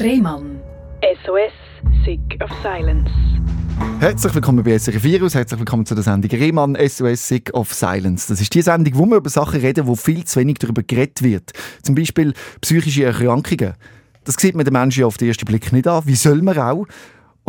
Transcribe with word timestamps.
Rehmann. 0.00 0.60
SOS, 1.24 1.52
Sick 2.04 2.40
of 2.40 2.50
Silence. 2.62 3.10
Herzlich 3.98 4.32
willkommen 4.32 4.62
bei 4.62 4.78
SRF 4.78 5.02
Virus, 5.02 5.34
herzlich 5.34 5.58
willkommen 5.58 5.86
zu 5.86 5.96
der 5.96 6.04
Sendung 6.04 6.30
Rehmann 6.30 6.76
SOS 6.76 7.26
Sick 7.26 7.52
of 7.52 7.74
Silence. 7.74 8.28
Das 8.28 8.40
ist 8.40 8.54
die 8.54 8.62
Sendung, 8.62 8.96
wo 8.96 9.06
wir 9.06 9.16
über 9.16 9.28
Sachen 9.28 9.60
reden, 9.60 9.88
wo 9.88 9.96
viel 9.96 10.24
zu 10.24 10.38
wenig 10.38 10.58
darüber 10.58 10.84
geredet 10.84 11.22
wird. 11.24 11.52
Zum 11.82 11.96
Beispiel 11.96 12.32
psychische 12.60 13.06
Erkrankungen. 13.06 13.74
Das 14.22 14.36
sieht 14.36 14.54
man 14.54 14.64
den 14.64 14.72
Menschen 14.72 15.00
ja 15.00 15.06
auf 15.06 15.16
den 15.16 15.26
ersten 15.26 15.46
Blick 15.46 15.72
nicht 15.72 15.88
an. 15.88 16.04
Wie 16.06 16.14
soll 16.14 16.42
man 16.42 16.56
auch? 16.58 16.86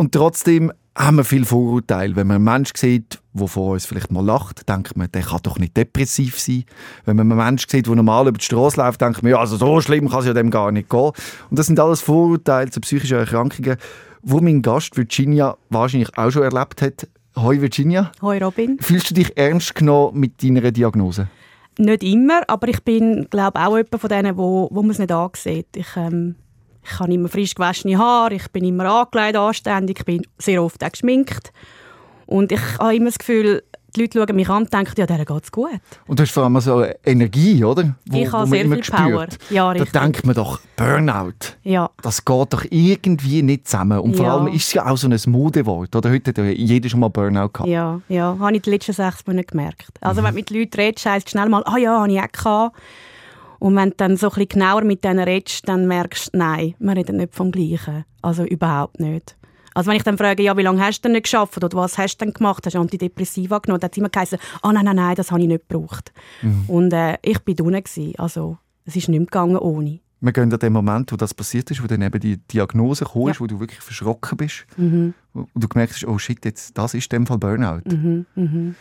Und 0.00 0.12
trotzdem 0.12 0.72
haben 0.96 1.18
wir 1.18 1.24
viel 1.24 1.44
Vorurteile. 1.44 2.16
Wenn 2.16 2.26
man 2.26 2.36
einen 2.36 2.44
Menschen 2.44 2.74
sieht, 2.74 3.18
der 3.34 3.48
vor 3.48 3.72
uns 3.72 3.84
vielleicht 3.84 4.10
mal 4.10 4.24
lacht, 4.24 4.66
denkt 4.66 4.96
man, 4.96 5.12
der 5.12 5.20
kann 5.20 5.40
doch 5.42 5.58
nicht 5.58 5.76
depressiv 5.76 6.40
sein. 6.40 6.64
Wenn 7.04 7.16
man 7.16 7.30
einen 7.30 7.38
Menschen 7.38 7.68
sieht, 7.68 7.86
der 7.86 7.94
normal 7.94 8.26
über 8.26 8.38
die 8.38 8.44
Straße 8.46 8.80
läuft, 8.80 9.02
denkt 9.02 9.22
man, 9.22 9.32
ja, 9.32 9.38
also 9.38 9.58
so 9.58 9.78
schlimm 9.82 10.08
kann 10.08 10.20
es 10.20 10.24
ja 10.24 10.32
dem 10.32 10.50
gar 10.50 10.72
nicht 10.72 10.88
gehen. 10.88 11.10
Und 11.50 11.58
das 11.58 11.66
sind 11.66 11.78
alles 11.78 12.00
Vorurteile 12.00 12.70
zu 12.70 12.80
psychischen 12.80 13.18
Erkrankungen, 13.18 13.76
wo 14.22 14.40
mein 14.40 14.62
Gast 14.62 14.96
Virginia 14.96 15.58
wahrscheinlich 15.68 16.16
auch 16.16 16.30
schon 16.30 16.44
erlebt 16.44 16.80
hat. 16.80 17.06
Hoi 17.36 17.60
Virginia. 17.60 18.10
Hoi 18.22 18.42
Robin. 18.42 18.78
Fühlst 18.80 19.10
du 19.10 19.14
dich 19.14 19.36
ernst 19.36 19.74
genommen 19.74 20.18
mit 20.18 20.42
deiner 20.42 20.70
Diagnose? 20.72 21.28
Nicht 21.76 22.02
immer, 22.02 22.40
aber 22.48 22.68
ich 22.68 22.82
bin, 22.84 23.26
glaube 23.28 23.60
auch 23.60 23.76
jemand 23.76 24.00
von 24.00 24.08
denen, 24.08 24.38
wo, 24.38 24.70
wo 24.72 24.80
man 24.80 24.92
es 24.92 24.98
nicht 24.98 25.12
ansieht. 25.12 25.66
Ich, 25.76 25.94
ähm, 25.96 26.36
ich 26.90 26.98
habe 26.98 27.12
immer 27.12 27.28
frisch 27.28 27.54
gewaschene 27.54 27.98
Haare, 27.98 28.34
ich 28.34 28.48
bin 28.48 28.64
immer 28.64 28.86
angelegt, 28.86 29.36
anständig, 29.36 29.98
ich 30.00 30.04
bin 30.04 30.26
sehr 30.38 30.62
oft 30.62 30.82
auch 30.84 30.90
geschminkt. 30.90 31.52
Und 32.26 32.52
ich 32.52 32.60
habe 32.78 32.94
immer 32.94 33.06
das 33.06 33.18
Gefühl, 33.18 33.62
die 33.96 34.02
Leute 34.02 34.18
schauen 34.18 34.36
mich 34.36 34.48
an 34.48 34.62
und 34.62 34.72
denken, 34.72 34.94
ja, 34.96 35.06
der 35.06 35.24
geht's 35.24 35.50
gut. 35.50 35.70
Und 36.06 36.18
du 36.18 36.22
hast 36.22 36.30
vor 36.32 36.44
allem 36.44 36.60
so 36.60 36.84
Energie, 37.04 37.64
oder? 37.64 37.96
Wo, 38.06 38.18
ich 38.18 38.32
habe 38.32 38.46
sehr 38.46 38.64
viel 38.64 38.80
Power. 38.82 39.26
Ja, 39.50 39.74
Da 39.74 39.84
denkt 39.84 40.24
man 40.24 40.34
doch, 40.34 40.60
Burnout, 40.76 41.56
ja. 41.64 41.90
das 42.02 42.24
geht 42.24 42.52
doch 42.52 42.64
irgendwie 42.70 43.42
nicht 43.42 43.66
zusammen. 43.66 43.98
Und 43.98 44.16
vor 44.16 44.26
ja. 44.26 44.36
allem 44.36 44.48
ist 44.48 44.68
es 44.68 44.72
ja 44.74 44.86
auch 44.86 44.96
so 44.96 45.08
ein 45.08 45.18
Modewort. 45.26 45.94
Oder 45.94 46.10
heute 46.10 46.30
hat 46.30 46.38
ja 46.38 46.44
jeder 46.44 46.88
schon 46.88 47.00
mal 47.00 47.08
Burnout 47.08 47.48
gehabt. 47.48 47.68
Ja, 47.68 48.00
ja, 48.08 48.36
habe 48.38 48.56
ich 48.56 48.62
den 48.62 48.72
letzten 48.74 48.92
sechs 48.92 49.26
Monaten 49.26 49.48
gemerkt. 49.48 49.90
Also 50.00 50.20
mhm. 50.20 50.26
wenn 50.26 50.34
du 50.34 50.40
mit 50.40 50.50
Leuten 50.50 50.80
redest, 50.80 51.06
heisst 51.06 51.30
schnell 51.30 51.48
mal, 51.48 51.62
ah 51.64 51.78
ja, 51.78 52.00
habe 52.00 52.12
ich 52.12 52.20
auch 52.20 52.32
gehabt. 52.32 52.76
Und 53.60 53.76
wenn 53.76 53.90
du 53.90 53.96
dann 53.96 54.16
so 54.16 54.26
ein 54.28 54.30
bisschen 54.30 54.48
genauer 54.48 54.82
mit 54.82 55.04
denen 55.04 55.20
redest, 55.20 55.68
dann 55.68 55.86
merkst 55.86 56.34
du, 56.34 56.38
nein, 56.38 56.74
wir 56.78 56.96
reden 56.96 57.18
nicht 57.18 57.34
vom 57.34 57.52
Gleichen. 57.52 58.04
Also 58.22 58.44
überhaupt 58.44 58.98
nicht. 58.98 59.36
Also 59.74 59.90
wenn 59.90 59.96
ich 59.96 60.02
dann 60.02 60.18
frage, 60.18 60.42
ja, 60.42 60.56
wie 60.56 60.62
lange 60.62 60.80
hast 60.84 61.00
du 61.00 61.02
denn 61.02 61.12
nicht 61.12 61.24
geschafft 61.24 61.56
oder 61.56 61.68
was 61.76 61.96
hast 61.96 62.16
du 62.16 62.24
denn 62.24 62.34
gemacht? 62.34 62.66
Hast 62.66 62.74
du 62.74 62.80
Antidepressiva 62.80 63.58
genommen? 63.58 63.80
Dann 63.80 63.88
hat 63.88 63.92
es 63.92 63.98
immer 63.98 64.08
geheißen, 64.08 64.38
ah 64.62 64.68
oh, 64.68 64.72
nein, 64.72 64.84
nein, 64.84 64.96
nein, 64.96 65.14
das 65.14 65.30
habe 65.30 65.42
ich 65.42 65.46
nicht 65.46 65.68
gebraucht. 65.68 66.12
Mhm. 66.42 66.64
Und 66.66 66.92
äh, 66.92 67.18
ich 67.22 67.38
war 67.46 67.66
unten. 67.66 68.14
Also 68.18 68.58
es 68.84 68.96
ist 68.96 69.08
nicht 69.08 69.18
mehr 69.18 69.26
gegangen 69.26 69.58
ohne. 69.58 70.00
Wir 70.22 70.32
gehen 70.32 70.52
an 70.52 70.58
den 70.58 70.72
Moment, 70.72 71.12
wo 71.12 71.16
das 71.16 71.32
passiert 71.32 71.70
ist, 71.70 71.82
wo 71.82 71.86
dann 71.86 72.02
eben 72.02 72.20
die 72.20 72.36
Diagnose 72.36 73.04
kam, 73.04 73.28
ja. 73.28 73.34
wo 73.38 73.46
du 73.46 73.60
wirklich 73.60 73.80
verschrocken 73.80 74.36
bist. 74.36 74.66
Mhm. 74.76 75.14
Und 75.32 75.48
du 75.54 75.68
gemerkt 75.68 75.94
hast, 75.94 76.06
oh 76.06 76.18
shit, 76.18 76.44
jetzt, 76.44 76.76
das 76.76 76.94
ist 76.94 77.12
in 77.12 77.20
dem 77.20 77.26
Fall 77.26 77.38
Burnout. 77.38 77.82
Mhm. 77.86 78.74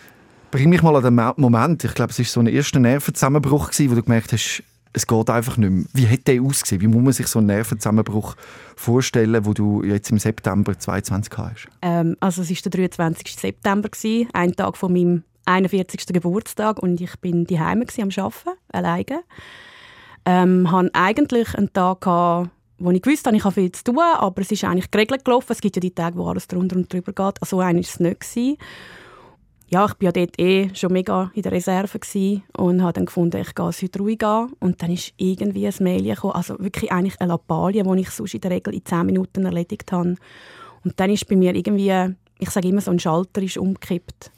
Bring 0.51 0.69
mich 0.69 0.81
mal 0.81 0.95
an 0.95 1.03
den 1.03 1.33
Moment, 1.37 1.83
ich 1.83 1.93
glaube, 1.93 2.11
es 2.11 2.17
war 2.17 2.25
so 2.25 2.39
ein 2.39 2.47
erster 2.47 2.79
Nervenzusammenbruch, 2.79 3.69
wo 3.69 3.95
du 3.95 4.01
gemerkt 4.01 4.33
hast, 4.33 4.63
es 4.93 5.05
geht 5.05 5.29
einfach 5.29 5.57
nicht 5.57 5.69
mehr. 5.69 5.85
Wie 5.93 6.05
hätte 6.05 6.33
der 6.33 6.41
ausgesehen? 6.41 6.81
Wie 6.81 6.87
muss 6.87 7.03
man 7.03 7.13
sich 7.13 7.27
so 7.27 7.37
einen 7.37 7.47
Nervenzusammenbruch 7.47 8.35
vorstellen, 8.75 9.45
wo 9.45 9.53
du 9.53 9.83
jetzt 9.83 10.09
im 10.09 10.17
September 10.17 10.77
2022 10.77 11.37
hast? 11.37 11.67
Ähm, 11.83 12.15
also 12.19 12.41
es 12.41 12.49
war 12.49 12.57
der 12.63 12.71
23. 12.71 13.35
September, 13.35 13.89
gewesen, 13.89 14.27
ein 14.33 14.55
Tag 14.55 14.75
von 14.75 14.91
meinem 14.91 15.23
41. 15.45 16.07
Geburtstag 16.07 16.81
und 16.81 16.99
ich 16.99 17.15
bin 17.19 17.45
daheim 17.45 17.83
am 17.83 18.09
Arbeiten, 18.17 18.59
alleine. 18.69 19.23
Ähm, 20.25 20.71
hatte 20.71 20.89
eigentlich 20.93 21.53
einen 21.53 21.71
Tag 21.71 22.01
gehabt, 22.01 22.49
wo 22.79 22.89
ich 22.89 23.01
gewusst 23.03 23.27
habe, 23.27 23.37
ich 23.37 23.43
habe 23.43 23.53
viel 23.53 23.71
zu 23.71 23.83
tun, 23.83 23.99
aber 23.99 24.41
es 24.41 24.51
ist 24.51 24.63
eigentlich 24.63 24.89
geregelt 24.89 25.25
gelaufen. 25.25 25.51
Es 25.51 25.61
gibt 25.61 25.75
ja 25.75 25.79
die 25.79 25.93
Tage, 25.93 26.17
wo 26.17 26.27
alles 26.27 26.47
drunter 26.47 26.75
und 26.75 26.91
drüber 26.91 27.13
geht. 27.13 27.41
Also 27.41 27.59
einer 27.59 27.75
war 27.75 27.81
es 27.81 27.99
nicht. 27.99 28.19
Gewesen 28.21 28.57
ja, 29.69 29.85
ich 29.85 29.91
war 29.91 29.97
ja 30.01 30.11
dort 30.11 30.39
eh 30.39 30.69
schon 30.73 30.93
mega 30.93 31.31
in 31.35 31.43
der 31.43 31.51
Reserve 31.51 31.99
und 32.57 32.81
habe 32.81 32.93
dann 32.93 33.05
gefunden, 33.05 33.39
ich 33.39 33.53
gehe 33.53 33.67
es 33.67 33.81
heute 33.83 33.99
ruhig 33.99 34.23
an. 34.23 34.51
Und 34.59 34.81
dann 34.81 34.91
ist 34.91 35.13
irgendwie 35.17 35.67
ein 35.67 35.73
Mail 35.79 36.03
gekommen, 36.03 36.33
also 36.33 36.57
wirklich 36.59 36.91
eigentlich 36.91 37.21
eine 37.21 37.33
Lappalie, 37.33 37.83
die 37.83 38.01
ich 38.01 38.09
sonst 38.09 38.33
in 38.33 38.41
der 38.41 38.51
Regel 38.51 38.73
in 38.73 38.83
10 38.83 39.05
Minuten 39.05 39.45
erledigt 39.45 39.91
habe. 39.91 40.15
Und 40.83 40.99
dann 40.99 41.11
ist 41.11 41.27
bei 41.27 41.35
mir 41.35 41.53
irgendwie, 41.53 42.15
ich 42.39 42.49
sage 42.49 42.67
immer, 42.67 42.81
so 42.81 42.91
ein 42.91 42.99
Schalter 42.99 43.43
ist 43.43 43.57
umgekippt. 43.57 44.31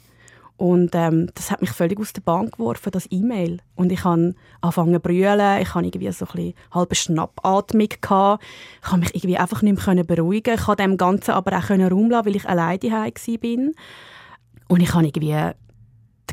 Und 0.58 0.94
ähm, 0.94 1.30
das 1.34 1.50
hat 1.50 1.60
mich 1.60 1.70
völlig 1.70 1.98
aus 1.98 2.12
der 2.12 2.20
Bahn 2.20 2.50
geworfen, 2.50 2.92
das 2.92 3.08
E-Mail. 3.10 3.58
Und 3.74 3.90
ich 3.90 4.04
habe 4.04 4.34
angefangen 4.60 4.94
zu 4.94 5.00
brüllen, 5.00 5.60
ich 5.60 5.74
habe 5.74 5.86
irgendwie 5.86 6.12
so 6.12 6.26
ein 6.26 6.32
bisschen 6.32 6.54
halbe 6.72 6.94
Schnappatmung 6.94 7.88
gehabt. 8.00 8.44
Ich 8.82 8.88
konnte 8.88 9.06
mich 9.06 9.14
irgendwie 9.14 9.38
einfach 9.38 9.62
nicht 9.62 9.86
mehr 9.86 10.04
beruhigen. 10.04 10.54
Ich 10.54 10.60
konnte 10.60 10.82
dem 10.82 10.98
Ganzen 10.98 11.32
aber 11.32 11.56
auch 11.56 11.70
Raum 11.70 12.10
lassen, 12.10 12.26
weil 12.26 12.36
ich 12.36 12.48
alleine 12.48 12.78
daheim 12.78 13.12
war. 13.14 13.72
Und 14.72 14.80
ich 14.80 14.94
habe 14.94 15.04
irgendwie 15.04 15.32
den 15.32 15.52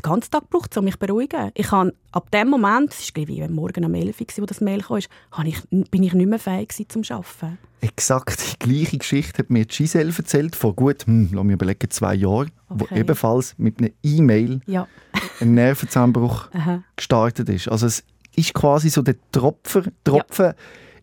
ganzen 0.00 0.30
Tag 0.30 0.44
gebraucht, 0.50 0.74
um 0.78 0.86
mich 0.86 0.94
zu 0.94 1.00
beruhigen. 1.00 1.50
Ich 1.52 1.70
habe 1.72 1.92
ab 2.10 2.30
dem 2.30 2.48
Moment, 2.48 2.94
es 2.94 3.14
war 3.14 3.26
glaube 3.26 3.52
morgen 3.52 3.84
um 3.84 3.94
11 3.94 4.18
Uhr, 4.18 4.26
wo 4.38 4.46
das 4.46 4.62
Mail 4.62 4.80
kam, 4.80 4.96
ich, 5.44 5.60
bin 5.68 6.02
ich 6.02 6.14
nicht 6.14 6.26
mehr 6.26 6.38
fähig 6.38 6.72
zum 6.88 7.02
Arbeiten. 7.10 7.58
Exakt 7.82 8.62
die 8.62 8.66
gleiche 8.66 8.96
Geschichte 8.96 9.40
hat 9.40 9.50
mir 9.50 9.66
Giselle 9.66 10.10
erzählt, 10.16 10.56
vor 10.56 10.74
gut, 10.74 11.06
hm, 11.06 11.28
lass 11.32 11.44
mich 11.44 11.52
überlegen, 11.52 11.90
zwei 11.90 12.14
Jahren, 12.14 12.50
okay. 12.70 12.86
wo 12.88 12.96
ebenfalls 12.96 13.54
mit 13.58 13.78
einer 13.78 13.90
E-Mail 14.02 14.62
ja. 14.64 14.88
ein 15.40 15.52
Nervenzusammenbruch 15.52 16.48
gestartet 16.96 17.50
ist. 17.50 17.68
Also 17.68 17.88
es 17.88 18.02
ist 18.34 18.54
quasi 18.54 18.88
so 18.88 19.02
der 19.02 19.16
Tropfer, 19.32 19.82
Tropfen 20.02 20.46
ja. 20.46 20.54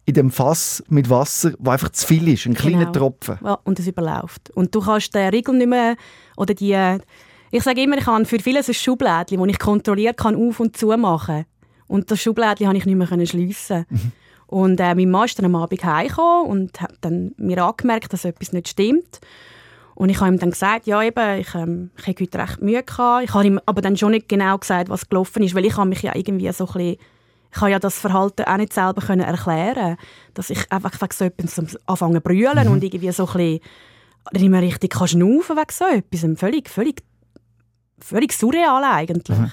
in 0.06 0.16
dem 0.16 0.31
Fass 0.31 0.84
mit 0.90 1.08
Wasser, 1.12 1.52
wo 1.59 1.69
einfach 1.69 1.90
zu 1.90 2.08
viel 2.08 2.28
ist, 2.30 2.48
ein 2.48 2.56
kleiner 2.56 2.92
genau. 2.92 2.92
Tropfen. 2.94 3.38
Ja, 3.44 3.59
und 3.64 3.78
es 3.78 3.86
überläuft. 3.86 4.50
Und 4.56 4.74
du 4.74 4.81
kannst 4.81 5.14
den 5.14 5.30
Riegel 5.30 5.56
nicht 5.56 5.69
mehr, 5.69 5.98
oder 6.36 6.56
die 6.56 6.98
ich 7.52 7.63
sage 7.63 7.81
immer, 7.81 7.97
ich 7.97 8.06
habe 8.06 8.25
für 8.25 8.40
vieles 8.40 8.68
ein 8.68 8.74
Schublädchen, 8.74 9.40
das 9.40 9.50
ich 9.50 9.59
kontrolliert 9.59 10.18
kann 10.18 10.35
auf- 10.35 10.59
und 10.59 10.75
zu 10.78 10.88
machen. 10.97 11.46
Und 11.88 12.12
das 12.12 12.22
Schublädchen 12.22 12.68
konnte 12.68 12.80
ich 12.80 12.85
nicht 12.85 12.96
mehr 12.96 13.25
schliessen. 13.25 13.85
Mhm. 13.90 14.12
Und 14.47 14.80
äh, 14.80 14.96
mein 14.96 15.09
Mann 15.09 15.25
ist 15.25 15.38
dann 15.38 15.46
am 15.46 15.56
Abend 15.56 15.84
heimgekommen 15.84 16.47
und 16.47 16.81
hat 16.81 16.96
dann 17.02 17.34
mir 17.38 17.63
angemerkt, 17.63 18.13
dass 18.13 18.25
etwas 18.25 18.53
nicht 18.53 18.69
stimmt. 18.69 19.19
Und 19.94 20.09
ich 20.09 20.19
habe 20.22 20.31
ihm 20.31 20.40
dann 20.40 20.52
gesagt, 20.52 20.86
ja 20.88 21.02
eben, 21.02 21.40
ich, 21.40 21.53
ähm, 21.56 21.90
ich 21.97 22.07
habe 22.07 22.24
heute 22.24 22.38
recht 22.38 22.62
Mühe 22.62 22.84
gehabt. 22.84 23.25
Ich 23.25 23.34
habe 23.34 23.46
ihm 23.46 23.59
aber 23.66 23.81
dann 23.81 23.97
schon 23.97 24.12
nicht 24.12 24.30
genau 24.30 24.57
gesagt, 24.57 24.90
was 24.90 25.09
gelaufen 25.09 25.44
ist, 25.44 25.56
weil 25.56 25.66
ich 25.66 25.75
habe 25.75 25.90
mich 25.90 26.02
ja 26.02 26.16
irgendwie 26.16 26.52
so 26.52 26.66
ein 26.68 26.74
bisschen, 26.74 26.97
ich 27.52 27.62
habe 27.62 27.72
ja 27.72 27.80
das 27.80 27.97
Verhalten 27.97 28.44
auch 28.44 28.57
nicht 28.57 28.74
selber 28.74 29.02
können 29.02 29.22
erklären 29.22 29.97
dass 30.34 30.50
ich 30.50 30.72
einfach 30.72 31.02
wegen 31.02 31.13
so 31.13 31.25
etwas 31.25 31.78
anfangen 31.88 32.16
zu 32.16 32.22
brüllen 32.22 32.68
mhm. 32.68 32.74
und 32.74 32.84
irgendwie 32.84 33.12
so 33.12 33.25
ein 33.25 33.34
bisschen 33.34 33.59
nicht 34.34 34.50
mehr 34.50 34.62
richtig 34.62 34.91
kann 34.91 35.07
schnaufen 35.07 35.57
wegen 35.57 35.72
so 35.72 35.86
etwas. 35.86 36.40
Völlig, 36.40 36.69
völlig 36.69 37.03
völlig 38.00 38.34
surreal 38.34 38.84
eigentlich. 38.84 39.38
Mhm. 39.38 39.52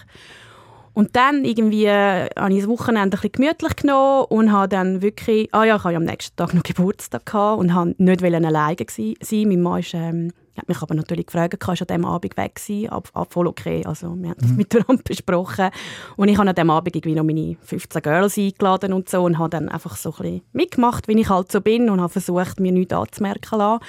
Und 0.95 1.17
dann 1.17 1.45
irgendwie 1.45 1.87
äh, 1.87 2.29
habe 2.39 2.53
ich 2.53 2.61
das 2.61 2.69
Wochenende 2.69 3.17
ein 3.17 3.21
bisschen 3.21 3.33
gemütlich 3.33 3.77
genommen 3.77 4.27
und 4.29 4.53
habe 4.53 4.69
dann 4.69 5.03
wirklich, 5.03 5.53
ah 5.53 5.65
ja, 5.65 5.77
ich 5.77 5.85
hatte 5.85 5.97
am 5.97 6.05
nächsten 6.05 6.37
Tag 6.37 6.55
noch 6.55 6.63
Geburtstag 6.65 7.27
gehabt 7.27 7.59
und 7.59 7.75
habe 7.75 7.95
nicht 7.99 8.23
alleine 8.23 8.87
sein. 8.89 9.15
Mein 9.49 9.63
Mann 9.63 9.81
ist, 9.81 9.93
ähm, 9.95 10.31
hat 10.57 10.69
mich 10.69 10.81
aber 10.81 10.95
natürlich 10.95 11.27
gefragt, 11.27 11.59
kannst 11.59 11.81
du 11.81 11.85
an 11.85 11.89
diesem 11.89 12.05
Abend 12.05 12.37
weg 12.37 12.61
sein? 12.61 12.89
Ab, 12.91 13.09
ab 13.13 13.33
voll 13.33 13.49
okay. 13.49 13.85
Also 13.85 14.15
wir 14.15 14.31
haben 14.31 14.39
das 14.39 14.51
mhm. 14.51 14.57
miteinander 14.57 15.03
besprochen. 15.03 15.71
Und 16.17 16.29
ich 16.29 16.39
habe 16.39 16.49
an 16.49 16.55
diesem 16.55 16.71
Abend 16.71 16.95
irgendwie 16.95 17.17
noch 17.17 17.25
meine 17.25 17.57
15 17.61 18.01
Girls 18.01 18.39
eingeladen 18.39 18.93
und 18.93 19.09
so 19.09 19.25
und 19.25 19.39
habe 19.39 19.51
dann 19.51 19.69
einfach 19.69 19.97
so 19.97 20.11
ein 20.11 20.17
bisschen 20.17 20.43
mitgemacht, 20.53 21.09
wie 21.09 21.21
ich 21.21 21.29
halt 21.29 21.51
so 21.51 21.61
bin 21.61 21.91
und 21.91 22.01
habe 22.01 22.13
versucht, 22.13 22.61
mir 22.61 22.71
nichts 22.71 22.95
anzumerken 22.95 23.59
lassen 23.59 23.81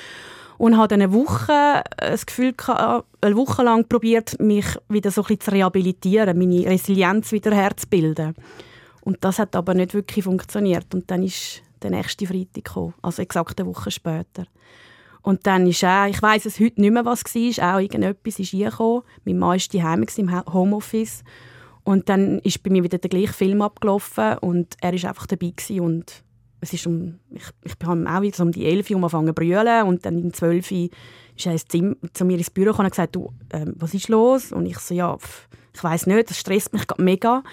und 0.57 0.77
habe 0.77 0.95
eine 0.95 1.11
Woche 1.13 1.83
äh, 1.97 2.11
das 2.11 2.25
Gefühl 2.25 2.53
gehabt, 2.53 3.07
eine 3.21 3.35
Woche 3.35 3.63
lang 3.63 3.87
probiert 3.87 4.39
mich 4.39 4.65
wieder 4.89 5.11
so 5.11 5.21
ein 5.21 5.27
bisschen 5.27 5.41
zu 5.41 5.51
rehabilitieren, 5.51 6.37
meine 6.37 6.65
Resilienz 6.65 7.31
wieder 7.31 7.53
herzubilden. 7.53 8.35
Und 9.01 9.23
das 9.23 9.39
hat 9.39 9.55
aber 9.55 9.73
nicht 9.73 9.93
wirklich 9.93 10.25
funktioniert. 10.25 10.93
Und 10.93 11.11
dann 11.11 11.23
ist 11.23 11.61
der 11.81 11.91
nächste 11.91 12.25
Freitag 12.25 12.65
gekommen, 12.65 12.93
also 13.01 13.21
exakt 13.21 13.59
eine 13.59 13.69
Woche 13.69 13.91
später. 13.91 14.45
Und 15.21 15.47
dann 15.47 15.67
ist 15.67 15.83
auch, 15.83 16.05
ich 16.05 16.21
weiß 16.21 16.45
es 16.45 16.59
heute 16.59 16.81
nicht 16.81 16.91
mehr, 16.91 17.05
was 17.05 17.23
war, 17.23 17.75
auch 17.75 17.79
irgendetwas 17.79 18.39
ist 18.39 18.53
reingekommen. 18.53 19.03
Mein 19.25 19.39
Mann 19.39 19.59
war 19.59 19.67
daheim 19.71 20.05
im 20.17 20.53
Homeoffice. 20.53 21.23
Und 21.83 22.09
dann 22.09 22.39
ist 22.39 22.63
bei 22.63 22.69
mir 22.71 22.83
wieder 22.83 22.97
der 22.97 23.09
gleiche 23.09 23.33
Film 23.33 23.61
abgelaufen 23.61 24.39
und 24.39 24.75
er 24.81 24.93
war 24.93 25.09
einfach 25.09 25.27
dabei 25.27 25.53
und 25.79 26.23
es 26.65 26.73
ist 26.73 26.87
um, 26.87 27.19
ich, 27.29 27.43
ich 27.63 27.75
habe 27.85 28.05
auch 28.09 28.21
wieder 28.21 28.43
um 28.43 28.51
die 28.51 28.65
11 28.65 28.89
Uhr 28.89 28.95
angefangen 28.97 29.27
zu 29.27 29.33
brüllen 29.33 29.83
und 29.83 30.05
dann 30.05 30.23
um 30.23 30.33
12 30.33 30.71
Uhr 30.71 30.89
ist 31.35 31.45
er 31.45 31.55
Zimmer, 31.57 31.95
zu 32.11 32.25
mir 32.25 32.37
ins 32.37 32.49
Büro 32.49 32.71
gekommen 32.71 32.87
und 32.87 32.91
gesagt, 32.91 33.15
du, 33.15 33.31
ähm, 33.51 33.73
was 33.77 33.93
ist 33.93 34.09
los? 34.09 34.51
Und 34.51 34.65
ich 34.65 34.79
so, 34.79 34.95
ja, 34.95 35.15
pff, 35.15 35.47
ich 35.73 35.83
weiß 35.83 36.07
nicht, 36.07 36.29
das 36.29 36.39
stresst 36.39 36.73
mich 36.73 36.83
mega. 36.97 37.43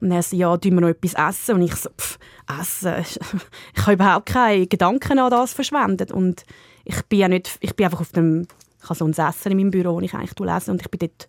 Und 0.00 0.12
er 0.12 0.22
so, 0.22 0.36
ja, 0.36 0.56
tun 0.56 0.74
wir 0.74 0.80
noch 0.82 0.88
etwas 0.88 1.14
essen? 1.14 1.56
Und 1.56 1.62
ich 1.62 1.74
so, 1.74 1.90
pff, 1.90 2.18
essen? 2.60 2.94
ich 3.74 3.82
habe 3.82 3.94
überhaupt 3.94 4.26
keine 4.26 4.66
Gedanken 4.66 5.18
an 5.18 5.30
das 5.30 5.52
verschwendet. 5.52 6.12
Und 6.12 6.44
ich 6.84 7.02
bin 7.06 7.18
ja 7.18 7.28
nicht, 7.28 7.58
ich 7.60 7.74
bin 7.74 7.86
einfach 7.86 8.00
auf 8.00 8.12
dem, 8.12 8.46
ich 8.82 8.84
habe 8.84 8.94
so 8.94 9.04
ein 9.04 9.12
Essen 9.12 9.52
in 9.52 9.58
meinem 9.58 9.70
Büro, 9.72 9.94
wo 9.94 10.00
ich 10.00 10.14
eigentlich 10.14 10.38
lese 10.38 10.70
und 10.70 10.80
ich 10.80 10.90
bin 10.90 11.00
dort 11.00 11.26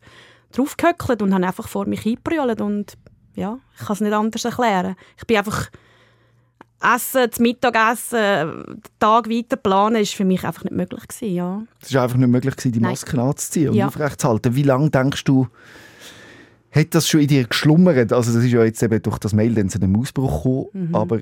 draufgehöckelt 0.51 1.21
und 1.21 1.33
habe 1.33 1.47
einfach 1.47 1.67
vor 1.67 1.85
mich 1.85 2.05
eingebrüllt 2.05 2.61
und 2.61 2.97
ja, 3.35 3.57
ich 3.79 3.85
kann 3.85 3.94
es 3.94 4.01
nicht 4.01 4.13
anders 4.13 4.45
erklären. 4.45 4.95
Ich 5.17 5.25
bin 5.25 5.37
einfach 5.37 5.69
Essen, 6.83 7.28
das 7.30 7.39
Mittagessen, 7.39 8.18
den 8.18 8.81
Tag 9.00 9.30
weiter 9.30 9.56
planen, 9.57 9.98
ist 10.01 10.13
für 10.13 10.25
mich 10.25 10.44
einfach 10.44 10.63
nicht 10.63 10.74
möglich 10.75 11.07
gewesen, 11.07 11.33
ja. 11.36 11.62
Es 11.81 11.94
war 11.94 12.04
einfach 12.04 12.18
nicht 12.18 12.28
möglich, 12.30 12.56
gewesen, 12.56 12.72
die 12.74 12.80
Nein. 12.80 12.92
Maske 12.92 13.22
anzuziehen 13.22 13.69
und 13.69 13.75
Ja. 13.75 13.88
aufrechtzuhalten. 13.88 14.56
Wie 14.56 14.63
lange 14.63 14.89
denkst 14.89 15.24
du, 15.24 15.48
hat 16.72 16.95
das 16.95 17.07
schon 17.07 17.19
in 17.22 17.28
dir 17.28 17.45
geschlummert? 17.45 18.13
Also 18.13 18.33
das 18.33 18.44
ist 18.44 18.51
ja 18.51 18.63
jetzt 18.63 18.81
eben 18.81 19.01
durch 19.01 19.18
das 19.19 19.33
Mail 19.33 19.54
dann 19.54 19.69
zu 19.69 19.80
einem 19.80 19.95
Ausbruch 19.95 20.44
gekommen, 20.44 20.88
Mhm. 20.89 20.95
aber 20.95 21.19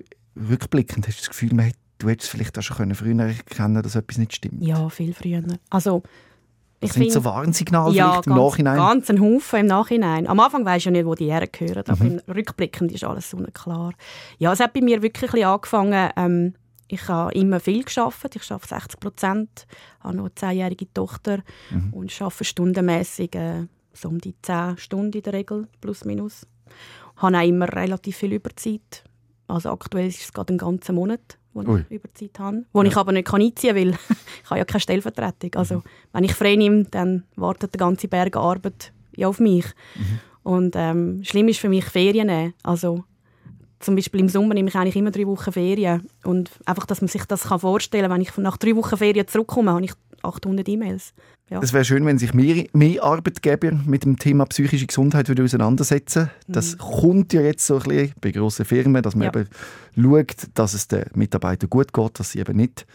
rückblickend 0.49 1.07
hast 1.07 1.17
du 1.17 1.21
das 1.21 1.29
Gefühl, 1.29 1.53
man 1.53 1.65
hätte, 1.65 1.77
du 1.97 2.07
hättest 2.09 2.27
es 2.27 2.29
vielleicht 2.29 2.57
auch 2.57 2.61
schon 2.61 2.77
können 2.77 2.95
früher 2.95 3.19
erkennen 3.19 3.81
dass 3.81 3.95
etwas 3.95 4.17
nicht 4.17 4.33
stimmt. 4.35 4.63
Ja, 4.63 4.87
viel 4.89 5.13
früher. 5.13 5.43
Also, 5.69 6.03
Das 6.81 6.91
ich 6.91 6.93
sind 6.93 7.11
so 7.11 7.19
finde- 7.21 7.25
Warnsignale 7.35 7.93
ja, 7.93 8.11
vielleicht 8.11 8.27
im 8.27 8.33
ganz, 8.35 8.41
Nachhinein. 8.51 8.77
ganz 8.77 9.09
ein 9.09 9.19
Haufen 9.21 9.59
im 9.59 9.65
Nachhinein. 9.65 10.27
Am 10.27 10.39
Anfang 10.39 10.63
weisst 10.65 10.85
du 10.85 10.89
ja 10.89 10.93
nicht, 10.93 11.05
wo 11.05 11.15
die 11.15 11.31
hergehören, 11.31 11.83
aber 11.87 12.03
Mhm. 12.03 12.21
im 12.27 12.33
Rückblickend 12.33 12.91
ist 12.91 13.03
alles 13.03 13.29
so 13.29 13.37
klar. 13.53 13.91
Ja, 14.37 14.53
es 14.53 14.59
hat 14.59 14.73
bei 14.73 14.81
mir 14.81 15.01
wirklich 15.01 15.33
ein 15.33 15.43
angefangen, 15.43 16.09
ähm, 16.15 16.53
ich 16.87 17.07
habe 17.07 17.31
immer 17.33 17.59
viel 17.59 17.83
geschafft. 17.83 18.35
Ich 18.35 18.49
arbeite 18.51 18.67
60 18.67 18.99
Prozent, 18.99 19.67
habe 19.99 20.15
noch 20.17 20.23
eine 20.25 20.35
zehnjährige 20.35 20.91
Tochter 20.93 21.39
Mhm. 21.69 21.93
und 21.93 22.21
arbeite 22.21 22.43
stundenmäßig 22.45 23.35
äh, 23.35 23.67
so 23.93 24.07
um 24.07 24.19
die 24.19 24.33
10 24.41 24.77
Stunden 24.77 25.13
in 25.17 25.23
der 25.23 25.33
Regel, 25.33 25.67
plus 25.81 26.05
minus. 26.05 26.47
Habe 27.17 27.37
auch 27.37 27.43
immer 27.43 27.71
relativ 27.73 28.17
viel 28.17 28.31
Überzeit. 28.33 29.03
Also 29.47 29.69
aktuell 29.71 30.07
ist 30.07 30.21
es 30.21 30.31
gerade 30.33 30.51
einen 30.51 30.57
ganzen 30.59 30.95
Monat, 30.95 31.37
Ui. 31.67 31.85
ich 31.89 31.95
Überzeit 31.95 32.39
habe. 32.39 32.65
Wo 32.73 32.81
ich 32.83 32.95
aber 32.95 33.11
nicht 33.11 33.27
kann 33.27 33.41
einziehen 33.41 33.75
kann, 33.75 33.83
weil 33.83 33.89
ich 34.43 34.49
habe 34.49 34.59
ja 34.59 34.65
keine 34.65 34.81
Stellvertretung. 34.81 35.55
Also 35.55 35.83
wenn 36.13 36.23
ich 36.23 36.33
frei 36.33 36.55
nehme, 36.55 36.85
dann 36.85 37.23
wartet 37.35 37.73
der 37.73 37.79
ganze 37.79 38.07
Berg 38.07 38.35
Arbeit 38.35 38.93
ja 39.15 39.27
auf 39.27 39.39
mich. 39.39 39.65
Und 40.43 40.75
ähm, 40.75 41.23
schlimm 41.23 41.47
ist 41.47 41.59
für 41.59 41.69
mich 41.69 41.85
Ferien 41.85 42.27
nehmen. 42.27 42.53
Also 42.63 43.03
zum 43.79 43.95
Beispiel 43.95 44.19
im 44.19 44.29
Sommer 44.29 44.53
nehme 44.53 44.69
ich 44.69 44.75
eigentlich 44.75 44.95
immer 44.95 45.11
drei 45.11 45.25
Wochen 45.25 45.51
Ferien. 45.51 46.07
Und 46.23 46.51
einfach, 46.65 46.85
dass 46.85 47.01
man 47.01 47.07
sich 47.07 47.25
das 47.25 47.43
kann 47.43 47.59
vorstellen 47.59 48.03
kann, 48.03 48.13
wenn 48.13 48.21
ich 48.21 48.35
nach 48.37 48.57
drei 48.57 48.75
Wochen 48.75 48.97
Ferien 48.97 49.27
zurückkomme, 49.27 49.71
habe 49.71 49.85
ich 49.85 49.93
800 50.23 50.67
E-Mails. 50.69 51.13
Ja. 51.49 51.59
Es 51.61 51.73
wäre 51.73 51.83
schön, 51.83 52.05
wenn 52.05 52.17
sich 52.19 52.33
mehr, 52.33 52.65
mehr 52.73 53.03
Arbeitgeber 53.03 53.71
mit 53.71 54.03
dem 54.05 54.17
Thema 54.19 54.45
psychische 54.45 54.85
Gesundheit 54.85 55.27
würden 55.29 55.45
auseinandersetzen 55.45 56.29
Das 56.47 56.77
kommt 56.77 57.33
ja 57.33 57.41
jetzt 57.41 57.65
so 57.65 57.77
ein 57.77 57.83
bisschen 57.83 58.13
bei 58.21 58.31
grossen 58.31 58.65
Firmen, 58.65 59.01
dass 59.01 59.15
man 59.15 59.27
Mhm. 59.29 59.33
Ja. 59.33 59.41
eben 59.41 59.49
schaut, 60.27 60.47
dass 60.53 60.73
es 60.75 60.87
den 60.87 61.05
Mitarbeitern 61.15 61.69
gut 61.69 61.91
geht, 61.93 62.19
dass 62.19 62.31
sie 62.31 62.39
eben 62.39 62.55
nicht 62.55 62.85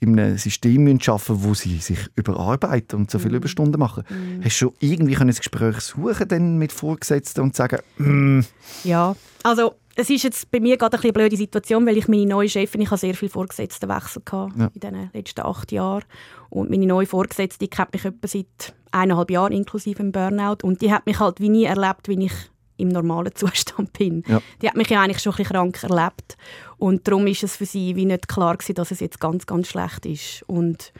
in 0.00 0.18
einem 0.18 0.38
System 0.38 0.86
arbeiten 0.86 1.42
wo 1.44 1.54
sie 1.54 1.78
sich 1.78 1.98
überarbeiten 2.14 3.00
und 3.00 3.10
so 3.10 3.18
Mhm. 3.18 3.22
viele 3.22 3.36
Überstunden 3.38 3.78
machen. 3.80 4.04
Hast 4.42 4.44
du 4.44 4.66
schon 4.66 4.72
irgendwie 4.78 5.14
das 5.14 5.38
Gespräch 5.38 5.80
suchen 5.80 6.28
denn 6.28 6.56
mit 6.56 6.72
Vorgesetzten 6.72 7.40
und 7.42 7.56
sagen, 7.56 7.78
«Mm, 7.98 8.40
Ja, 8.84 9.16
also 9.42 9.74
es 9.98 10.08
ist 10.10 10.22
jetzt 10.22 10.50
bei 10.50 10.60
mir 10.60 10.76
gerade 10.76 10.98
eine 10.98 11.12
blöde 11.12 11.36
Situation, 11.36 11.84
weil 11.86 11.96
ich 11.96 12.06
meine 12.08 12.24
neue 12.26 12.48
Chefin, 12.48 12.80
ich 12.80 12.88
habe 12.90 12.98
sehr 12.98 13.14
viel 13.14 13.28
Vorgesetztenwechsel 13.28 14.22
gehabt 14.24 14.54
Ja. 14.56 14.70
in 14.72 14.80
den 14.80 15.10
letzten 15.12 15.40
acht 15.40 15.72
Jahren 15.72 16.04
und 16.50 16.70
meine 16.70 16.86
neue 16.86 17.06
Vorgesetzte, 17.06 17.58
die 17.58 17.68
kennt 17.68 17.92
mich 17.92 18.04
etwa 18.04 18.28
seit 18.28 18.74
eineinhalb 18.92 19.30
Jahren 19.30 19.52
inklusive 19.52 20.00
im 20.00 20.12
Burnout 20.12 20.58
und 20.62 20.80
die 20.82 20.92
hat 20.92 21.04
mich 21.06 21.18
halt 21.18 21.40
wie 21.40 21.48
nie 21.48 21.64
erlebt, 21.64 22.06
wie 22.08 22.24
ich 22.26 22.32
im 22.76 22.88
normalen 22.88 23.32
Zustand 23.34 23.92
bin. 23.92 24.22
Ja. 24.28 24.40
Die 24.62 24.68
hat 24.68 24.76
mich 24.76 24.88
ja 24.88 25.02
eigentlich 25.02 25.20
schon 25.20 25.32
ein 25.32 25.36
bisschen 25.38 25.52
krank 25.52 25.82
erlebt 25.82 26.36
und 26.76 27.06
darum 27.08 27.26
ist 27.26 27.42
es 27.42 27.56
für 27.56 27.66
sie 27.66 27.96
wie 27.96 28.04
nicht 28.06 28.28
klar 28.28 28.56
gewesen, 28.56 28.74
dass 28.76 28.92
es 28.92 29.00
jetzt 29.00 29.18
ganz, 29.18 29.46
ganz 29.46 29.66
schlecht 29.68 30.06
ist 30.06 30.44
und 30.46 30.92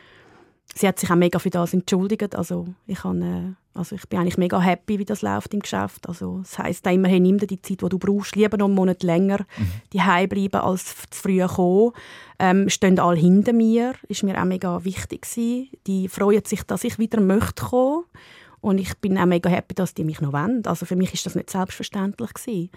sie 0.79 0.87
hat 0.87 0.99
sich 0.99 1.11
auch 1.11 1.17
mega 1.17 1.39
für 1.39 1.51
das 1.51 1.75
entschuldigt. 1.75 2.37
Also 2.37 2.69
ich, 2.87 3.03
habe, 3.03 3.19
äh, 3.19 3.79
also 3.79 3.97
ich 3.97 4.09
bin 4.09 4.21
eigentlich 4.21 4.39
mega 4.39 4.61
happy, 4.61 4.99
wie 4.99 5.05
das 5.05 5.23
läuft 5.23 5.53
im 5.53 5.61
Geschäft. 5.61 6.09
Also 6.09 6.39
das 6.39 6.59
heisst 6.59 6.87
auch 6.87 6.93
immer, 6.93 7.09
hey, 7.09 7.21
nimm 7.21 7.39
dir 7.39 7.47
die 7.47 7.61
Zeit, 7.61 7.83
die 7.83 7.89
du 7.89 7.99
brauchst, 7.99 8.37
lieber 8.37 8.57
noch 8.57 8.67
einen 8.67 8.75
Monat 8.75 9.03
länger 9.03 9.45
die 9.93 9.99
bleiben, 9.99 10.61
als 10.61 10.95
zu 11.11 11.23
früh 11.23 11.45
kommen. 11.47 11.93
Ähm, 12.39 12.69
stehen 12.69 12.99
alle 12.99 13.19
hinter 13.19 13.53
mir, 13.53 13.95
ist 14.09 14.23
mir 14.23 14.41
auch 14.41 14.45
mega 14.45 14.85
wichtig 14.85 15.23
gewesen. 15.23 15.69
Die 15.87 16.09
freuen 16.09 16.45
sich, 16.45 16.63
dass 16.63 16.85
ich 16.85 16.99
wieder 16.99 17.21
möchte 17.21 17.65
kommen. 17.65 18.05
Und 18.61 18.79
ich 18.79 18.97
bin 18.99 19.19
auch 19.19 19.27
mega 19.27 19.49
happy, 19.51 19.75
dass 19.75 19.95
die 19.95 20.05
mich 20.05 20.21
noch 20.21 20.33
wollen. 20.33 20.63
Also 20.67 20.87
für 20.87 20.97
mich 20.97 21.15
ist 21.15 21.27
das 21.27 21.35
nicht 21.35 21.51
selbstverständlich 21.51 22.35
gewesen. 22.35 22.71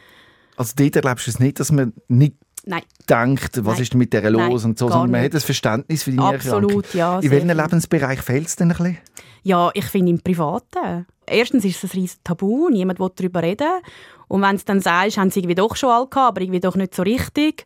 also 0.56 0.74
dort 0.76 0.96
erlebst 0.96 1.28
du 1.28 1.32
es 1.32 1.40
nicht, 1.40 1.60
dass 1.60 1.72
man 1.72 1.94
nicht 2.08 2.36
Nein, 2.66 2.84
denkt, 3.10 3.66
was 3.66 3.74
Nein. 3.74 3.82
ist 3.82 3.94
denn 3.94 3.98
mit 3.98 4.14
der 4.14 4.30
Nein, 4.30 4.52
los 4.52 4.66
und 4.66 4.78
so, 4.78 4.88
sondern 4.90 5.12
man 5.12 5.24
hat 5.24 5.34
ein 5.34 5.42
Verständnis 5.42 6.04
für 6.04 6.12
Erkrankung. 6.12 6.36
absolut, 6.36 6.94
ja. 6.94 7.20
In 7.20 7.32
welchem. 7.32 7.50
Lebensbereich 7.50 8.22
fehlt 8.22 8.48
es 8.48 8.56
denn 8.56 8.72
ein 8.72 8.78
bisschen? 8.78 8.98
Ja, 9.44 9.72
ich 9.74 9.86
finde 9.86 10.12
im 10.12 10.22
Privaten. 10.22 11.06
Erstens 11.26 11.66
ist 11.66 11.84
es 11.84 11.94
ein 11.94 12.02
riesiges 12.02 12.24
Tabu, 12.24 12.70
niemand 12.70 13.00
will 13.00 13.10
darüber 13.16 13.42
reden. 13.42 13.82
Und 14.28 14.42
wenn 14.42 14.58
du 14.58 14.64
dann 14.66 14.82
sagst, 14.82 15.18
haben 15.18 15.32
sie 15.32 15.40
irgendwie 15.40 15.56
doch 15.56 15.76
schon 15.76 15.90
alle 15.90 16.08
gehabt, 16.08 16.30
aber 16.30 16.42
irgendwie 16.42 16.60
doch 16.60 16.76
nicht 16.76 16.96
so 16.96 17.04
richtig. 17.04 17.66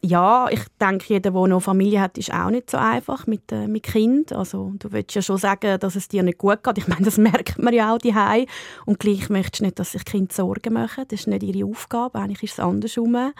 Ja, 0.00 0.48
ich 0.50 0.60
denke, 0.78 1.06
jeder, 1.08 1.30
der 1.30 1.46
noch 1.48 1.60
Familie 1.60 2.02
hat, 2.02 2.18
ist 2.18 2.32
auch 2.32 2.50
nicht 2.50 2.70
so 2.70 2.76
einfach 2.76 3.26
mit, 3.26 3.50
äh, 3.50 3.66
mit 3.66 3.84
Kind. 3.84 4.34
Also 4.34 4.74
du 4.78 4.92
willst 4.92 5.14
ja 5.14 5.22
schon 5.22 5.38
sagen, 5.38 5.78
dass 5.80 5.96
es 5.96 6.08
dir 6.08 6.22
nicht 6.22 6.36
gut 6.36 6.62
geht. 6.62 6.76
Ich 6.76 6.88
meine, 6.88 7.06
das 7.06 7.16
merkt 7.18 7.58
man 7.58 7.72
ja 7.72 7.94
auch 7.94 7.98
daheim. 7.98 8.44
Und 8.84 8.98
gleich 8.98 9.30
möchtest 9.30 9.60
du 9.60 9.64
nicht, 9.64 9.78
dass 9.78 9.92
sich 9.92 10.04
Kinder 10.04 10.34
Sorgen 10.34 10.74
machen. 10.74 11.04
Das 11.08 11.20
ist 11.20 11.26
nicht 11.26 11.42
ihre 11.42 11.66
Aufgabe. 11.66 12.18
Eigentlich 12.18 12.42
ist 12.42 12.52
es 12.52 12.60
andersrum. 12.60 13.32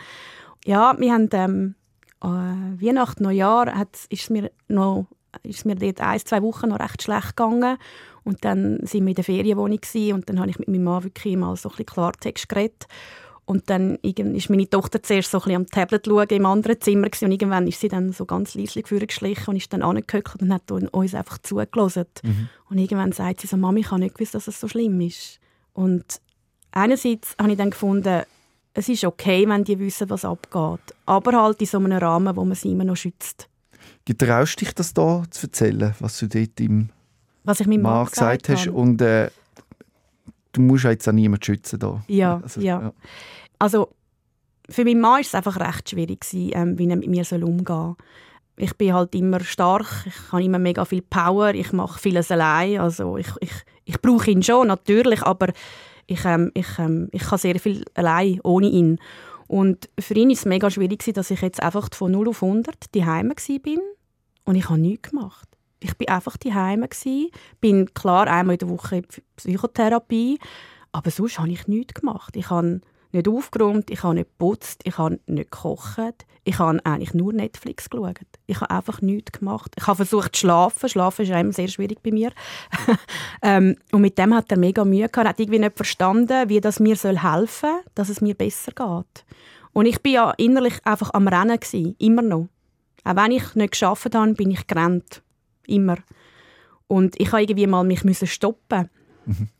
Ja, 0.64 0.94
wir 0.98 1.12
haben 1.12 1.28
ähm, 1.32 1.74
äh, 2.22 2.26
Weihnachten, 2.26 3.22
Neujahr 3.22 3.74
hat, 3.74 3.98
ist 4.08 4.30
mir 4.30 4.50
noch 4.68 5.06
ist 5.42 5.66
mir 5.66 5.74
dort 5.74 6.00
ein, 6.00 6.20
zwei 6.20 6.42
Wochen 6.42 6.68
noch 6.68 6.80
recht 6.80 7.02
schlecht 7.02 7.36
gegangen. 7.36 7.76
Und 8.22 8.44
dann 8.44 8.78
sind 8.86 9.04
wir 9.04 9.10
in 9.10 9.14
der 9.14 9.24
Ferienwohnung 9.24 9.80
und 10.12 10.28
dann 10.28 10.40
habe 10.40 10.50
ich 10.50 10.58
mit 10.58 10.68
meinem 10.68 10.84
Mann 10.84 11.04
wirklich 11.04 11.36
mal 11.36 11.56
so 11.56 11.68
ein 11.68 11.72
bisschen 11.72 11.86
Klartext 11.86 12.48
geredet. 12.48 12.86
Und 13.44 13.68
dann 13.68 13.96
ist 13.96 14.48
meine 14.48 14.70
Tochter 14.70 15.02
zuerst 15.02 15.30
so 15.30 15.38
ein 15.38 15.42
bisschen 15.42 15.56
am 15.56 15.66
Tablet 15.66 16.06
schauen 16.06 16.28
im 16.28 16.46
anderen 16.46 16.80
Zimmer 16.80 17.10
gewesen, 17.10 17.26
und 17.26 17.32
irgendwann 17.32 17.66
ist 17.66 17.80
sie 17.80 17.88
dann 17.88 18.12
so 18.12 18.24
ganz 18.24 18.54
leislich 18.54 18.86
vorgeschlichen 18.86 19.48
und 19.48 19.56
ist 19.56 19.70
dann 19.72 19.82
angehockt 19.82 20.40
und 20.40 20.52
hat 20.52 20.70
uns 20.70 21.14
einfach 21.14 21.36
zugelassen. 21.38 22.06
Und 22.70 22.78
irgendwann 22.78 23.12
sagt 23.12 23.42
sie 23.42 23.46
so, 23.46 23.58
Mami, 23.58 23.80
ich 23.80 23.90
habe 23.90 24.00
nicht 24.00 24.14
gewusst, 24.14 24.34
dass 24.34 24.48
es 24.48 24.58
so 24.58 24.68
schlimm 24.68 24.98
ist. 25.02 25.40
Und 25.74 26.22
einerseits 26.72 27.36
habe 27.38 27.50
ich 27.50 27.58
dann 27.58 27.70
gefunden, 27.70 28.22
es 28.74 28.88
ist 28.88 29.04
okay, 29.04 29.48
wenn 29.48 29.64
die 29.64 29.78
wissen, 29.78 30.10
was 30.10 30.24
abgeht. 30.24 30.94
Aber 31.06 31.40
halt 31.40 31.60
in 31.60 31.66
so 31.66 31.78
einem 31.78 31.92
Rahmen, 31.98 32.36
wo 32.36 32.44
man 32.44 32.54
sie 32.56 32.72
immer 32.72 32.84
noch 32.84 32.96
schützt. 32.96 33.48
Getraust 34.04 34.60
dich 34.60 34.74
das 34.74 34.92
da 34.92 35.22
zu 35.30 35.46
erzählen, 35.46 35.94
was 36.00 36.18
du 36.18 36.26
dort 36.28 36.60
im 36.60 36.90
Was 37.44 37.60
ich 37.60 37.66
meinem 37.66 37.82
Mann 37.82 37.94
Mann 37.94 38.06
gesagt 38.06 38.48
hast? 38.48 38.66
habe. 38.66 38.72
Und 38.72 39.00
äh, 39.00 39.30
du 40.52 40.60
musst 40.60 40.84
ja 40.84 40.90
jetzt 40.90 41.08
auch 41.08 41.12
niemanden 41.12 41.44
schützen 41.44 41.78
da. 41.78 42.02
Ja, 42.08 42.40
Also, 42.42 42.60
ja. 42.60 42.92
Also 43.58 43.90
für 44.68 44.84
meinen 44.84 45.00
Mann 45.00 45.12
war 45.12 45.20
es 45.20 45.34
einfach 45.34 45.58
recht 45.60 45.90
schwierig, 45.90 46.20
gewesen, 46.20 46.50
ähm, 46.54 46.78
wie 46.78 46.88
er 46.88 46.96
mit 46.96 47.08
mir 47.08 47.24
umgehen 47.44 47.64
soll. 47.64 47.96
Ich 48.56 48.74
bin 48.76 48.92
halt 48.94 49.14
immer 49.14 49.40
stark, 49.40 49.86
ich 50.06 50.32
habe 50.32 50.44
immer 50.44 50.58
mega 50.58 50.84
viel 50.84 51.02
Power, 51.02 51.54
ich 51.54 51.72
mache 51.72 51.98
vieles 51.98 52.30
allein. 52.30 52.78
Also 52.80 53.16
ich, 53.16 53.28
ich, 53.40 53.52
ich 53.84 54.00
brauche 54.00 54.30
ihn 54.30 54.42
schon, 54.42 54.68
natürlich, 54.68 55.22
aber 55.22 55.52
ich, 56.06 56.24
ähm, 56.24 56.50
ich, 56.54 56.78
ähm, 56.78 57.08
ich 57.12 57.22
kann 57.22 57.38
sehr 57.38 57.58
viel 57.58 57.84
allein, 57.94 58.40
ohne 58.42 58.66
ihn. 58.66 58.98
Und 59.46 59.88
für 59.98 60.14
ihn 60.14 60.28
war 60.28 60.34
es 60.34 60.44
mega 60.44 60.70
schwierig, 60.70 61.04
dass 61.14 61.30
ich 61.30 61.40
jetzt 61.40 61.62
einfach 61.62 61.88
von 61.92 62.12
0 62.12 62.28
auf 62.28 62.42
100 62.42 62.94
daheim 62.94 63.32
bin 63.62 63.80
und 64.44 64.56
ich 64.56 64.68
habe 64.68 64.80
nichts 64.80 65.10
gemacht. 65.10 65.48
Ich 65.80 65.96
bin 65.98 66.08
einfach 66.08 66.36
daheim 66.38 66.86
bin 67.60 67.92
klar 67.92 68.26
einmal 68.26 68.54
in 68.54 68.58
der 68.58 68.70
Woche 68.70 68.96
in 68.96 69.06
Psychotherapie, 69.36 70.38
aber 70.92 71.10
sonst 71.10 71.38
habe 71.38 71.50
ich 71.50 71.66
nichts 71.66 72.00
gemacht. 72.00 72.36
Ich 72.36 72.48
habe 72.48 72.80
nicht 73.14 73.28
aufgeräumt, 73.28 73.90
ich 73.90 74.02
habe 74.02 74.14
nicht 74.14 74.28
geputzt, 74.30 74.82
ich 74.84 74.98
habe 74.98 75.18
nicht 75.26 75.50
gekocht, 75.50 76.26
ich 76.44 76.58
habe 76.58 76.78
eigentlich 76.84 77.14
nur 77.14 77.32
Netflix 77.32 77.88
geschaut. 77.88 78.18
Ich 78.46 78.60
habe 78.60 78.70
einfach 78.70 79.00
nichts 79.00 79.38
gemacht. 79.38 79.72
Ich 79.78 79.86
habe 79.86 79.96
versucht 79.96 80.36
zu 80.36 80.40
schlafen. 80.40 80.88
Schlafen 80.90 81.22
ist 81.22 81.32
einem 81.32 81.52
sehr 81.52 81.68
schwierig 81.68 82.02
bei 82.02 82.10
mir. 82.10 82.32
ähm, 83.42 83.76
und 83.92 84.02
mit 84.02 84.18
dem 84.18 84.34
hat 84.34 84.50
er 84.50 84.58
mega 84.58 84.84
Mühe 84.84 85.08
gehabt. 85.08 85.16
Er 85.24 85.28
hat 85.30 85.40
irgendwie 85.40 85.60
nicht 85.60 85.76
verstanden, 85.76 86.50
wie 86.50 86.60
das 86.60 86.80
mir 86.80 86.96
helfen 86.96 87.46
soll, 87.70 87.80
dass 87.94 88.10
es 88.10 88.20
mir 88.20 88.34
besser 88.34 88.72
geht. 88.72 89.24
Und 89.72 89.86
ich 89.86 90.02
bin 90.02 90.12
ja 90.12 90.32
innerlich 90.36 90.74
einfach 90.84 91.14
am 91.14 91.28
Rennen 91.28 91.58
gewesen, 91.58 91.96
immer 91.98 92.22
noch. 92.22 92.48
Auch 93.04 93.16
wenn 93.16 93.32
ich 93.32 93.54
nicht 93.54 93.72
geschafft 93.72 94.14
habe, 94.14 94.34
bin 94.34 94.50
ich 94.50 94.66
gerannt. 94.66 95.22
Immer. 95.66 95.96
Und 96.86 97.18
ich 97.18 97.32
habe 97.32 97.42
irgendwie 97.42 97.66
mal 97.66 97.84
mich 97.84 98.04
müssen 98.04 98.26
stoppen. 98.26 98.90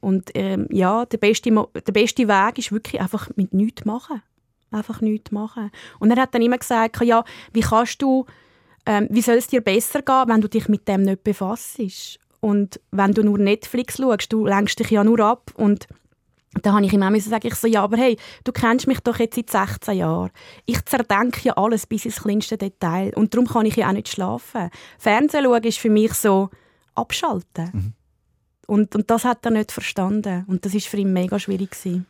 Und 0.00 0.30
ähm, 0.34 0.66
ja, 0.70 1.04
der 1.06 1.18
beste, 1.18 1.50
der 1.50 1.92
beste 1.92 2.28
Weg 2.28 2.58
ist 2.58 2.72
wirklich 2.72 3.00
einfach 3.00 3.30
mit 3.36 3.52
nichts 3.52 3.84
machen. 3.84 4.22
Einfach 4.70 5.00
nichts 5.00 5.30
machen. 5.30 5.70
Und 6.00 6.10
er 6.10 6.20
hat 6.20 6.34
dann 6.34 6.42
immer 6.42 6.58
gesagt, 6.58 7.00
ja, 7.02 7.24
wie 7.52 7.60
kannst 7.60 8.02
du, 8.02 8.26
ähm, 8.86 9.06
wie 9.10 9.22
soll 9.22 9.36
es 9.36 9.46
dir 9.46 9.60
besser 9.60 10.02
gehen, 10.02 10.24
wenn 10.26 10.40
du 10.40 10.48
dich 10.48 10.68
mit 10.68 10.88
dem 10.88 11.02
nicht 11.02 11.24
befasst? 11.24 11.80
Und 12.40 12.80
wenn 12.90 13.12
du 13.12 13.22
nur 13.22 13.38
Netflix 13.38 13.96
schaust, 13.96 14.32
du 14.32 14.46
lenkst 14.46 14.78
dich 14.78 14.90
ja 14.90 15.04
nur 15.04 15.20
ab 15.20 15.52
und 15.56 15.86
da 16.62 16.72
habe 16.72 16.84
ich 16.84 16.92
ihm 16.92 17.02
auch 17.02 17.16
sagen, 17.16 17.46
ich 17.46 17.54
so, 17.54 17.66
ja, 17.66 17.82
aber 17.82 17.96
hey, 17.96 18.16
du 18.44 18.52
kennst 18.52 18.86
mich 18.86 19.00
doch 19.00 19.18
jetzt 19.18 19.36
seit 19.36 19.50
16 19.50 19.98
Jahren. 19.98 20.30
Ich 20.66 20.84
zerdenke 20.84 21.40
ja 21.42 21.54
alles 21.54 21.86
bis 21.86 22.04
ins 22.04 22.22
kleinste 22.22 22.56
Detail 22.56 23.12
und 23.14 23.34
darum 23.34 23.46
kann 23.46 23.66
ich 23.66 23.76
ja 23.76 23.88
auch 23.88 23.92
nicht 23.92 24.08
schlafen. 24.08 24.70
Fernsehen 24.98 25.44
schauen 25.44 25.62
ist 25.64 25.78
für 25.78 25.90
mich 25.90 26.12
so 26.14 26.50
abschalten. 26.94 27.94
Und, 28.66 28.94
und 28.94 29.10
das 29.10 29.24
hat 29.24 29.44
er 29.44 29.50
nicht 29.52 29.72
verstanden. 29.72 30.44
Und 30.46 30.64
das 30.64 30.74
ist 30.74 30.86
für 30.86 30.96
ihn 30.96 31.12
mega 31.12 31.38
schwierig 31.38 31.70
gewesen. 31.72 32.06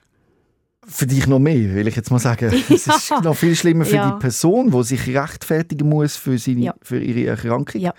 Für 0.86 1.06
dich 1.06 1.26
noch 1.26 1.38
mehr, 1.38 1.74
will 1.74 1.88
ich 1.88 1.96
jetzt 1.96 2.10
mal 2.10 2.18
sagen. 2.18 2.52
Es 2.70 2.86
ist 2.86 3.08
Ja. 3.10 3.20
noch 3.20 3.34
viel 3.34 3.56
schlimmer 3.56 3.84
für 3.86 3.96
Ja. 3.96 4.10
die 4.12 4.18
Person, 4.20 4.70
die 4.70 4.82
sich 4.84 5.06
rechtfertigen 5.08 5.88
muss 5.88 6.16
für, 6.16 6.36
seine, 6.38 6.60
Ja. 6.60 6.74
für 6.82 6.98
ihre 7.00 7.26
Erkrankung. 7.30 7.80
Ja. 7.80 7.94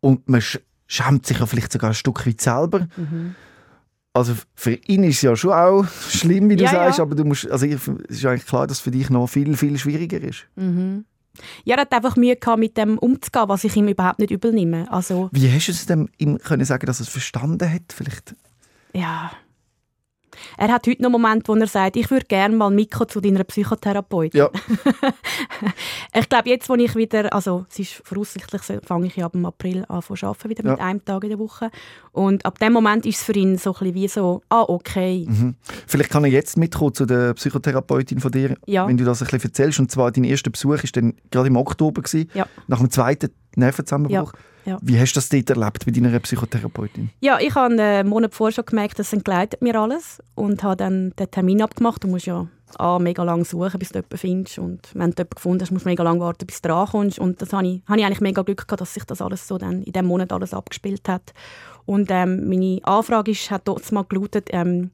Und 0.00 0.28
man 0.28 0.40
sch 0.40 0.58
schämt 0.86 1.24
sich 1.26 1.38
ja 1.38 1.46
vielleicht 1.46 1.72
sogar 1.72 1.90
ein 1.90 1.94
Stück 1.94 2.26
weit 2.26 2.40
selber. 2.40 2.86
Mhm. 2.96 3.34
Also 4.14 4.34
für 4.54 4.72
ihn 4.74 5.04
ist 5.04 5.16
es 5.16 5.22
ja 5.22 5.34
schon 5.36 5.52
auch 5.52 5.86
schlimm, 6.10 6.50
wie 6.50 6.56
du 6.56 6.64
Ja, 6.64 6.70
sagst, 6.70 6.98
ja. 6.98 7.04
aber 7.04 7.14
du 7.14 7.24
musst, 7.24 7.50
also 7.50 7.64
es 7.64 7.88
ist 8.08 8.26
eigentlich 8.26 8.44
klar, 8.46 8.66
dass 8.66 8.78
es 8.78 8.82
für 8.82 8.90
dich 8.90 9.08
noch 9.08 9.26
viel, 9.26 9.56
viel 9.56 9.78
schwieriger 9.78 10.20
ist. 10.20 10.46
Mhm. 10.56 11.04
Ja, 11.64 11.76
er 11.76 11.82
hat 11.82 11.92
einfach 11.92 12.16
Mühe 12.16 12.36
gehabt, 12.36 12.58
mit 12.58 12.76
dem 12.76 12.98
umzugehen, 12.98 13.48
was 13.48 13.64
ich 13.64 13.74
ihm 13.76 13.88
überhaupt 13.88 14.18
nicht 14.18 14.30
übel 14.30 14.52
nehme. 14.52 14.90
Also, 14.92 15.28
Wie 15.32 15.50
hast 15.50 15.68
du 15.68 15.72
es 15.72 15.86
dem 15.86 16.08
ihm 16.18 16.38
können 16.38 16.64
sagen, 16.64 16.86
dass 16.86 17.00
er 17.00 17.04
es 17.04 17.08
verstanden 17.08 17.72
hat? 17.72 17.92
Vielleicht? 17.94 18.34
ja. 18.94 19.30
Er 20.58 20.68
hat 20.68 20.86
heute 20.86 21.02
noch 21.02 21.08
einen 21.08 21.20
Moment, 21.22 21.48
wo 21.48 21.54
er 21.54 21.66
sagt, 21.66 21.96
ich 21.96 22.10
würde 22.10 22.26
gerne 22.26 22.54
mal 22.56 22.70
mitkommen 22.70 23.08
zu 23.08 23.20
deiner 23.20 23.44
Psychotherapeutin. 23.44 24.38
Ja. 24.40 24.50
Ich 26.14 26.28
glaube, 26.28 26.48
jetzt, 26.50 26.68
wo 26.68 26.74
ich 26.74 26.94
wieder, 26.94 27.32
also 27.32 27.64
es 27.70 27.78
ist 27.78 28.02
voraussichtlich, 28.04 28.60
fange 28.84 29.06
ich 29.06 29.22
ab 29.24 29.32
dem 29.32 29.46
April 29.46 29.84
an 29.88 30.02
zu 30.02 30.12
arbeiten, 30.26 30.50
wieder 30.50 30.62
mit 30.68 30.78
Ja. 30.78 30.84
einem 30.84 31.02
Tag 31.04 31.22
in 31.24 31.30
der 31.30 31.38
Woche. 31.38 31.70
Und 32.12 32.44
ab 32.44 32.58
dem 32.58 32.72
Moment 32.72 33.06
ist 33.06 33.18
es 33.18 33.22
für 33.22 33.32
ihn 33.32 33.56
so 33.56 33.70
ein 33.70 33.78
bisschen 33.78 33.94
wie 33.94 34.08
so, 34.08 34.42
ah, 34.50 34.62
okay. 34.68 35.26
Mhm. 35.28 35.54
Vielleicht 35.86 36.10
kann 36.10 36.24
er 36.24 36.30
jetzt 36.30 36.58
mitkommen 36.58 36.92
zu 36.94 37.06
der 37.06 37.32
Psychotherapeutin 37.34 38.20
von 38.20 38.30
dir, 38.30 38.56
Ja. 38.66 38.86
wenn 38.86 38.96
du 38.98 39.04
das 39.04 39.22
ein 39.22 39.26
bisschen 39.28 39.50
erzählst. 39.50 39.78
Und 39.80 39.90
zwar, 39.90 40.10
dein 40.12 40.24
erster 40.24 40.50
Besuch 40.50 40.70
war 40.70 40.90
dann 40.92 41.14
gerade 41.30 41.48
im 41.48 41.56
Oktober, 41.56 42.02
gewesen, 42.02 42.28
Ja. 42.34 42.46
nach 42.66 42.78
dem 42.78 42.90
zweiten 42.90 43.30
Nervenzusammenbruch. 43.56 44.32
Ja, 44.34 44.38
ja. 44.64 44.78
Wie 44.82 44.98
hast 44.98 45.12
du 45.12 45.18
das 45.18 45.28
dort 45.28 45.50
erlebt 45.50 45.84
bei 45.84 45.92
deiner 45.92 46.18
Psychotherapeutin? 46.20 47.10
Ja, 47.20 47.38
ich 47.40 47.54
habe 47.54 47.74
einen 47.74 48.08
Monat 48.08 48.34
vorher 48.34 48.54
schon 48.54 48.66
gemerkt, 48.66 48.98
das 48.98 49.12
entgleitet 49.12 49.62
mir 49.62 49.74
alles 49.80 50.22
und 50.34 50.62
habe 50.62 50.76
dann 50.76 51.12
den 51.18 51.30
Termin 51.30 51.62
abgemacht. 51.62 52.04
Du 52.04 52.08
musst 52.08 52.26
ja 52.26 52.46
A, 52.78 52.98
mega 52.98 53.22
lange 53.22 53.44
suchen, 53.44 53.78
bis 53.78 53.90
du 53.90 53.98
jemanden 53.98 54.16
findest 54.16 54.58
und 54.58 54.88
wenn 54.94 55.10
du 55.10 55.22
jemanden 55.22 55.34
gefunden 55.34 55.60
hast, 55.62 55.70
musst 55.72 55.84
du 55.84 55.88
mega 55.90 56.02
lange 56.02 56.20
warten, 56.20 56.46
bis 56.46 56.62
du 56.62 56.68
drankommst 56.68 57.18
und 57.18 57.42
das 57.42 57.52
habe 57.52 57.66
ich, 57.66 57.82
habe 57.86 57.98
ich 57.98 58.06
eigentlich 58.06 58.20
mega 58.20 58.42
Glück 58.42 58.66
gehabt, 58.66 58.80
dass 58.80 58.94
sich 58.94 59.04
das 59.04 59.20
alles 59.20 59.46
so 59.46 59.58
dann 59.58 59.82
in 59.82 59.92
diesem 59.92 60.06
Monat 60.06 60.32
alles 60.32 60.54
abgespielt 60.54 61.08
hat. 61.08 61.34
Und 61.84 62.10
ähm, 62.10 62.48
meine 62.48 62.78
Anfrage 62.84 63.32
ist, 63.32 63.50
hat 63.50 63.62
dort 63.66 63.90
mal 63.92 64.04
gelautet, 64.04 64.48
ähm, 64.52 64.90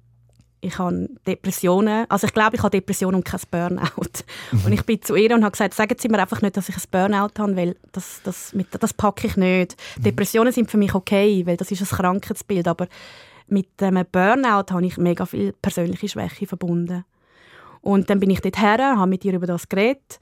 ich 0.61 0.79
habe 0.79 1.09
Depressionen, 1.27 2.07
also 2.09 2.27
ich 2.27 2.35
glaube, 2.35 2.57
ich 2.57 2.63
habe 2.63 2.71
Depressionen 2.71 3.17
und 3.17 3.25
kein 3.25 3.41
Burnout. 3.51 4.25
Und 4.65 4.73
ich 4.73 4.85
bin 4.85 5.01
zu 5.01 5.15
ihr 5.15 5.35
und 5.35 5.45
habe 5.45 5.53
gesagt, 5.53 5.75
sagen 5.75 5.95
Sie 5.99 6.09
mir 6.09 6.19
einfach 6.19 6.43
nicht, 6.43 6.57
dass 6.57 6.69
ich 6.69 6.77
ein 6.77 6.83
Burnout 6.91 7.39
habe, 7.39 7.57
weil 7.57 7.77
das, 7.93 8.21
das, 8.25 8.55
mit, 8.55 8.69
das 8.71 8.93
packe 8.93 9.27
ich 9.29 9.37
nicht. 9.37 9.77
Depressionen 9.99 10.53
sind 10.53 10.71
für 10.71 10.79
mich 10.79 10.95
okay, 10.95 11.47
weil 11.47 11.57
das 11.57 11.71
ist 11.71 11.81
ein 11.81 11.97
Krankheitsbild, 11.97 12.67
aber 12.67 12.89
mit 13.47 13.69
einem 13.81 14.05
Burnout 14.11 14.73
habe 14.73 14.87
ich 14.87 14.97
mega 14.99 15.27
viel 15.27 15.53
persönliche 15.53 16.09
Schwäche 16.09 16.47
verbunden. 16.47 17.05
Und 17.81 18.11
dann 18.11 18.21
bin 18.21 18.31
ich 18.31 18.41
dort 18.41 18.61
her, 18.61 18.79
habe 18.79 19.07
mit 19.07 19.25
ihr 19.25 19.35
über 19.35 19.47
das 19.47 19.69
geredet 19.69 20.19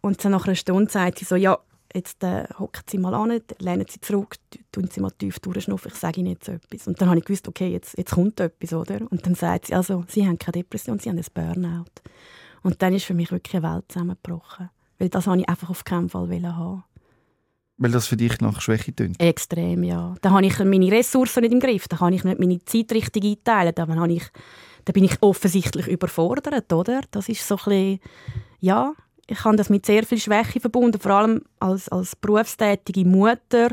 und 0.00 0.24
dann 0.24 0.32
nach 0.32 0.46
einer 0.46 0.56
Stunde 0.56 0.90
sagt 0.90 1.18
sie 1.18 1.24
so, 1.24 1.36
ja, 1.36 1.58
jetzt 1.96 2.22
äh, 2.22 2.44
hocken 2.58 2.82
Sie 2.88 2.98
mal 2.98 3.14
an, 3.14 3.40
lehnen 3.58 3.86
Sie 3.88 4.00
zurück, 4.00 4.36
tu- 4.50 4.58
tun 4.70 4.88
Sie 4.92 5.00
mal 5.00 5.10
tief 5.10 5.40
durchschnaufen, 5.40 5.90
ich 5.92 5.98
sage 5.98 6.20
Ihnen 6.20 6.30
jetzt 6.30 6.48
etwas. 6.48 6.86
Und 6.86 7.00
dann 7.00 7.08
habe 7.08 7.18
ich 7.18 7.24
gewusst, 7.24 7.48
okay, 7.48 7.68
jetzt, 7.68 7.98
jetzt 7.98 8.12
kommt 8.12 8.38
etwas, 8.38 8.72
oder? 8.72 9.00
Und 9.10 9.26
dann 9.26 9.34
sagt 9.34 9.66
sie, 9.66 9.74
also, 9.74 10.04
Sie 10.06 10.26
haben 10.26 10.38
keine 10.38 10.52
Depression, 10.52 10.98
Sie 10.98 11.08
haben 11.10 11.18
ein 11.18 11.24
Burnout. 11.34 11.90
Und 12.62 12.80
dann 12.82 12.94
ist 12.94 13.04
für 13.04 13.14
mich 13.14 13.32
wirklich 13.32 13.56
eine 13.62 13.74
Welt 13.74 13.84
zusammengebrochen. 13.88 14.70
Weil 14.98 15.08
das 15.08 15.26
wollte 15.26 15.42
ich 15.42 15.48
einfach 15.48 15.70
auf 15.70 15.84
keinen 15.84 16.08
Fall 16.08 16.28
haben. 16.42 16.84
Weil 17.78 17.90
das 17.90 18.06
für 18.06 18.16
dich 18.16 18.40
nach 18.40 18.60
Schwäche 18.60 18.94
tönt. 18.94 19.20
Extrem, 19.20 19.82
ja. 19.82 20.14
Da 20.22 20.30
habe 20.30 20.46
ich 20.46 20.58
meine 20.60 20.90
Ressourcen 20.90 21.42
nicht 21.42 21.52
im 21.52 21.60
Griff. 21.60 21.88
Da 21.88 21.98
kann 21.98 22.12
ich 22.14 22.24
nicht 22.24 22.38
meine 22.38 22.64
Zeit 22.64 22.90
richtig 22.92 23.24
einteilen. 23.24 23.74
Da, 23.74 23.86
habe 23.86 24.12
ich, 24.12 24.24
da 24.86 24.92
bin 24.92 25.04
ich 25.04 25.20
offensichtlich 25.20 25.86
überfordert, 25.86 26.72
oder? 26.72 27.02
Das 27.10 27.28
ist 27.28 27.46
so 27.46 27.56
ein 27.56 27.64
bisschen, 27.64 28.00
ja, 28.60 28.94
ich 29.26 29.44
habe 29.44 29.56
das 29.56 29.70
mit 29.70 29.86
sehr 29.86 30.04
viel 30.04 30.18
Schwäche 30.18 30.60
verbunden, 30.60 31.00
vor 31.00 31.12
allem 31.12 31.42
als, 31.58 31.88
als 31.88 32.14
berufstätige 32.16 33.04
Mutter, 33.04 33.70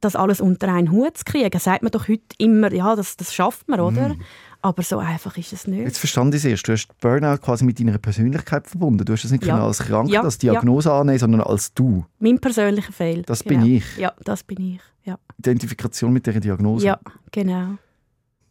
das 0.00 0.14
alles 0.14 0.40
unter 0.40 0.72
einen 0.72 0.92
Hut 0.92 1.18
zu 1.18 1.24
kriegen. 1.24 1.58
Sagt 1.58 1.82
man 1.82 1.90
doch 1.90 2.08
heute 2.08 2.22
immer, 2.38 2.72
ja, 2.72 2.94
das, 2.94 3.16
das 3.16 3.34
schafft 3.34 3.68
man, 3.68 3.80
oder? 3.80 4.14
Aber 4.62 4.82
so 4.82 4.98
einfach 4.98 5.36
ist 5.36 5.52
es 5.52 5.66
nicht. 5.66 5.80
Jetzt 5.80 5.98
verstand 5.98 6.34
ich 6.34 6.44
es 6.44 6.44
erst. 6.44 6.68
Du 6.68 6.72
hast 6.72 6.88
Burnout 7.00 7.38
quasi 7.38 7.64
mit 7.64 7.78
deiner 7.78 7.98
Persönlichkeit 7.98 8.66
verbunden. 8.66 9.04
Du 9.04 9.12
hast 9.12 9.24
es 9.24 9.30
nicht 9.30 9.44
Ja. 9.44 9.64
als 9.64 9.78
krank 9.78 10.10
Ja, 10.10 10.22
als 10.22 10.38
Diagnose 10.38 10.92
annehmen, 10.92 11.18
sondern 11.18 11.40
als 11.42 11.72
du. 11.72 12.04
Mein 12.18 12.38
persönlicher 12.40 12.92
Fehl. 12.92 13.22
Das 13.22 13.44
genau. 13.44 13.60
bin 13.62 13.76
ich. 13.76 13.96
Ja, 13.96 14.12
das 14.24 14.42
bin 14.42 14.60
ich. 14.60 14.80
Ja, 15.04 15.18
Identifikation 15.38 16.12
mit 16.12 16.26
dieser 16.26 16.40
Diagnose. 16.40 16.86
ja 16.86 16.98
genau. 17.30 17.76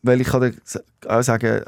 Weil 0.03 0.21
ich 0.21 0.27
kann 0.27 0.55
auch 1.07 1.21
sagen, 1.21 1.65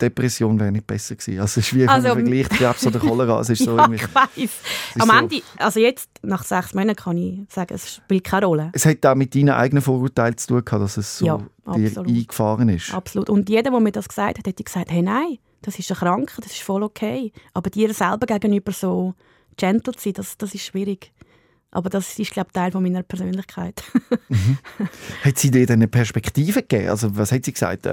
Depression 0.00 0.58
wäre 0.58 0.72
nicht 0.72 0.86
besser 0.86 1.14
gewesen. 1.14 1.40
Also 1.40 1.60
es 1.60 1.66
ist 1.68 1.74
wie 1.74 1.86
Also, 1.86 2.08
wenn 2.08 2.14
man 2.16 2.24
vergleicht 2.26 2.50
Krebs 2.50 2.86
oder 2.86 2.98
Cholera. 2.98 3.40
Es 3.40 3.50
ist 3.50 3.58
so 3.64 3.76
irgendwie, 3.76 3.96
ich 4.04 4.14
weiss. 4.14 4.50
Am 4.98 5.08
so- 5.08 5.14
Ende, 5.16 5.42
also 5.58 5.80
jetzt, 5.80 6.08
nach 6.22 6.42
sechs 6.44 6.74
Monaten, 6.74 6.96
kann 6.96 7.16
ich 7.16 7.40
sagen, 7.52 7.74
es 7.74 7.94
spielt 7.96 8.24
keine 8.24 8.46
Rolle. 8.46 8.70
es 8.72 8.84
hat 8.86 9.04
auch 9.06 9.14
mit 9.14 9.34
deinen 9.34 9.50
eigenen 9.50 9.82
Vorurteilen 9.82 10.36
zu 10.36 10.48
tun 10.48 10.64
gehabt, 10.64 10.82
dass 10.82 10.96
es 10.96 11.18
so 11.18 11.26
Ja, 11.26 11.36
dir 11.38 11.86
absolut. 11.86 12.08
eingefahren 12.08 12.68
ist. 12.68 12.92
Absolut. 12.92 13.30
Und 13.30 13.48
jeder, 13.48 13.70
der 13.70 13.80
mir 13.80 13.92
das 13.92 14.08
gesagt 14.08 14.38
hat, 14.38 14.46
hat 14.46 14.64
gesagt, 14.64 14.90
hey, 14.90 15.02
nein, 15.02 15.38
das 15.62 15.78
ist 15.78 15.90
eine 15.90 15.98
Krankheit, 15.98 16.44
das 16.44 16.52
ist 16.52 16.62
voll 16.62 16.82
okay. 16.82 17.32
Aber 17.54 17.70
dir 17.70 17.92
selber 17.94 18.26
gegenüber 18.26 18.72
so 18.72 19.14
gentle 19.56 19.94
zu 19.94 20.02
sein, 20.02 20.12
das, 20.14 20.36
das 20.36 20.54
ist 20.54 20.64
schwierig. 20.64 21.12
Aber 21.70 21.88
das 21.90 22.18
ist, 22.20 22.30
glaube 22.32 22.48
ich, 22.50 22.52
Teil 22.52 22.70
von 22.70 22.82
meiner 22.82 23.02
Persönlichkeit. 23.02 23.82
Hat 25.24 25.38
sie 25.38 25.50
dir 25.50 25.68
eine 25.70 25.88
Perspektive 25.88 26.62
gegeben? 26.62 26.88
Also 26.88 27.16
was 27.16 27.32
hat 27.32 27.44
sie 27.44 27.52
gesagt? 27.52 27.88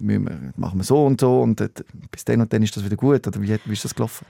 Wir, 0.00 0.18
machen 0.56 0.78
wir 0.78 0.84
so 0.84 1.04
und 1.04 1.20
so 1.20 1.40
und 1.42 1.56
bis 2.10 2.24
dann 2.24 2.40
und 2.40 2.52
dann 2.52 2.62
ist 2.62 2.76
das 2.76 2.84
wieder 2.84 2.96
gut? 2.96 3.26
Oder 3.26 3.40
wie, 3.40 3.58
wie 3.64 3.72
ist 3.72 3.84
das 3.84 3.94
gelaufen? 3.94 4.26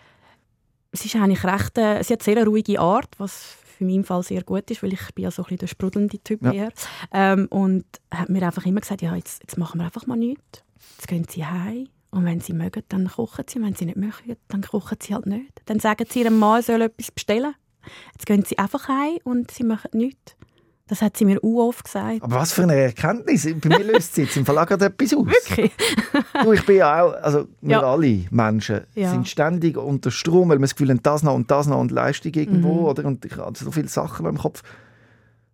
es 0.92 1.04
ist 1.04 1.14
eigentlich 1.16 1.44
recht, 1.44 1.78
äh, 1.78 2.02
sie 2.02 2.14
hat 2.14 2.22
sehr 2.22 2.36
eine 2.36 2.46
ruhige 2.46 2.80
Art, 2.80 3.08
was 3.18 3.54
für 3.78 3.84
meinen 3.84 4.04
Fall 4.04 4.22
sehr 4.22 4.42
gut 4.42 4.70
ist, 4.70 4.82
weil 4.82 4.92
ich 4.92 5.14
bin 5.14 5.22
ja 5.24 5.30
so 5.30 5.42
ein 5.42 5.44
bisschen 5.44 5.58
der 5.58 5.66
sprudelnde 5.68 6.18
Typ 6.18 6.42
Ja. 6.42 6.52
eher. 6.52 6.72
Ähm, 7.12 7.46
und 7.50 7.84
hat 8.10 8.28
mir 8.28 8.42
einfach 8.44 8.66
immer 8.66 8.80
gesagt, 8.80 9.02
ja, 9.02 9.14
jetzt, 9.14 9.40
jetzt 9.42 9.56
machen 9.56 9.78
wir 9.78 9.84
einfach 9.84 10.06
mal 10.06 10.16
nichts. 10.16 10.64
Jetzt 10.96 11.08
gehen 11.08 11.26
sie 11.28 11.46
heim 11.46 11.86
und 12.10 12.24
wenn 12.24 12.40
sie 12.40 12.52
mögen, 12.52 12.82
dann 12.88 13.06
kochen 13.08 13.44
sie. 13.48 13.58
Und 13.58 13.66
wenn 13.66 13.74
sie 13.74 13.86
nicht 13.86 13.96
mögen, 13.96 14.36
dann 14.48 14.62
kochen 14.62 14.98
sie 15.00 15.14
halt 15.14 15.26
nicht. 15.26 15.62
Dann 15.66 15.78
sagen 15.78 16.04
sie 16.08 16.20
ihrem 16.22 16.38
Mann, 16.38 16.58
er 16.58 16.62
soll 16.62 16.82
etwas 16.82 17.12
bestellen. 17.12 17.54
Jetzt 18.12 18.26
gehen 18.26 18.44
sie 18.44 18.58
einfach 18.58 18.88
heim 18.88 19.18
und 19.24 19.50
sie 19.52 19.64
machen 19.64 19.90
nichts. 19.94 20.34
Das 20.90 21.00
hat 21.02 21.16
sie 21.16 21.24
mir 21.24 21.38
auch 21.38 21.68
oft 21.68 21.84
gesagt. 21.84 22.20
Aber 22.22 22.34
was 22.36 22.52
für 22.52 22.64
eine 22.64 22.74
Erkenntnis. 22.74 23.48
Bei 23.60 23.68
mir 23.68 23.84
löst 23.84 24.10
es 24.10 24.16
jetzt 24.16 24.36
im 24.36 24.44
Verlag 24.44 24.68
gerade 24.68 24.86
etwas 24.86 25.14
aus. 25.14 25.24
Wirklich? 25.24 25.72
Du, 26.42 26.52
ich 26.52 26.66
bin 26.66 26.76
ja 26.76 27.02
auch, 27.04 27.12
also 27.22 27.46
wir 27.60 27.70
Ja. 27.76 27.82
alle 27.82 28.24
Menschen 28.30 28.80
Ja. 28.96 29.10
sind 29.12 29.28
ständig 29.28 29.76
unter 29.76 30.10
Strom, 30.10 30.48
weil 30.48 30.58
wir 30.58 30.62
das 30.62 30.74
Gefühl 30.74 30.90
haben, 30.90 31.02
das 31.02 31.22
noch 31.22 31.34
und 31.34 31.48
das 31.50 31.68
noch 31.68 31.78
und 31.78 31.92
Leistung 31.92 32.32
irgendwo, 32.34 32.72
Mhm. 32.74 32.84
oder? 32.86 33.04
Und 33.04 33.24
ich 33.24 33.36
habe 33.36 33.56
so 33.56 33.70
viele 33.70 33.86
Sachen 33.88 34.26
im 34.26 34.36
Kopf. 34.36 34.62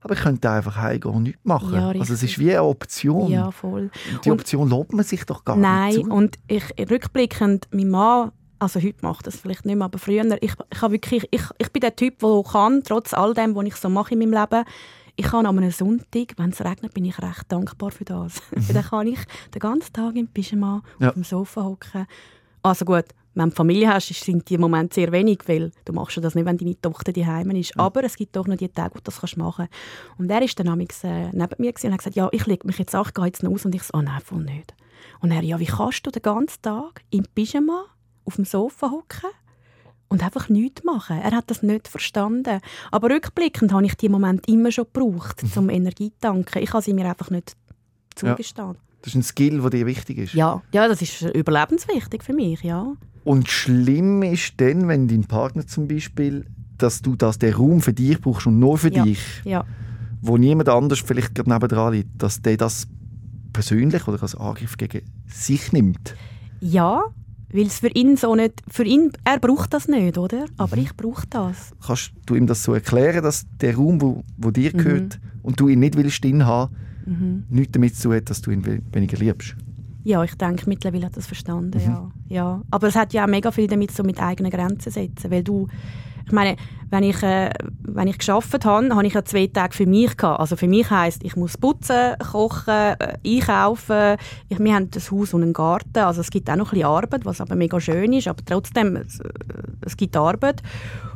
Aber 0.00 0.14
ich 0.14 0.21
könnte 0.21 0.49
einfach 0.50 0.76
heimgehen 0.76 1.14
und 1.14 1.23
nichts 1.25 1.40
machen. 1.45 1.75
Ja, 1.75 1.88
also 1.88 2.14
es 2.14 2.23
ist 2.23 2.38
wie 2.38 2.50
eine 2.52 2.62
Option. 2.62 3.31
Ja, 3.31 3.50
voll. 3.50 3.90
Und 4.14 4.25
die 4.25 4.31
Und- 4.31 4.40
Option 4.40 4.69
lobt 4.71 4.93
man 4.95 5.05
sich 5.05 5.25
doch 5.26 5.45
gar 5.45 5.57
Nein, 5.57 5.88
nicht 5.95 6.05
zu. 6.07 6.11
und 6.11 6.37
ich 6.49 6.64
rückblickend, 6.90 7.69
mein 7.73 7.90
Mann, 7.90 8.33
also 8.59 8.81
heute 8.81 8.99
macht 9.02 9.26
das 9.26 9.37
vielleicht 9.37 9.66
nicht 9.66 9.76
mehr, 9.76 9.85
aber 9.85 9.99
früher, 9.99 10.25
ich, 10.40 10.52
ich, 10.73 10.83
wirklich, 10.83 11.28
ich, 11.31 11.43
ich 11.59 11.73
bin 11.73 11.81
der 11.81 11.95
Typ, 11.95 12.21
der 12.21 12.43
kann, 12.50 12.83
trotz 12.85 13.12
all 13.12 13.35
dem, 13.35 13.55
was 13.55 13.64
ich 13.66 13.76
so 13.76 13.90
mache 13.90 14.14
in 14.14 14.21
meinem 14.21 14.33
Leben, 14.33 14.64
ich 15.16 15.26
kann 15.26 15.46
an 15.46 15.58
einem 15.58 15.70
Sonntag, 15.70 16.35
wenn 16.37 16.50
es 16.50 16.62
regnet, 16.62 16.92
bin 16.94 17.04
ich 17.04 17.18
recht 17.20 17.44
dankbar 17.49 17.90
für 17.90 18.04
das. 18.04 18.42
Weil 18.50 18.75
dann 18.75 18.85
kann 18.85 19.06
ich 19.06 19.18
den 19.54 19.61
ganzen 19.61 19.92
Tag 19.92 20.14
im 20.16 20.28
Pyjama 20.28 20.82
Ja. 21.00 21.08
auf 21.08 21.14
dem 21.14 21.25
Sofa 21.25 21.64
hocken. 21.64 22.06
Also 22.62 22.85
gut, 22.85 23.04
wenn 23.35 23.50
du 23.50 23.54
Familie 23.54 23.88
hast, 23.92 24.08
sind 24.08 24.49
die 24.49 24.58
Momente 24.58 24.94
sehr 24.94 25.12
wenig, 25.12 25.40
weil 25.46 25.70
du 25.85 25.92
machst 25.92 26.16
ja 26.16 26.23
das 26.23 26.35
nicht, 26.35 26.46
wenn 26.46 26.56
deine 26.58 26.80
Tochter 26.80 27.12
daheim 27.12 27.50
ist. 27.50 27.78
Aber 27.78 28.02
es 28.04 28.16
gibt 28.16 28.35
doch 28.37 28.46
noch 28.46 28.56
die 28.56 28.68
Tage, 28.68 28.94
wo 28.94 28.99
du 28.99 29.04
das 29.04 29.20
kannst 29.20 29.37
machen 29.37 29.68
Und 30.18 30.30
er 30.30 30.42
ist 30.42 30.58
dann 30.58 30.68
amigs, 30.68 31.04
äh, 31.04 31.28
neben 31.32 31.54
mir 31.58 31.73
und 31.82 31.92
hat 31.92 31.99
gesagt, 31.99 32.16
ja, 32.16 32.28
ich 32.32 32.46
lege 32.46 32.66
mich 32.66 32.78
jetzt 32.78 32.94
auch, 32.96 33.08
ich 33.08 33.14
gehe 33.14 33.26
jetzt 33.26 33.42
noch 33.42 33.52
aus. 33.52 33.64
Und 33.64 33.75
ich 33.75 33.82
so, 33.82 33.92
oh 33.99 34.02
nein, 34.02 34.20
voll 34.25 34.42
nicht. 34.42 34.75
Und 35.20 35.30
er, 35.30 35.42
ja, 35.42 35.58
wie 35.61 35.66
kannst 35.66 36.06
du 36.06 36.11
den 36.11 36.23
ganzen 36.23 36.61
Tag 36.62 37.02
im 37.11 37.25
Pyjama 37.35 37.85
auf 38.25 38.37
dem 38.37 38.44
Sofa 38.44 38.90
hocken 38.90 39.30
und 40.09 40.23
einfach 40.23 40.49
nichts 40.49 40.85
machen? 40.85 41.19
Er 41.19 41.33
hat 41.33 41.51
das 41.51 41.63
nicht 41.63 41.89
verstanden. 41.89 42.61
Aber 42.91 43.11
rückblickend 43.11 43.73
habe 43.73 43.85
ich 43.87 43.95
die 43.97 44.09
Moment 44.09 44.49
immer 44.49 44.71
schon 44.71 44.87
gebraucht, 44.93 45.43
um 45.57 45.69
Energie 45.71 46.11
zu 46.13 46.21
tanken. 46.21 46.63
Ich 46.63 46.73
habe 46.73 46.83
sie 46.83 46.95
mir 46.95 47.09
einfach 47.09 47.31
nicht 47.31 47.57
zugestanden. 48.15 48.79
Das 49.03 49.09
ist 49.13 49.15
ein 49.17 49.23
Skill, 49.23 49.61
der 49.61 49.71
dir 49.71 49.87
wichtig 49.87 50.19
ist. 50.19 50.35
Ja. 50.35 50.63
ja, 50.73 50.89
das 50.89 51.03
ist 51.03 51.23
überlebenswichtig 51.23 52.23
für 52.25 52.33
mich, 52.33 52.63
ja. 52.63 52.93
Und 53.25 53.49
schlimm 53.49 54.23
ist 54.23 54.55
dann, 54.61 54.89
wenn 54.89 55.07
dein 55.09 55.25
Partner 55.25 55.67
zum 55.67 55.87
Beispiel, 55.89 56.47
dass 56.79 57.03
du 57.03 57.15
das, 57.17 57.39
den 57.39 57.55
Raum 57.55 57.81
für 57.81 57.93
dich 57.93 58.21
brauchst 58.21 58.47
und 58.47 58.59
nur 58.59 58.79
für 58.79 58.93
Ja. 58.93 59.05
dich, 59.05 59.21
Ja, 59.45 59.65
wo 60.23 60.37
niemand 60.39 60.69
anders 60.69 61.01
vielleicht 61.01 61.35
gerade 61.35 61.51
nebendran 61.51 61.93
liegt, 61.93 62.11
dass 62.23 62.43
der 62.43 62.57
das 62.57 62.87
persönlich 63.53 64.07
oder 64.09 64.21
als 64.23 64.35
Angriff 64.35 64.77
gegen 64.77 65.03
sich 65.27 65.73
nimmt. 65.73 66.15
ja 66.61 67.03
weil 67.57 67.67
es 67.67 67.79
für 67.81 67.89
ihn 67.89 68.17
so 68.17 68.35
nicht, 68.35 68.63
für 68.69 68.85
ihn, 68.85 69.11
er 69.25 69.39
braucht 69.41 69.73
das 69.75 69.89
nicht, 69.89 70.19
oder? 70.19 70.45
Aber 70.57 70.77
ich 70.77 70.95
brauche 70.97 71.27
das. 71.29 71.73
Kannst 71.85 72.13
du 72.27 72.35
ihm 72.35 72.47
das 72.47 72.63
so 72.63 72.75
erklären, 72.75 73.23
dass 73.23 73.47
der 73.61 73.75
Raum, 73.77 74.01
wo, 74.01 74.23
wo 74.37 74.51
dir 74.51 74.73
gehört 74.73 75.19
Mhm. 75.23 75.41
und 75.43 75.59
du 75.61 75.69
ihn 75.69 75.81
nicht 75.81 75.97
willst 75.97 76.23
drin 76.23 76.45
haben, 76.47 76.75
nichts 77.49 77.73
damit 77.73 77.97
zu 77.97 78.13
hat, 78.13 78.29
dass 78.31 78.43
du 78.43 78.51
ihn 78.51 78.65
we- 78.67 78.83
weniger 78.93 79.17
liebst? 79.17 79.57
Ja, 80.05 80.23
ich 80.23 80.35
denke, 80.37 80.69
mittlerweile 80.69 81.07
hat 81.07 81.17
das 81.17 81.27
verstanden, 81.27 81.79
Mhm. 81.79 81.85
ja. 81.85 82.11
ja. 82.29 82.63
Aber 82.71 82.87
es 82.89 82.95
hat 82.95 83.13
ja 83.13 83.25
auch 83.25 83.29
mega 83.29 83.51
viel 83.51 83.67
damit 83.67 83.91
so 83.91 84.05
mit 84.05 84.21
eigenen 84.23 84.53
Grenzen 84.53 84.93
setzen, 84.93 85.31
weil 85.33 85.43
du, 85.43 85.67
ich 86.26 86.33
meine, 86.33 86.56
wenn 86.90 87.02
ich, 87.02 87.23
äh, 87.23 87.50
wenn 87.83 88.09
ich 88.09 88.18
geschafft 88.18 88.64
habe, 88.64 88.95
habe 88.95 89.06
ich 89.06 89.14
ja 89.14 89.25
zwei 89.25 89.47
Tage 89.47 89.75
für 89.75 89.87
mich 89.87 90.16
gehabt. 90.16 90.40
Also 90.40 90.56
für 90.56 90.68
mich 90.68 90.90
heisst, 90.90 91.25
ich 91.25 91.37
muss 91.37 91.56
putzen, 91.56 92.14
kochen, 92.30 92.75
äh, 92.75 93.16
einkaufen. 93.25 94.16
Ich, 94.49 94.59
wir 94.59 94.75
haben 94.75 94.90
das 94.90 95.11
Haus 95.11 95.35
und 95.35 95.42
einen 95.42 95.52
Garten, 95.52 95.99
also 95.99 96.21
es 96.21 96.30
gibt 96.30 96.49
auch 96.50 96.56
noch 96.56 96.68
ein 96.68 96.78
bisschen 96.78 96.87
Arbeit, 96.87 97.25
was 97.25 97.40
aber 97.40 97.56
mega 97.56 97.80
schön 97.80 98.12
ist, 98.12 98.28
aber 98.28 98.45
trotzdem, 98.45 98.97
es, 98.97 99.21
äh, 99.21 99.28
es 99.83 99.97
gibt 99.97 100.16
Arbeit. 100.16 100.62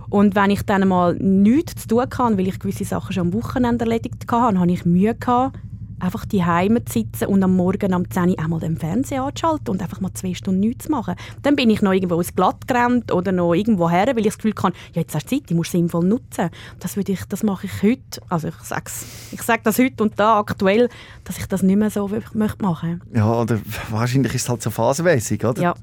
Und 0.09 0.35
wenn 0.35 0.51
ich 0.51 0.63
dann 0.63 0.87
mal 0.89 1.15
nichts 1.15 1.83
zu 1.83 1.89
tun 1.89 2.01
hatte, 2.01 2.39
weil 2.39 2.49
ich 2.49 2.59
gewisse 2.59 2.85
Sachen 2.85 3.13
schon 3.13 3.29
am 3.29 3.33
Wochenende 3.33 3.85
erledigt 3.85 4.27
hatte, 4.31 4.59
habe 4.59 4.73
ich 4.73 4.85
Mühe 4.85 5.15
gehabt, 5.15 5.57
einfach 6.01 6.25
die 6.25 6.45
Heime 6.45 6.85
zu 6.85 7.01
sitzen 7.01 7.27
und 7.27 7.43
am 7.43 7.57
Morgen 7.57 7.93
am 7.93 8.11
10 8.11 8.31
Uhr 8.31 8.39
einmal 8.39 8.61
den 8.61 8.77
Fernseher 8.77 9.23
anzuschalten 9.23 9.69
und 9.69 9.83
einfach 9.83 10.01
mal 10.01 10.13
zwei 10.15 10.35
Stunden 10.35 10.61
nichts 10.61 10.87
zu 10.87 10.91
machen. 10.91 11.15
Dann 11.43 11.57
bin 11.57 11.71
ich 11.71 11.83
noch 11.83 11.93
irgendwo 11.93 12.17
ins 12.17 12.35
Glatt 12.35 12.67
gerannt 12.67 13.13
oder 13.13 13.33
noch 13.33 13.55
irgendwo 13.55 13.89
her, 13.91 14.07
weil 14.09 14.19
ich 14.19 14.27
das 14.27 14.39
Gefühl 14.39 14.55
hatte, 14.63 14.77
ja, 14.93 15.03
jetzt 15.03 15.15
hast 15.15 15.31
du 15.31 15.37
Zeit, 15.37 15.51
die 15.51 15.55
musst 15.55 15.73
du 15.73 15.79
sinnvoll 15.79 16.05
nutzen. 16.05 16.51
Das, 16.79 16.97
würde 16.97 17.13
ich, 17.13 17.25
das 17.25 17.43
mache 17.43 17.67
ich 17.67 17.83
heute, 17.83 18.21
also 18.29 18.49
ich 18.49 18.55
sage 18.63 18.91
ich 19.33 19.43
sage 19.43 19.61
das 19.65 19.79
heute 19.79 20.03
und 20.03 20.19
da 20.19 20.39
aktuell, 20.39 20.89
dass 21.25 21.39
ich 21.39 21.47
das 21.47 21.63
nicht 21.63 21.77
mehr 21.77 21.91
so 21.91 22.11
wirklich 22.11 22.35
möchte 22.35 22.63
machen 22.63 23.03
Ja, 23.15 23.41
oder 23.41 23.59
wahrscheinlich 23.91 24.35
ist 24.35 24.43
es 24.43 24.49
halt 24.49 24.63
so 24.63 24.71
phasenmäßig, 24.71 25.45
oder? 25.45 25.63
Ja, 25.63 25.75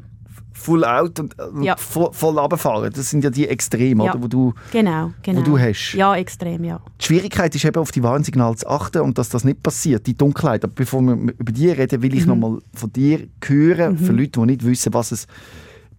Full 0.60 0.84
out 0.84 1.20
und, 1.20 1.36
Ja. 1.62 1.76
voll, 1.78 2.10
voll 2.14 2.38
runterfahren. 2.38 2.92
Das 2.92 3.10
sind 3.12 3.24
ja 3.24 3.30
die 3.30 3.48
Extreme, 3.48 4.04
Ja. 4.06 4.12
oder, 4.14 4.24
wo 4.24 4.28
du 4.28 4.54
genau, 4.72 5.12
genau. 5.22 5.42
du 5.44 5.58
hast. 5.60 5.94
Ja, 5.94 6.16
extrem, 6.16 6.64
ja. 6.64 6.82
Die 7.00 7.06
Schwierigkeit 7.06 7.54
ist 7.56 7.64
eben, 7.64 7.80
auf 7.80 7.92
die 7.92 8.02
Warnsignale 8.04 8.56
zu 8.56 8.68
achten 8.68 9.02
und 9.02 9.18
dass 9.18 9.30
das 9.30 9.44
nicht 9.44 9.62
passiert, 9.62 10.08
die 10.08 10.18
Dunkelheit. 10.18 10.64
Aber 10.64 10.74
bevor 10.74 11.02
wir 11.02 11.14
über 11.14 11.52
die 11.52 11.70
reden, 11.70 12.02
will 12.02 12.14
ich 12.16 12.24
Mhm. 12.26 12.28
noch 12.30 12.36
mal 12.50 12.60
von 12.74 12.92
dir 12.92 13.28
hören, 13.46 13.98
für 13.98 14.12
Leute, 14.14 14.40
die 14.40 14.46
nicht 14.48 14.66
wissen, 14.66 14.94
was 14.94 15.12
es 15.12 15.28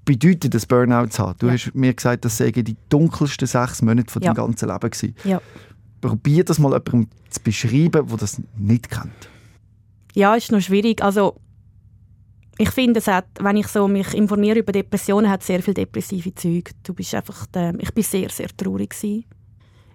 bedeutet, 0.05 0.55
das 0.55 0.67
Burnout 0.67 1.09
zu 1.11 1.23
haben. 1.23 1.37
Du 1.39 1.47
Ja. 1.47 1.53
hast 1.53 1.75
mir 1.75 1.95
gesagt, 1.95 2.25
das 2.25 2.37
seien 2.37 2.53
die 2.53 2.77
dunkelsten 2.89 3.47
sechs 3.47 3.81
Monate 3.81 4.11
von 4.13 4.23
Ja. 4.23 4.33
deinem 4.35 4.47
ganzen 4.47 4.69
Leben 4.69 4.91
gewesen. 4.91 5.15
Ja. 5.25 5.41
Probier 6.01 6.45
das 6.45 6.59
mal 6.59 6.73
jemandem 6.73 7.09
zu 7.31 7.41
beschreiben, 7.43 8.07
der 8.09 8.17
das 8.19 8.41
nicht 8.57 8.91
kennt. 8.91 9.29
Ja, 10.15 10.35
ist 10.35 10.51
noch 10.51 10.61
schwierig. 10.61 11.03
Also, 11.03 11.37
ich 12.59 12.71
finde, 12.71 12.99
es 12.99 13.07
hat, 13.07 13.27
wenn 13.41 13.57
ich 13.57 13.69
so 13.69 13.87
mich 13.87 14.13
informiere 14.15 14.59
über 14.59 14.73
Depressionen, 14.73 15.31
hat 15.31 15.45
sehr 15.45 15.63
viel 15.63 15.75
depressive 15.75 16.35
Züge. 16.35 16.73
Du 16.83 16.93
bist 16.93 17.15
einfach, 17.15 17.47
der, 17.47 17.73
ich 17.79 17.95
bin 17.95 18.03
sehr, 18.03 18.29
sehr 18.31 18.49
traurig 18.57 18.91
gewesen. 18.91 19.25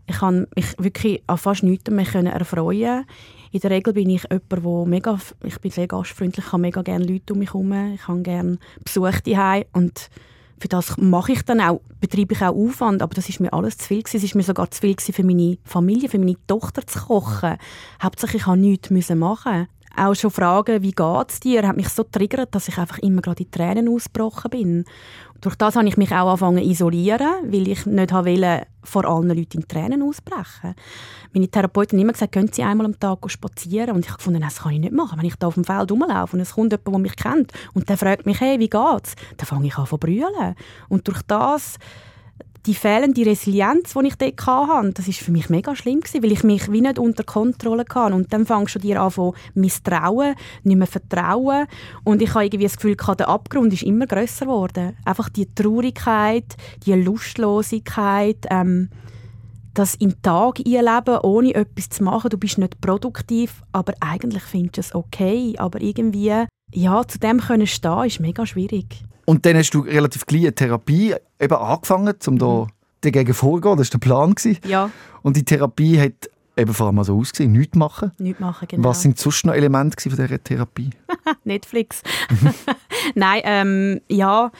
Ich 0.06 0.18
kann 0.18 0.48
mich 0.56 0.74
wirklich 0.78 1.22
an 1.28 1.38
fast 1.38 1.64
nichts 1.64 1.92
mehr 1.92 2.06
können 2.06 2.28
erfreuen. 2.28 3.06
In 3.52 3.60
der 3.60 3.72
Regel 3.72 3.94
bin 3.94 4.10
ich 4.10 4.24
jemand, 4.24 4.52
der 4.52 4.86
mega, 4.86 5.20
ich 5.44 5.60
bin 5.60 5.72
sehr 5.72 5.88
gastfreundlich, 5.88 6.46
ich 6.46 6.52
habe 6.52 6.62
mega 6.62 6.82
gerne 6.82 7.06
Leute 7.06 7.34
um 7.34 7.40
mich 7.40 7.54
herum, 7.54 7.94
ich 7.94 8.08
habe 8.08 8.22
gerne 8.22 8.58
Besuch 8.84 9.20
daheim 9.22 9.66
und 9.74 10.10
für 10.60 10.68
das 10.70 10.98
mache 10.98 11.34
ich 11.34 11.44
dann 11.44 11.60
auch, 11.60 11.82
betreibe 12.00 12.34
ich 12.34 12.42
auch 12.42 12.56
Aufwand, 12.56 13.02
aber 13.02 13.14
das 13.14 13.28
ist 13.28 13.42
mir 13.42 13.52
alles 13.52 13.78
zu 13.78 13.86
viel 13.86 14.02
gewesen. 14.02 14.18
Es 14.18 14.24
ist 14.24 14.36
mir 14.36 14.44
sogar 14.44 14.72
zu 14.72 14.80
viel 14.80 14.96
gewesen, 14.96 15.14
für 15.14 15.24
meine 15.24 15.58
Familie, 15.66 16.08
für 16.08 16.20
meine 16.20 16.38
Tochter 16.48 16.88
zu 16.88 17.00
kochen. 17.00 17.58
Hauptsächlich 18.02 18.44
ich 18.44 18.48
habe 18.48 18.58
nichts 18.58 18.90
machen. 19.10 19.68
Auch 19.96 20.16
schon 20.16 20.32
Fragen, 20.32 20.82
wie 20.82 20.92
geht's 20.92 21.40
dir, 21.40 21.68
hat 21.68 21.78
mich 21.78 21.90
so 21.90 22.04
triggert, 22.04 22.56
dass 22.56 22.68
ich 22.68 22.78
einfach 22.80 22.98
immer 23.00 23.22
gerade 23.22 23.44
in 23.44 23.52
Tränen 23.52 23.88
ausgebrochen 23.88 24.50
bin. 24.50 24.86
Durch 25.40 25.56
das 25.56 25.76
habe 25.76 25.88
ich 25.88 25.98
mich 25.98 26.12
auch 26.12 26.30
angefangen 26.30 26.64
isolieren, 26.64 27.52
weil 27.52 27.68
ich 27.68 27.86
nicht 27.86 28.12
wollte, 28.12 28.66
vor 28.82 29.06
allen 29.06 29.28
Leuten 29.28 29.60
in 29.60 29.68
Tränen 29.68 30.02
ausbrechen. 30.02 30.74
Meine 31.34 31.48
Therapeutin 31.48 32.00
hat 32.00 32.04
immer 32.04 32.14
gesagt, 32.14 32.32
können 32.32 32.52
Sie 32.52 32.64
einmal 32.64 32.86
am 32.86 33.00
Tag 33.00 33.20
spazieren? 33.30 33.92
Und 33.92 34.06
ich 34.06 34.08
habe 34.08 34.18
gefunden, 34.18 34.42
das 34.42 34.62
kann 34.62 34.74
ich 34.74 34.80
nicht 34.80 34.94
machen. 34.94 35.20
Wenn 35.20 35.26
ich 35.26 35.36
da 35.36 35.48
auf 35.48 35.56
dem 35.56 35.64
Feld 35.66 35.92
rumlaufe 35.92 36.38
und 36.38 36.42
es 36.42 36.54
kommt 36.54 36.72
jemand, 36.72 36.88
der 36.88 37.00
mich 37.00 37.16
kennt 37.16 37.52
und 37.74 37.88
der 37.88 37.98
fragt 37.98 38.26
mich, 38.26 38.40
hey, 38.40 38.58
wie 38.60 38.70
geht's? 38.70 39.16
Dann 39.38 39.46
fange 39.46 39.68
ich 39.68 39.78
an 39.78 39.86
zu 39.86 39.98
brüllen. 39.98 40.56
Und 40.90 41.08
durch 41.08 41.22
das 41.24 41.78
die 42.66 42.76
fehlende 42.76 43.26
Resilienz, 43.26 43.94
die 43.94 44.08
ich 44.08 44.16
dort 44.16 44.46
hatte, 44.46 44.94
das 44.94 45.08
war 45.08 45.14
für 45.14 45.32
mich 45.32 45.50
mega 45.50 45.76
schlimm, 45.76 46.00
gewesen, 46.00 46.24
weil 46.24 46.32
ich 46.32 46.44
mich 46.44 46.72
wie 46.72 46.82
nicht 46.82 46.98
unter 46.98 47.24
Kontrolle 47.24 47.86
hatte. 47.94 48.16
Und 48.16 48.32
dann 48.32 48.46
fängst 48.46 48.76
du 48.76 48.80
dir 48.80 49.02
an 49.02 49.12
zu 49.12 49.34
misstrauen, 49.54 50.36
nicht 50.64 50.78
mehr 50.78 50.88
vertrauen. 50.88 51.68
Und 52.04 52.22
ich 52.22 52.34
habe 52.34 52.46
irgendwie 52.46 52.66
das 52.66 52.78
Gefühl, 52.78 52.96
der 52.96 53.28
Abgrund 53.28 53.74
ist 53.74 53.84
immer 53.84 54.08
grösser 54.08 54.46
geworden. 54.46 54.96
Einfach 55.04 55.30
die 55.30 55.54
Traurigkeit, 55.54 56.56
die 56.86 56.94
Lustlosigkeit, 56.94 58.46
ähm, 58.50 58.90
das 59.74 59.96
im 59.96 60.22
Tag 60.22 60.60
einleben, 60.60 61.20
ohne 61.24 61.56
etwas 61.56 61.90
zu 61.90 62.04
machen. 62.04 62.30
Du 62.30 62.38
bist 62.38 62.60
nicht 62.60 62.80
produktiv, 62.80 63.64
aber 63.72 63.94
eigentlich 64.00 64.44
findest 64.44 64.78
du 64.78 64.82
es 64.82 64.96
okay. 64.96 65.56
Aber 65.58 65.82
irgendwie, 65.82 66.46
ja, 66.74 67.08
zu 67.08 67.20
dem 67.20 67.40
können 67.40 67.68
stehen, 67.68 68.06
ist 68.06 68.20
mega 68.20 68.46
schwierig. 68.46 69.04
Und 69.26 69.46
dann 69.46 69.56
hast 69.58 69.72
du 69.72 69.80
relativ 69.80 70.26
gleich 70.26 70.42
eine 70.44 70.56
Therapie 70.56 71.16
eben 71.40 71.54
angefangen, 71.56 72.16
um 72.28 72.38
da 72.38 72.68
dagegen 73.02 73.34
vorzugehen. 73.34 73.78
Das 73.78 73.88
war 73.88 74.00
der 74.00 74.06
Plan. 74.06 74.36
Gewesen. 74.36 74.60
Ja, 74.68 74.90
Und 75.22 75.38
die 75.38 75.46
Therapie 75.46 76.00
hat 76.00 76.30
eben 76.58 76.74
vor 76.74 76.88
allem 76.88 77.04
so 77.04 77.18
ausgesehen, 77.18 77.52
nichts 77.52 77.76
machen. 77.76 78.12
nichts 78.18 78.40
machen, 78.40 78.68
genau. 78.68 78.90
Was 78.90 79.02
sind 79.02 79.18
sonst 79.18 79.46
noch 79.46 79.54
Elemente 79.54 79.98
von 80.02 80.12
dieser 80.18 80.44
Therapie? 80.44 80.90
Netflix. 81.44 82.02
Nein, 83.16 83.42
ähm, 83.44 84.02
ja, 84.08 84.52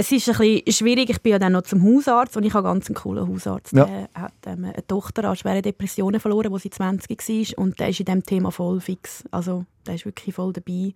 es 0.00 0.12
ist 0.12 0.28
ein 0.28 0.36
bisschen 0.38 0.72
schwierig. 0.72 1.10
Ich 1.10 1.20
bin 1.20 1.32
ja 1.32 1.40
dann 1.40 1.52
noch 1.52 1.62
zum 1.62 1.82
Hausarzt 1.82 2.36
und 2.36 2.44
ich 2.44 2.54
habe 2.54 2.68
ganz 2.68 2.86
einen 2.86 2.94
coolen 2.94 3.28
Hausarzt. 3.28 3.72
Ja. 3.72 3.84
Der 3.84 4.08
hat 4.14 4.32
ähm, 4.46 4.66
eine 4.66 4.86
Tochter 4.86 5.24
an 5.24 5.34
schweren 5.34 5.60
Depressionen 5.60 6.20
verloren, 6.20 6.52
als 6.52 6.62
sie 6.62 6.70
20 6.70 7.18
war 7.18 7.64
und 7.64 7.80
der 7.80 7.88
ist 7.88 7.98
in 7.98 8.06
diesem 8.06 8.22
Thema 8.22 8.52
voll 8.52 8.80
fix. 8.80 9.24
Also 9.32 9.64
der 9.86 9.96
ist 9.96 10.04
wirklich 10.04 10.36
voll 10.36 10.52
dabei. 10.52 10.92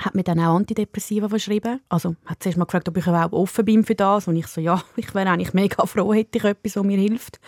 Hat 0.00 0.14
mir 0.14 0.24
dann 0.24 0.40
auch 0.40 0.56
Antidepressiva 0.56 1.30
verschrieben. 1.30 1.80
Also 1.88 2.16
hat 2.26 2.42
zuerst 2.42 2.58
mal 2.58 2.66
gefragt, 2.66 2.86
ob 2.90 2.98
ich 2.98 3.06
überhaupt 3.06 3.32
offen 3.32 3.64
bin 3.64 3.82
für 3.82 3.94
das. 3.94 4.28
Und 4.28 4.36
ich 4.36 4.46
so, 4.46 4.60
ja, 4.60 4.82
ich 4.96 5.14
wäre 5.14 5.30
eigentlich 5.30 5.54
mega 5.54 5.86
froh, 5.86 6.12
hätte 6.12 6.36
ich 6.36 6.44
etwas, 6.44 6.76
was 6.76 6.84
mir 6.84 6.98
hilft. 6.98 7.40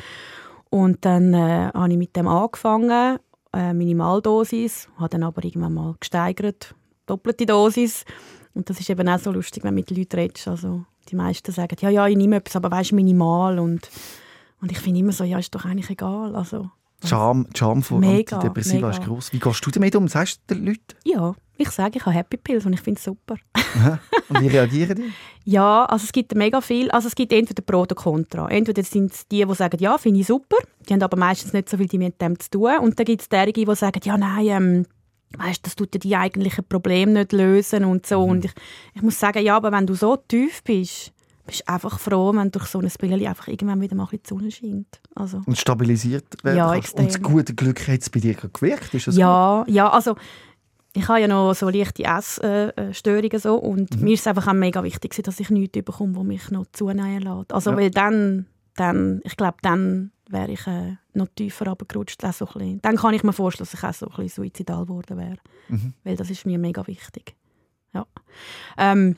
Und 0.70 1.04
dann 1.04 1.34
äh, 1.34 1.70
habe 1.74 1.90
ich 1.90 1.98
mit 1.98 2.16
dem 2.16 2.26
angefangen, 2.26 3.18
äh, 3.52 3.74
Minimaldosis, 3.74 4.88
habe 4.96 5.10
dann 5.10 5.24
aber 5.24 5.44
irgendwann 5.44 5.74
mal 5.74 5.94
gesteigert, 6.00 6.74
doppelte 7.04 7.44
Dosis. 7.44 8.06
Und 8.54 8.68
das 8.68 8.80
ist 8.80 8.90
eben 8.90 9.08
auch 9.08 9.18
so 9.18 9.30
lustig, 9.30 9.62
wenn 9.64 9.74
du 9.76 9.80
mit 9.80 9.90
Leuten 9.90 10.16
redest. 10.16 10.48
Also 10.48 10.84
die 11.08 11.16
meisten 11.16 11.52
sagen, 11.52 11.76
ja, 11.80 11.90
ja, 11.90 12.06
ich 12.06 12.16
nehme 12.16 12.36
etwas, 12.36 12.56
aber 12.56 12.70
weißt 12.70 12.92
minimal. 12.92 13.58
Und, 13.58 13.88
und 14.60 14.72
ich 14.72 14.78
finde 14.78 15.00
immer 15.00 15.12
so, 15.12 15.24
ja, 15.24 15.38
ist 15.38 15.54
doch 15.54 15.64
eigentlich 15.64 15.90
egal. 15.90 16.34
Also, 16.34 16.70
Die 17.02 17.08
Charme, 17.08 17.46
die 17.54 17.58
Charme 17.58 17.82
von 17.82 18.04
Antidepressiva 18.04 18.90
ist 18.90 19.02
gross. 19.02 19.32
Wie 19.32 19.38
gehst 19.38 19.64
du 19.64 19.70
damit 19.70 19.94
um? 19.96 20.08
Sagst 20.08 20.40
du 20.46 20.54
den 20.54 20.66
Leuten? 20.66 20.94
ja, 21.04 21.34
ich 21.60 21.70
sage, 21.72 21.98
ich 21.98 22.06
habe 22.06 22.16
Happy 22.16 22.38
Pills 22.38 22.64
und 22.64 22.72
ich 22.72 22.80
finde 22.80 22.96
es 22.98 23.04
super. 23.04 23.36
Und 24.30 24.40
wie 24.40 24.48
reagieren 24.48 24.96
die? 24.96 25.12
Ja, 25.44 25.84
also 25.86 26.04
es 26.04 26.12
gibt 26.12 26.34
mega 26.34 26.60
viel. 26.60 26.90
Also 26.90 27.08
es 27.08 27.14
gibt 27.14 27.32
entweder 27.32 27.62
Pro 27.62 27.80
oder 27.80 27.94
Contra. 27.94 28.48
Entweder 28.48 28.82
sind 28.82 29.12
es 29.12 29.26
die, 29.26 29.44
die 29.44 29.54
sagen, 29.54 29.78
ja, 29.80 29.98
finde 29.98 30.20
ich 30.20 30.26
super. 30.26 30.56
Die 30.88 30.92
haben 30.92 31.02
aber 31.02 31.16
meistens 31.16 31.52
nicht 31.52 31.68
so 31.68 31.76
viel 31.76 31.88
mit 31.98 32.20
dem 32.20 32.38
zu 32.38 32.50
tun. 32.50 32.78
Und 32.80 32.98
dann 32.98 33.04
gibt 33.04 33.22
es 33.22 33.28
derige, 33.28 33.64
die 33.64 33.74
sagen, 33.74 34.00
ja, 34.04 34.16
nein, 34.16 34.46
ähm, 34.46 34.86
weißt, 35.38 35.64
das 35.66 35.76
tut 35.76 35.94
ja 35.94 35.98
die 36.00 36.16
eigentlichen 36.16 36.64
Probleme 36.64 37.12
nicht 37.12 37.32
lösen 37.32 37.84
und 37.84 38.06
so. 38.06 38.22
Und 38.22 38.44
ich, 38.44 38.52
ich 38.94 39.02
muss 39.02 39.18
sagen, 39.18 39.42
ja, 39.44 39.56
aber 39.56 39.70
wenn 39.72 39.86
du 39.86 39.94
so 39.94 40.16
tief 40.16 40.62
bist, 40.64 41.12
bist 41.46 41.60
du 41.66 41.72
einfach 41.72 41.98
froh, 41.98 42.32
wenn 42.34 42.50
durch 42.50 42.66
so 42.66 42.78
ein 42.80 42.90
Brille 42.98 43.28
einfach 43.28 43.48
irgendwann 43.48 43.80
wieder 43.80 43.94
mal 43.96 44.04
ein 44.04 44.18
bisschen 44.18 44.22
die 44.24 44.28
Sonne 44.28 44.50
scheint. 44.74 45.00
Also, 45.14 45.40
Und 45.46 45.56
stabilisiert 45.58 46.24
werden 46.44 46.56
Ja, 46.58 46.72
kannst. 46.72 46.94
Und 46.94 47.08
das 47.08 47.22
gute 47.22 47.54
Glück 47.54 47.86
hat 47.88 48.00
es 48.02 48.10
bei 48.10 48.20
dir 48.20 48.34
gewirkt? 48.34 48.92
Ist 48.94 49.06
das 49.06 49.16
ja, 49.16 49.64
ja, 49.68 49.88
also 49.90 50.16
ich 50.92 51.06
habe 51.08 51.20
ja 51.20 51.28
noch 51.28 51.54
so 51.54 51.68
leichte 51.68 52.02
Essstörungen 52.04 53.38
so 53.38 53.54
und 53.56 53.96
Mhm. 53.96 54.04
mir 54.04 54.14
ist 54.14 54.20
es 54.20 54.26
einfach 54.26 54.48
auch 54.48 54.52
mega 54.52 54.82
wichtig, 54.82 55.14
dass 55.22 55.38
ich 55.40 55.50
nichts 55.50 55.72
bekomme, 55.84 56.16
wo 56.16 56.24
mich 56.24 56.50
noch 56.50 56.66
zunehmen 56.72 57.22
lässt. 57.22 57.52
Also 57.52 57.70
Ja. 57.70 57.76
weil 57.76 57.90
dann, 57.90 58.46
dann, 58.76 59.20
ich 59.24 59.36
glaube, 59.36 59.58
dann 59.62 60.10
wäre 60.32 60.50
ich 60.52 60.66
äh, 60.66 60.96
noch 61.14 61.28
tiefer 61.34 61.66
runtergerutscht. 61.66 62.24
Auch 62.24 62.32
so 62.32 62.46
ein 62.46 62.52
bisschen. 62.52 62.82
Dann 62.82 62.96
kann 62.96 63.14
ich 63.14 63.22
mir 63.22 63.32
vorstellen, 63.32 63.68
dass 63.70 63.74
ich 63.78 63.84
auch 63.84 63.94
so 63.94 64.06
ein 64.06 64.22
bisschen 64.24 64.44
suizidal 64.44 64.84
geworden 64.86 65.16
wäre. 65.18 65.36
Mhm. 65.68 65.94
Weil 66.04 66.16
das 66.16 66.30
ist 66.30 66.46
mir 66.46 66.58
mega 66.58 66.86
wichtig. 66.86 67.34
Ja. 67.92 68.06
Ähm, 68.78 69.16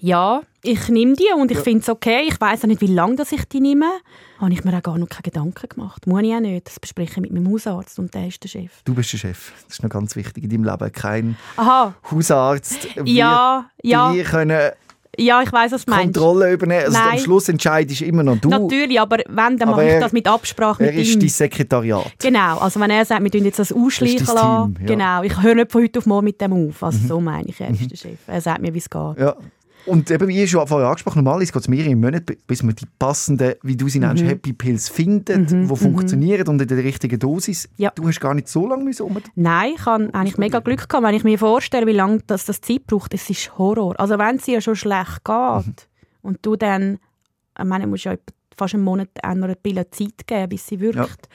ja, 0.00 0.42
ich 0.62 0.88
nehme 0.88 1.14
die 1.14 1.26
und 1.36 1.50
ich 1.50 1.56
Ja. 1.58 1.64
finde 1.64 1.80
es 1.80 1.88
okay. 1.88 2.26
Ich 2.28 2.40
weiß 2.40 2.62
auch 2.62 2.68
nicht, 2.68 2.80
wie 2.80 2.86
lange 2.86 3.16
dass 3.16 3.32
ich 3.32 3.44
die 3.46 3.58
nehme. 3.60 3.90
Habe 4.38 4.52
ich 4.52 4.62
mir 4.62 4.76
auch 4.76 4.82
gar 4.82 4.96
noch 4.98 5.08
keine 5.08 5.22
Gedanken 5.22 5.68
gemacht. 5.68 6.06
Muss 6.06 6.22
ich 6.22 6.32
auch 6.34 6.40
nicht. 6.40 6.66
Das 6.68 6.78
bespreche 6.78 7.12
ich 7.12 7.16
mit 7.20 7.32
meinem 7.32 7.50
Hausarzt 7.50 7.98
und 7.98 8.14
der 8.14 8.28
ist 8.28 8.42
der 8.44 8.48
Chef. 8.48 8.82
Du 8.84 8.94
bist 8.94 9.12
der 9.12 9.18
Chef. 9.18 9.52
Das 9.66 9.78
ist 9.78 9.82
noch 9.82 9.90
ganz 9.90 10.14
wichtig 10.14 10.44
in 10.44 10.50
deinem 10.50 10.64
Leben. 10.64 10.92
Kein 10.92 11.36
Aha, 11.56 11.94
Hausarzt 12.10 12.94
wird 12.94 13.08
ja, 13.08 13.68
ja, 13.82 14.14
können 14.24 14.70
ja, 15.18 15.42
ich 15.42 15.52
weiß, 15.52 15.72
was 15.72 15.84
du 15.84 15.90
meinst. 15.90 16.14
Kontrolle 16.14 16.52
übernehmen. 16.52 16.84
Also 16.86 16.98
am. 16.98 17.18
Schluss 17.18 17.48
entscheidest 17.48 18.02
immer 18.02 18.22
noch 18.22 18.38
du. 18.38 18.48
Natürlich, 18.48 19.00
aber 19.00 19.18
wenn, 19.28 19.56
dann 19.58 19.62
Aber 19.62 19.72
mache 19.72 19.86
ich 19.86 19.92
er- 19.94 20.00
das 20.00 20.12
mit 20.12 20.26
Absprache 20.28 20.84
Er 20.86 20.92
mit 20.92 21.00
ist 21.02 21.14
ihm. 21.14 21.20
dein 21.20 21.28
Sekretariat. 21.28 22.12
Genau, 22.18 22.58
also 22.58 22.78
wenn 22.80 22.90
er 22.90 23.04
sagt, 23.04 23.22
wir 23.22 23.30
tun 23.30 23.44
jetzt 23.44 23.58
das 23.58 23.72
ausschleichen 23.72 24.18
Das 24.20 24.28
ist 24.28 24.34
lassen, 24.34 24.74
Team, 24.74 24.74
ja. 24.76 24.82
Mhm. 24.82 24.86
genau, 24.86 25.22
ich 25.22 25.42
höre 25.42 25.54
nicht 25.56 25.72
von 25.72 25.82
heute 25.82 25.98
auf 25.98 26.06
morgen 26.06 26.24
mit 26.24 26.40
dem 26.40 26.52
auf. 26.52 26.82
Also 26.82 26.98
so 27.06 27.20
meine 27.20 27.48
ich, 27.48 27.60
er 27.60 27.70
ist 27.70 27.90
der 27.90 27.96
Chef. 27.96 28.18
Er 28.26 28.40
sagt 28.40 28.60
mir, 28.62 28.72
wie 28.72 28.78
es 28.78 28.88
geht. 28.88 29.18
Ja. 29.18 29.34
Und 29.86 30.10
eben, 30.10 30.28
wie 30.28 30.46
schon 30.46 30.66
vorher 30.66 30.88
angesprochen, 30.88 31.18
normalerweise 31.18 31.52
geht 31.52 31.62
es 31.62 31.68
mehrere 31.68 31.96
Monate, 31.96 32.36
bis 32.46 32.62
man 32.62 32.74
die 32.74 32.84
passenden, 32.98 33.54
wie 33.62 33.76
du 33.76 33.88
sie 33.88 34.00
nennst, 34.00 34.22
Happy 34.22 34.52
Pills 34.52 34.88
findet, 34.88 35.50
die 35.50 35.66
funktionieren 35.66 36.46
und 36.48 36.60
in 36.60 36.68
der 36.68 36.78
richtigen 36.78 37.18
Dosis. 37.18 37.68
Ja. 37.76 37.90
Du 37.94 38.06
hast 38.06 38.20
gar 38.20 38.34
nicht 38.34 38.48
so 38.48 38.66
lange 38.68 38.84
müssen 38.84 39.02
um. 39.02 39.18
Nein, 39.34 39.72
ich 39.76 39.86
habe 39.86 40.12
eigentlich 40.12 40.36
mega 40.38 40.58
Glück 40.60 40.88
gehabt, 40.88 41.04
wenn 41.06 41.14
ich 41.14 41.24
mir 41.24 41.38
vorstelle, 41.38 41.86
wie 41.86 41.92
lange 41.92 42.20
das, 42.26 42.44
das 42.44 42.60
Zeit 42.60 42.86
braucht. 42.86 43.14
Es 43.14 43.30
ist 43.30 43.56
Horror. 43.56 43.98
Also 43.98 44.18
wenn 44.18 44.36
es 44.36 44.44
dir 44.44 44.60
schon 44.60 44.76
schlecht 44.76 45.24
geht 45.24 45.88
und 46.22 46.38
du 46.42 46.56
dann, 46.56 46.98
ich 47.58 47.64
meine, 47.64 47.84
du 47.84 47.90
musst 47.90 48.04
ja 48.04 48.14
fast 48.56 48.74
einen 48.74 48.84
Monat 48.84 49.08
einer 49.22 49.54
Pille 49.54 49.88
Zeit 49.90 50.26
geben, 50.26 50.48
bis 50.50 50.66
sie 50.66 50.80
wirkt. 50.80 51.28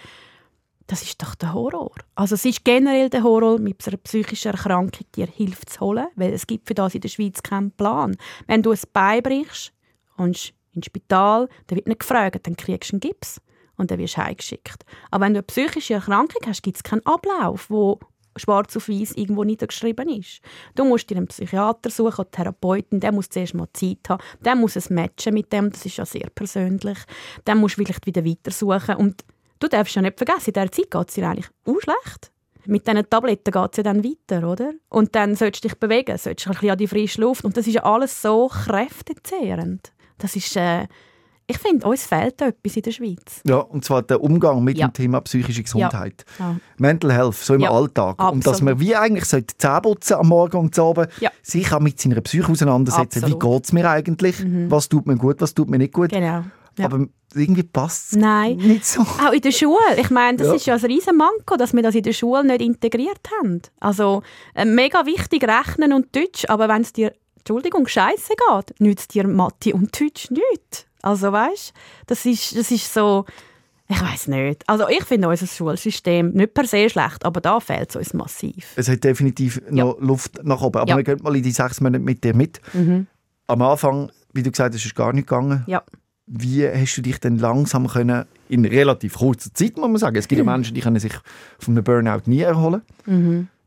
Das 0.87 1.01
ist 1.01 1.21
doch 1.21 1.35
der 1.35 1.53
Horror. 1.53 1.93
Also 2.15 2.35
es 2.35 2.45
ist 2.45 2.65
generell 2.65 3.09
der 3.09 3.23
Horror, 3.23 3.59
mit 3.59 3.85
einer 3.87 3.97
psychischen 3.97 4.51
Erkrankung 4.51 5.05
dir 5.15 5.27
Hilfe 5.27 5.65
zu 5.65 5.79
holen, 5.79 6.07
weil 6.15 6.33
es 6.33 6.45
gibt 6.45 6.67
für 6.67 6.73
das 6.73 6.95
in 6.95 7.01
der 7.01 7.09
Schweiz 7.09 7.41
keinen 7.41 7.71
Plan. 7.71 8.17
Wenn 8.47 8.61
du 8.61 8.71
ein 8.71 8.79
Bein 8.91 9.23
brichst, 9.23 9.71
kommst 10.17 10.53
ins 10.73 10.85
Spital, 10.87 11.47
dann 11.67 11.77
wird 11.77 11.87
nicht 11.87 12.01
gefragt, 12.01 12.45
dann 12.45 12.57
kriegst 12.57 12.91
du 12.91 12.95
einen 12.95 12.99
Gips 12.99 13.39
und 13.77 13.91
dann 13.91 13.99
wirst 13.99 14.17
du 14.17 14.23
heimgeschickt. 14.23 14.85
Aber 15.11 15.25
wenn 15.25 15.33
du 15.33 15.39
eine 15.39 15.43
psychische 15.43 15.95
Erkrankung 15.95 16.41
hast, 16.45 16.63
gibt 16.63 16.77
es 16.77 16.83
keinen 16.83 17.05
Ablauf, 17.05 17.69
wo 17.69 17.99
schwarz 18.35 18.75
auf 18.75 18.89
weiß 18.89 19.11
irgendwo 19.13 19.43
niedergeschrieben 19.43 20.09
ist. 20.09 20.41
Du 20.75 20.85
musst 20.85 21.09
dir 21.09 21.17
einen 21.17 21.27
Psychiater 21.27 21.89
suchen, 21.89 22.25
einen 22.25 22.31
Therapeuten, 22.31 22.99
der 22.99 23.11
muss 23.11 23.29
zuerst 23.29 23.53
mal 23.53 23.67
Zeit 23.73 24.09
haben, 24.09 24.23
der 24.41 24.55
muss 24.55 24.75
es 24.75 24.89
matchen 24.89 25.33
mit 25.33 25.53
dem, 25.53 25.71
das 25.71 25.85
ist 25.85 25.97
ja 25.97 26.05
sehr 26.05 26.29
persönlich. 26.33 26.97
Dann 27.45 27.59
musst 27.59 27.77
du 27.77 27.83
vielleicht 27.83 28.05
wieder 28.05 28.25
weitersuchen 28.25 28.95
und 28.95 29.23
du 29.63 29.69
darfst 29.69 29.95
ja 29.95 30.01
nicht 30.01 30.17
vergessen, 30.17 30.47
in 30.49 30.53
dieser 30.53 30.71
Zeit 30.71 30.91
geht 30.91 31.07
es 31.09 31.13
dir 31.15 31.27
eigentlich 31.27 31.47
auch 31.65 31.79
schlecht. 31.81 32.31
Mit 32.65 32.87
diesen 32.87 33.09
Tabletten 33.09 33.51
geht 33.51 33.71
es 33.71 33.77
ja 33.77 33.83
dann 33.83 34.03
weiter, 34.03 34.47
oder? 34.47 34.71
Und 34.89 35.15
dann 35.15 35.35
sollst 35.35 35.63
du 35.63 35.67
dich 35.67 35.77
bewegen, 35.77 36.17
sollst 36.17 36.45
du 36.45 36.49
ein 36.49 36.53
bisschen 36.53 36.69
an 36.71 36.77
die 36.77 36.87
frische 36.87 37.19
Luft 37.21 37.43
und 37.43 37.57
das 37.57 37.67
ist 37.67 37.73
ja 37.73 37.83
alles 37.83 38.21
so 38.21 38.47
kräftezehrend. 39.07 39.91
Das 40.17 40.35
ist... 40.35 40.55
Äh, 40.55 40.87
ich 41.45 41.57
finde, 41.57 41.85
uns 41.85 42.05
fehlt 42.05 42.41
etwas 42.41 42.77
in 42.77 42.81
der 42.83 42.91
Schweiz. 42.91 43.41
Ja, 43.45 43.57
und 43.57 43.83
zwar 43.83 44.01
der 44.01 44.21
Umgang 44.23 44.63
mit 44.63 44.77
Ja. 44.77 44.87
dem 44.87 44.93
Thema 44.93 45.19
psychische 45.19 45.61
Gesundheit. 45.61 46.23
Ja. 46.39 46.55
Mental 46.77 47.11
Health, 47.11 47.35
so 47.35 47.55
im 47.55 47.59
Ja, 47.61 47.71
Alltag. 47.71 48.17
Und 48.31 48.47
dass 48.47 48.61
man 48.61 48.75
absolut. 48.75 48.79
wie 48.79 48.95
eigentlich 48.95 49.25
sollte 49.25 49.57
Zähne 49.57 49.81
putzen 49.81 50.13
am 50.13 50.29
Morgen 50.29 50.55
und 50.55 50.79
am 50.79 50.85
Abend, 50.87 51.09
Ja. 51.19 51.31
sich 51.41 51.69
auch 51.73 51.81
mit 51.81 51.99
seiner 51.99 52.21
Psyche 52.21 52.49
auseinandersetzen. 52.49 53.25
Absolut. 53.25 53.43
Wie 53.43 53.49
geht 53.49 53.65
es 53.65 53.73
mir 53.73 53.89
eigentlich? 53.89 54.37
Was 54.69 54.87
tut 54.87 55.05
mir 55.05 55.17
gut, 55.17 55.41
was 55.41 55.53
tut 55.53 55.69
mir 55.69 55.79
nicht 55.79 55.91
gut? 55.93 56.11
Genau. 56.11 56.43
Ja. 56.77 56.85
Aber 56.85 57.05
irgendwie 57.35 57.63
passt 57.63 58.13
es 58.13 58.17
nicht 58.17 58.85
so. 58.85 59.01
Auch 59.01 59.31
in 59.31 59.41
der 59.41 59.51
Schule. 59.51 59.79
Ich 59.97 60.09
meine, 60.09 60.37
das 60.37 60.47
Ja. 60.47 60.53
ist 60.55 60.65
ja 60.65 60.75
ein 60.75 60.85
riesen 60.85 61.17
Manko, 61.17 61.55
dass 61.57 61.73
wir 61.73 61.81
das 61.83 61.95
in 61.95 62.03
der 62.03 62.13
Schule 62.13 62.43
nicht 62.43 62.61
integriert 62.61 63.21
haben. 63.39 63.61
Also 63.79 64.23
äh, 64.55 64.65
mega 64.65 65.05
wichtig 65.05 65.43
Rechnen 65.47 65.93
und 65.93 66.15
Deutsch, 66.15 66.45
aber 66.47 66.67
wenn 66.69 66.81
es 66.81 66.93
dir, 66.93 67.13
Entschuldigung, 67.37 67.87
scheiße 67.87 68.33
geht, 68.49 68.79
nützt 68.79 69.13
dir 69.13 69.27
Mathe 69.27 69.73
und 69.73 69.99
Deutsch 69.99 70.29
nichts. 70.31 70.85
Also 71.01 71.31
weißt, 71.31 71.73
das 72.07 72.25
ist, 72.25 72.57
das 72.57 72.71
ist 72.71 72.93
so, 72.93 73.25
ich 73.89 74.01
weiß 74.01 74.27
nicht. 74.29 74.63
Also 74.69 74.87
ich 74.87 75.03
finde 75.03 75.27
unser 75.27 75.45
Schulsystem 75.45 76.31
nicht 76.31 76.53
per 76.53 76.65
se 76.65 76.89
schlecht, 76.89 77.25
aber 77.25 77.41
da 77.41 77.59
fehlt 77.59 77.89
es 77.89 77.95
uns 77.97 78.13
massiv. 78.13 78.73
Es 78.77 78.87
hat 78.87 79.03
definitiv 79.03 79.61
noch 79.69 79.99
Luft 79.99 80.39
nach 80.43 80.61
oben. 80.61 80.79
Aber 80.79 80.89
Ja. 80.89 80.97
wir 80.97 81.03
gehen 81.03 81.19
mal 81.21 81.35
in 81.35 81.43
die 81.43 81.51
sechs 81.51 81.81
Monate 81.81 81.99
mit 82.03 82.23
dir 82.23 82.33
mit. 82.35 82.61
Am 83.47 83.61
Anfang, 83.61 84.11
wie 84.33 84.41
du 84.43 84.49
gesagt 84.51 84.73
hast, 84.73 84.85
ist 84.85 84.95
gar 84.95 85.11
nicht 85.13 85.27
gegangen. 85.27 85.63
Ja. 85.67 85.83
Wie 86.25 86.65
hast 86.67 86.95
du 86.95 87.01
dich 87.01 87.19
denn 87.19 87.37
langsam 87.37 87.87
können, 87.87 88.25
in 88.49 88.65
relativ 88.65 89.15
kurzer 89.15 89.53
Zeit, 89.53 89.75
muss 89.77 89.87
man 89.89 89.97
sagen, 89.97 90.15
es 90.15 90.27
gibt 90.27 90.39
ja 90.39 90.45
Menschen, 90.51 90.73
die 90.73 90.81
können 90.81 90.99
sich 90.99 91.13
von 91.59 91.73
einem 91.75 91.83
Burnout 91.83 92.21
nie 92.25 92.41
erholen. 92.41 92.81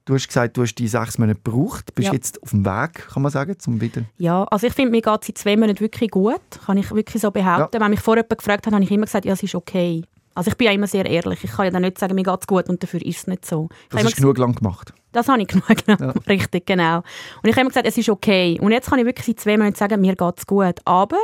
Du 0.06 0.14
hast 0.14 0.28
gesagt, 0.28 0.56
du 0.56 0.62
hast 0.62 0.76
die 0.76 0.86
sechs 0.86 1.18
Monate 1.18 1.40
gebraucht, 1.42 1.92
bist 1.96 2.06
Ja. 2.08 2.14
jetzt 2.14 2.40
auf 2.42 2.50
dem 2.50 2.64
Weg, 2.64 3.08
kann 3.12 3.22
man 3.22 3.32
sagen, 3.32 3.58
zum 3.58 3.80
wieder. 3.80 4.02
Ja, 4.18 4.44
also 4.44 4.68
ich 4.68 4.72
finde, 4.72 4.92
mir 4.92 5.02
geht 5.02 5.22
es 5.22 5.28
in 5.28 5.34
zwei 5.34 5.56
Monaten 5.56 5.80
wirklich 5.80 6.10
gut. 6.12 6.40
Kann 6.64 6.78
ich 6.78 6.90
wirklich 6.92 7.20
so 7.20 7.30
behaupten. 7.32 7.80
Wenn 7.80 7.90
mich 7.90 7.98
vorher 8.00 8.22
jemand 8.22 8.38
gefragt 8.38 8.66
hat, 8.66 8.72
habe 8.72 8.84
ich 8.84 8.90
immer 8.90 9.06
gesagt, 9.06 9.24
ja, 9.24 9.32
es 9.32 9.42
ist 9.42 9.56
okay. 9.56 10.04
Also 10.36 10.50
ich 10.50 10.56
bin 10.56 10.66
ja 10.66 10.72
immer 10.72 10.86
sehr 10.86 11.06
ehrlich. 11.06 11.42
Ich 11.42 11.50
kann 11.50 11.64
ja 11.64 11.70
dann 11.72 11.82
nicht 11.82 11.98
sagen, 11.98 12.14
mir 12.14 12.22
geht 12.22 12.40
es 12.40 12.46
gut 12.46 12.68
und 12.68 12.80
dafür 12.82 13.04
ist 13.04 13.16
es 13.18 13.26
nicht 13.26 13.44
so. 13.44 13.68
Ich 13.84 13.88
Das 13.88 14.04
ist 14.04 14.18
immer 14.18 14.32
genug 14.32 14.38
lang 14.38 14.54
gemacht. 14.54 14.92
Das 15.10 15.26
habe 15.28 15.42
ich 15.42 15.48
genug 15.48 15.66
genau. 15.84 16.12
Richtig, 16.28 16.66
genau. 16.66 16.98
Und 16.98 17.48
ich 17.48 17.52
habe 17.52 17.62
immer 17.62 17.70
gesagt, 17.70 17.86
es 17.88 17.98
ist 17.98 18.08
okay. 18.08 18.58
Und 18.60 18.70
jetzt 18.70 18.88
kann 18.88 18.98
ich 19.00 19.06
wirklich 19.06 19.26
in 19.26 19.36
zwei 19.38 19.56
Monaten 19.56 19.74
sagen, 19.76 20.00
mir 20.00 20.14
geht 20.14 20.34
es 20.38 20.46
gut. 20.46 20.76
Aber 20.84 21.16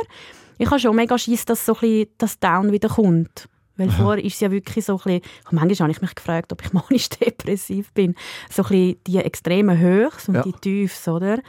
ich 0.57 0.67
habe 0.69 0.79
schon 0.79 0.95
mega 0.95 1.17
Schiss, 1.17 1.45
dass 1.45 1.65
so 1.65 1.73
ein 1.75 1.79
bisschen 1.81 2.07
das 2.17 2.39
Down 2.39 2.71
wieder 2.71 2.89
kommt. 2.89 3.47
Weil 3.75 3.89
vorher 3.89 4.23
ist 4.23 4.35
es 4.35 4.39
ja 4.39 4.51
wirklich 4.51 4.85
so 4.85 4.93
ein 4.93 4.97
bisschen, 5.03 5.21
manchmal 5.49 5.75
habe 5.87 5.91
ich 5.91 6.01
mich 6.01 6.13
gefragt, 6.13 6.51
ob 6.51 6.63
ich 6.63 6.73
manisch-depressiv 7.17 7.91
bin, 7.93 8.13
so 8.51 8.61
ein 8.61 8.67
bisschen 8.69 8.97
die 9.07 9.17
extremen 9.17 9.79
Höchst 9.79 10.29
und 10.29 10.35
Ja. 10.35 10.43
die 10.43 10.51
Tiefs, 10.53 11.07
oder? 11.07 11.39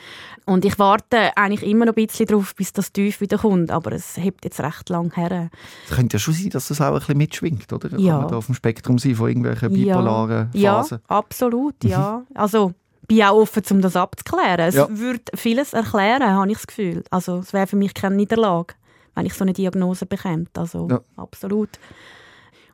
Und 0.47 0.65
ich 0.65 0.79
warte 0.79 1.37
eigentlich 1.37 1.63
immer 1.69 1.85
noch 1.85 1.95
ein 1.95 2.07
bisschen 2.07 2.25
darauf, 2.25 2.55
bis 2.55 2.73
das 2.73 2.93
Tief 2.93 3.21
wieder 3.21 3.37
kommt, 3.37 3.71
aber 3.71 3.93
es 3.93 4.17
hebt 4.17 4.43
jetzt 4.47 4.59
recht 4.61 4.89
lang 4.89 5.15
her. 5.15 5.51
Es 5.89 5.95
könnte 5.97 6.15
ja 6.17 6.19
schon 6.19 6.33
sein, 6.33 6.49
dass 6.49 6.69
das 6.69 6.81
auch 6.81 6.93
ein 6.95 6.99
bisschen 6.99 7.19
mitschwingt, 7.19 7.71
oder? 7.75 7.91
Kann 7.91 7.99
Ja. 7.99 8.19
man 8.21 8.29
da 8.29 8.37
auf 8.37 8.47
dem 8.47 8.55
Spektrum 8.55 8.99
sein 8.99 9.15
von 9.17 9.29
irgendwelchen 9.29 9.71
bipolaren 9.75 10.49
ja, 10.55 10.77
Phasen? 10.77 11.01
Ja, 11.11 11.17
absolut, 11.17 11.85
ja. 11.85 12.23
Also, 12.35 12.73
bin 13.07 13.23
auch 13.25 13.37
offen, 13.37 13.63
um 13.71 13.83
das 13.83 13.97
abzuklären. 13.97 14.61
Es 14.69 14.77
Ja. 14.77 14.87
würde 14.91 15.25
vieles 15.35 15.75
erklären, 15.75 16.25
habe 16.33 16.51
ich 16.51 16.57
das 16.57 16.67
Gefühl. 16.67 17.05
Also, 17.11 17.41
es 17.41 17.53
wäre 17.53 17.67
für 17.67 17.77
mich 17.77 17.93
keine 17.93 18.17
Niederlage, 18.17 18.73
wenn 19.15 19.27
ich 19.27 19.35
so 19.35 19.45
eine 19.45 19.53
Diagnose 19.53 20.07
bekomme. 20.07 20.47
Also, 20.57 20.89
Ja. 20.91 21.01
absolut. 21.17 21.71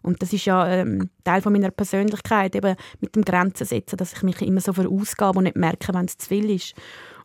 Und 0.03 0.23
das 0.23 0.33
ist 0.33 0.47
ja 0.47 0.67
ähm, 0.67 1.11
Teil 1.25 1.43
von 1.43 1.53
meiner 1.53 1.71
Persönlichkeit, 1.71 2.57
eben 2.57 2.75
mit 3.01 3.15
dem 3.15 3.23
Grenzen 3.23 3.67
setzen, 3.67 3.97
dass 3.97 4.15
ich 4.15 4.23
mich 4.23 4.41
immer 4.41 4.61
so 4.61 4.73
verausgabe 4.73 5.39
und 5.39 5.45
nicht 5.45 5.57
merke, 5.57 5.93
wenn 5.93 6.07
es 6.07 6.17
zu 6.17 6.29
viel 6.29 6.49
ist. 6.51 6.75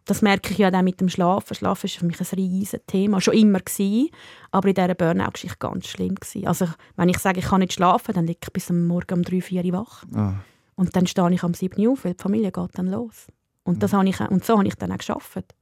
Das 0.04 0.21
merke 0.21 0.51
ich 0.51 0.60
ja 0.60 0.69
dann 0.69 0.86
mit 0.86 1.01
dem 1.01 1.10
Schlafen. 1.10 1.56
Schlafen 1.56 1.86
ist 1.88 1.97
für 1.97 2.06
mich 2.06 2.19
ein 2.19 2.28
riesiges 2.38 2.80
Thema. 2.86 3.21
Schon 3.21 3.34
immer 3.34 3.60
gewesen, 3.60 4.10
aber 4.51 4.67
in 4.67 4.75
dieser 4.75 4.93
Burnout-Geschichte 4.93 5.58
ganz 5.58 5.88
schlimm 5.88 6.15
gewesen. 6.15 6.47
Also, 6.47 6.67
wenn 6.95 7.10
ich 7.10 7.17
sage, 7.17 7.39
ich 7.39 7.45
kann 7.45 7.62
nicht 7.62 7.73
schlafen, 7.73 8.13
dann 8.13 8.28
liege 8.28 8.39
ich 8.43 8.54
bis 8.54 8.69
am 8.69 8.86
Morgen 8.86 9.13
um 9.15 9.23
3, 9.23 9.41
4 9.41 9.65
Uhr 9.65 9.73
wach. 9.73 10.04
Ah. 10.13 10.34
Und 10.75 10.95
dann 10.95 11.08
stehe 11.08 11.32
ich 11.32 11.43
am 11.43 11.54
7 11.54 11.82
Uhr 11.88 11.93
auf, 11.93 12.04
weil 12.06 12.13
die 12.13 12.21
Familie 12.21 12.51
geht 12.51 12.69
dann 12.78 12.88
los. 12.88 13.28
Und, 13.63 13.82
das 13.82 13.93
habe 13.93 14.08
ich, 14.08 14.19
und 14.19 14.45
so 14.45 14.58
habe 14.60 14.67
ich 14.67 14.75
dann 14.75 14.91
auch 14.91 14.97
gearbeitet. 14.97 15.56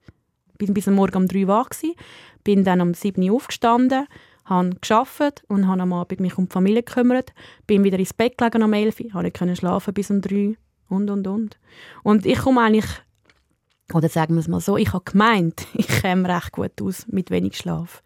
Bin 0.66 0.74
bis 0.74 0.88
am 0.88 0.96
Morgen 0.96 1.18
um 1.18 1.28
3 1.28 1.42
Uhr 1.44 1.48
wach 1.48 1.70
gewesen, 1.70 1.96
bin 2.44 2.64
dann 2.64 2.82
um 2.82 2.94
7 2.94 3.22
Uhr 3.30 3.36
aufgestanden, 3.36 4.08
habe 4.46 4.72
gearbeitet 4.82 5.44
und 5.48 5.68
habe 5.68 5.82
am 5.82 5.94
Abend 5.94 6.20
mich 6.20 6.38
um 6.38 6.46
die 6.48 6.54
Familie 6.54 6.84
gekümmert, 6.84 7.34
bin 7.68 7.84
wieder 7.84 8.00
ins 8.00 8.14
Bett 8.14 8.38
gelegen 8.38 8.64
am 8.64 8.74
11 8.74 9.00
Uhr, 9.00 9.14
habe 9.14 9.24
nicht 9.46 9.58
schlafen 9.58 9.94
bis 9.94 10.10
um 10.10 10.22
3 10.22 10.56
und, 10.90 11.10
und, 11.10 11.28
und. 11.28 11.58
Und 12.04 12.26
ich 12.26 12.40
komme 12.40 12.62
eigentlich, 12.62 12.86
oder 13.94 14.10
sagen 14.10 14.36
wir 14.36 14.40
es 14.40 14.48
mal 14.48 14.60
so, 14.60 14.78
ich 14.78 14.92
habe 14.94 15.04
gemeint, 15.10 15.68
ich 15.74 15.88
käme 15.88 16.28
recht 16.30 16.52
gut 16.52 16.82
aus 16.82 17.06
mit 17.08 17.30
wenig 17.32 17.58
Schlaf, 17.58 18.04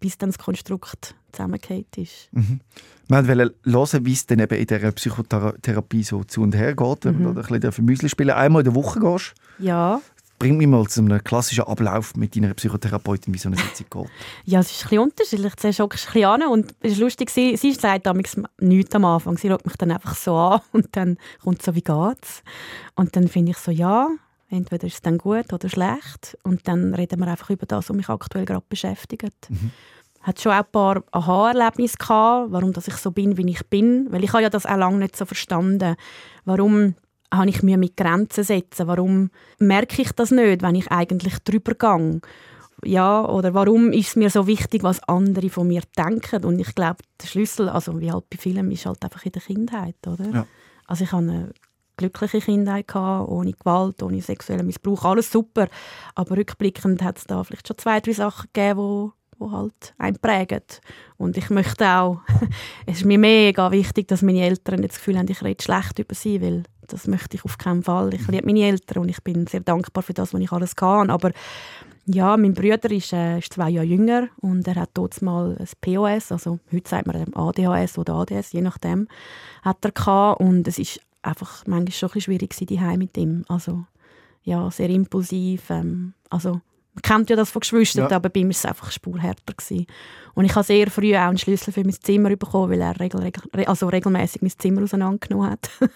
bis 0.00 0.18
dann 0.18 0.30
das 0.30 0.38
Konstrukt 0.38 1.14
zusammengefallen 1.32 1.86
ist. 1.96 2.28
Wir 2.32 3.18
wollten 3.28 3.54
hören, 3.64 4.06
wie 4.06 4.12
es 4.12 4.26
dann 4.26 4.38
eben 4.38 4.54
in 4.58 4.66
dieser 4.66 4.92
Psychotherapie 4.92 6.02
so 6.04 6.22
zu 6.24 6.42
und 6.42 6.54
her 6.54 6.74
geht. 6.74 7.04
Wenn 7.04 7.18
Mhm. 7.18 7.34
du 7.34 7.34
da 7.34 7.40
ein 7.42 7.60
bisschen 7.60 7.84
Müsli 7.84 8.08
spielen 8.08 8.30
Einmal 8.30 8.60
in 8.60 8.66
der 8.72 8.74
Woche 8.74 9.00
gehst, 9.00 9.34
Ja, 9.58 10.00
bring 10.44 10.58
mich 10.58 10.66
mal 10.66 10.86
zu 10.86 11.00
einem 11.00 11.24
klassischen 11.24 11.64
Ablauf 11.64 12.16
mit 12.16 12.36
deiner 12.36 12.52
Psychotherapeutin, 12.52 13.32
wie 13.32 13.38
so 13.38 13.48
eine 13.48 13.56
Sitzung 13.56 13.86
geht. 13.88 14.10
Ja, 14.44 14.60
es 14.60 14.70
ist 14.70 14.82
ein 14.82 14.82
bisschen 14.82 14.98
unterschiedlich. 14.98 15.56
Zuerst 15.56 15.80
ein 15.80 15.88
bisschen 15.88 16.24
an 16.26 16.42
und 16.42 16.74
es 16.80 16.92
ist 16.92 16.98
lustig, 16.98 17.30
sie, 17.30 17.56
sie 17.56 17.72
sagt 17.72 18.04
damals 18.04 18.38
nichts 18.60 18.94
am 18.94 19.06
Anfang. 19.06 19.38
Sie 19.38 19.48
schaut 19.48 19.64
mich 19.64 19.76
dann 19.76 19.90
einfach 19.90 20.14
so 20.14 20.36
an 20.36 20.60
und 20.72 20.94
dann 20.96 21.16
kommt 21.42 21.62
so, 21.62 21.74
wie 21.74 21.80
geht's? 21.80 22.42
Und 22.94 23.16
dann 23.16 23.28
finde 23.28 23.52
ich 23.52 23.56
so, 23.56 23.70
ja, 23.70 24.10
entweder 24.50 24.86
ist 24.86 24.96
es 24.96 25.00
dann 25.00 25.16
gut 25.16 25.50
oder 25.50 25.70
schlecht. 25.70 26.36
Und 26.42 26.68
dann 26.68 26.92
reden 26.92 27.20
wir 27.20 27.28
einfach 27.28 27.48
über 27.48 27.64
das, 27.64 27.88
was 27.88 27.96
mich 27.96 28.10
aktuell 28.10 28.44
gerade 28.44 28.66
beschäftigt. 28.68 29.48
Hat 30.20 30.40
schon 30.42 30.52
auch 30.52 30.56
ein 30.56 30.70
paar 30.70 31.02
Aha-Erlebnisse 31.10 31.96
gehabt, 31.96 32.52
warum 32.52 32.74
dass 32.74 32.86
ich 32.86 32.96
so 32.96 33.12
bin, 33.12 33.38
wie 33.38 33.48
ich 33.48 33.66
bin. 33.68 34.12
Weil 34.12 34.22
ich 34.22 34.34
habe 34.34 34.42
ja 34.42 34.50
das 34.50 34.66
auch 34.66 34.76
lange 34.76 34.98
nicht 34.98 35.16
so 35.16 35.24
verstanden. 35.24 35.96
Warum 36.44 36.96
habe 37.32 37.48
ich 37.48 37.62
mir 37.62 37.78
mit 37.78 37.96
Grenzen 37.96 38.44
setzen? 38.44 38.86
Warum 38.86 39.30
merke 39.58 40.02
ich 40.02 40.12
das 40.12 40.30
nicht, 40.30 40.62
wenn 40.62 40.74
ich 40.74 40.90
eigentlich 40.90 41.38
drüber 41.40 41.74
gehe? 41.74 42.20
ja, 42.84 43.26
oder 43.26 43.54
warum 43.54 43.92
ist 43.92 44.08
es 44.08 44.16
mir 44.16 44.30
so 44.30 44.46
wichtig, 44.46 44.82
was 44.82 45.02
andere 45.08 45.48
von 45.48 45.66
mir 45.66 45.82
denken? 45.96 46.44
Und 46.44 46.58
ich 46.58 46.74
glaube, 46.74 46.98
der 47.20 47.26
Schlüssel, 47.26 47.68
also 47.68 48.00
wie 48.00 48.12
halt 48.12 48.28
bei 48.30 48.36
vielen, 48.36 48.70
ist 48.70 48.86
halt 48.86 49.02
einfach 49.02 49.24
in 49.24 49.32
der 49.32 49.42
Kindheit, 49.42 49.96
oder? 50.06 50.26
Ja. 50.26 50.46
Also 50.86 51.04
ich 51.04 51.12
hatte 51.12 51.22
eine 51.22 51.50
glückliche 51.96 52.40
Kindheit, 52.40 52.88
gehabt, 52.88 53.28
ohne 53.28 53.52
Gewalt, 53.52 54.02
ohne 54.02 54.20
sexuellen 54.20 54.66
Missbrauch, 54.66 55.04
alles 55.04 55.30
super. 55.30 55.68
Aber 56.14 56.36
rückblickend 56.36 57.02
hat 57.02 57.18
es 57.18 57.24
da 57.24 57.42
vielleicht 57.44 57.68
schon 57.68 57.78
zwei, 57.78 58.00
drei 58.00 58.12
Sachen 58.12 58.48
gegeben, 58.52 58.78
wo 58.78 59.12
wo 59.38 59.50
halt 59.50 59.94
einen 59.98 60.18
prägen. 60.18 60.62
Und 61.16 61.36
ich 61.36 61.50
möchte 61.50 61.88
auch, 61.88 62.20
es 62.86 62.98
ist 62.98 63.04
mir 63.04 63.18
mega 63.18 63.70
wichtig, 63.72 64.08
dass 64.08 64.22
meine 64.22 64.42
Eltern 64.42 64.80
nicht 64.80 64.92
das 64.92 64.98
Gefühl 64.98 65.18
haben, 65.18 65.28
ich 65.28 65.42
rede 65.42 65.62
schlecht 65.62 65.98
über 65.98 66.14
sie, 66.14 66.40
weil 66.40 66.64
das 66.88 67.06
möchte 67.06 67.36
ich 67.36 67.44
auf 67.44 67.58
keinen 67.58 67.82
Fall. 67.82 68.12
Ich 68.14 68.26
liebe 68.28 68.46
meine 68.46 68.60
Eltern 68.66 69.02
und 69.02 69.08
ich 69.08 69.22
bin 69.22 69.46
sehr 69.46 69.60
dankbar 69.60 70.02
für 70.02 70.14
das, 70.14 70.32
was 70.34 70.40
ich 70.40 70.52
alles 70.52 70.76
kann. 70.76 71.10
Aber 71.10 71.32
ja, 72.06 72.36
mein 72.36 72.52
Bruder 72.54 72.90
ist, 72.90 73.12
äh, 73.12 73.38
ist 73.38 73.52
zwei 73.54 73.70
Jahre 73.70 73.86
jünger 73.86 74.28
und 74.40 74.66
er 74.68 74.74
hat 74.76 74.90
dort 74.94 75.20
mal 75.22 75.56
ein 75.58 75.68
POS, 75.80 76.32
also 76.32 76.58
heute 76.72 76.88
sagt 76.90 77.06
man 77.06 77.32
ADHS 77.34 77.96
oder 77.98 78.14
ADS, 78.14 78.52
je 78.52 78.60
nachdem, 78.60 79.08
hat 79.62 79.78
er 79.84 79.90
gehabt. 79.92 80.40
Und 80.40 80.68
es 80.68 80.78
ist 80.78 81.00
einfach 81.22 81.64
manchmal 81.66 81.92
schon 81.92 82.08
ein 82.08 82.12
bisschen 82.12 82.20
schwierig 82.38 82.50
gewesen, 82.50 82.98
mit 82.98 83.16
ihm. 83.16 83.44
Also 83.48 83.86
ja, 84.42 84.70
sehr 84.70 84.90
impulsiv. 84.90 85.70
Ähm, 85.70 86.12
also 86.28 86.60
Man 86.96 87.02
kennt 87.02 87.30
ja 87.30 87.36
das 87.36 87.50
von 87.50 87.60
Geschwistern, 87.60 88.08
Ja. 88.10 88.16
aber 88.16 88.28
bei 88.28 88.40
mir 88.40 88.48
war 88.48 88.50
es 88.50 88.66
einfach 88.66 88.92
spurhärter. 88.92 89.54
Gewesen. 89.56 89.86
Und 90.34 90.44
ich 90.44 90.54
habe 90.54 90.64
sehr 90.64 90.90
früh 90.90 91.16
auch 91.16 91.20
einen 91.28 91.38
Schlüssel 91.38 91.72
für 91.72 91.82
mein 91.82 91.94
Zimmer 91.94 92.36
bekommen, 92.36 92.70
weil 92.70 92.82
er 92.82 93.00
regel, 93.00 93.20
regel, 93.20 93.42
re- 93.56 93.66
also 93.66 93.88
regelmäßig 93.88 94.42
mein 94.42 94.52
Zimmer 94.58 94.82
auseinandergenommen 94.82 95.50
hat. 95.52 95.70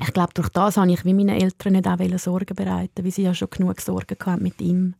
Ich 0.00 0.12
glaube, 0.12 0.30
durch 0.34 0.48
das 0.50 0.76
habe 0.76 0.90
ich 0.92 1.04
wie 1.04 1.14
meine 1.14 1.40
Eltern 1.40 1.72
nicht 1.72 1.86
auch 1.88 2.18
Sorgen 2.18 2.54
bereiten, 2.54 3.02
weil 3.04 3.10
sie 3.10 3.22
ja 3.22 3.34
schon 3.34 3.48
genug 3.50 3.80
Sorgen 3.80 4.16
hatten 4.24 4.42
mit 4.42 4.60
ihm. 4.60 4.94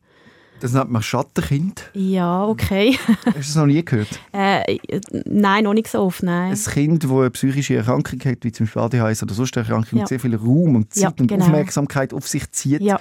Das 0.59 0.73
nennt 0.73 0.89
man 0.89 1.03
Schattenkind. 1.03 1.91
Ja, 1.93 2.43
okay. 2.45 2.97
Hast 3.25 3.27
du 3.27 3.31
das 3.33 3.55
noch 3.55 3.67
nie 3.67 3.85
gehört? 3.85 4.07
äh, 4.33 4.79
nein, 5.25 5.65
noch 5.65 5.75
nicht 5.75 5.87
so 5.87 5.99
oft, 6.01 6.23
nein. 6.23 6.51
Ein 6.53 6.73
Kind, 6.73 7.03
das 7.03 7.11
eine 7.11 7.29
psychische 7.29 7.75
Erkrankung 7.75 8.19
hat, 8.25 8.39
wie 8.41 8.51
zum 8.51 8.65
Beispiel 8.65 8.81
ADHS 8.81 9.21
oder 9.21 9.35
sonst 9.35 9.55
eine 9.55 9.67
Erkrankung, 9.67 9.99
Ja. 9.99 10.03
und 10.03 10.07
sehr 10.07 10.19
viel 10.19 10.35
Raum 10.35 10.75
und 10.77 10.91
Zeit 10.93 11.03
Ja, 11.03 11.13
und 11.19 11.27
genau. 11.27 11.45
Aufmerksamkeit 11.45 12.11
auf 12.11 12.27
sich 12.27 12.51
zieht, 12.51 12.81
Ja, 12.81 12.99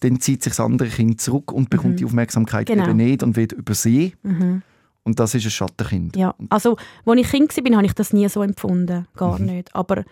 dann 0.00 0.18
zieht 0.18 0.42
sich 0.42 0.50
das 0.50 0.58
andere 0.58 0.88
Kind 0.88 1.20
zurück 1.20 1.52
und 1.52 1.70
bekommt 1.70 2.00
die 2.00 2.04
Aufmerksamkeit 2.04 2.66
Genau. 2.66 2.88
eben 2.88 2.96
nicht 2.96 3.22
und 3.22 3.36
wird 3.36 3.52
übersehen. 3.52 4.12
mhm. 4.24 4.62
Und 5.04 5.20
das 5.20 5.32
ist 5.36 5.44
ein 5.44 5.52
Schattenkind. 5.52 6.16
ja. 6.16 6.34
Also, 6.48 6.76
als 7.04 7.20
ich 7.20 7.30
Kind 7.30 7.56
war, 7.56 7.76
habe 7.76 7.86
ich 7.86 7.92
das 7.92 8.12
nie 8.12 8.28
so 8.28 8.42
empfunden. 8.42 9.06
Gar 9.14 9.38
Mhm. 9.38 9.46
nicht. 9.46 9.72
Aber 9.76 10.02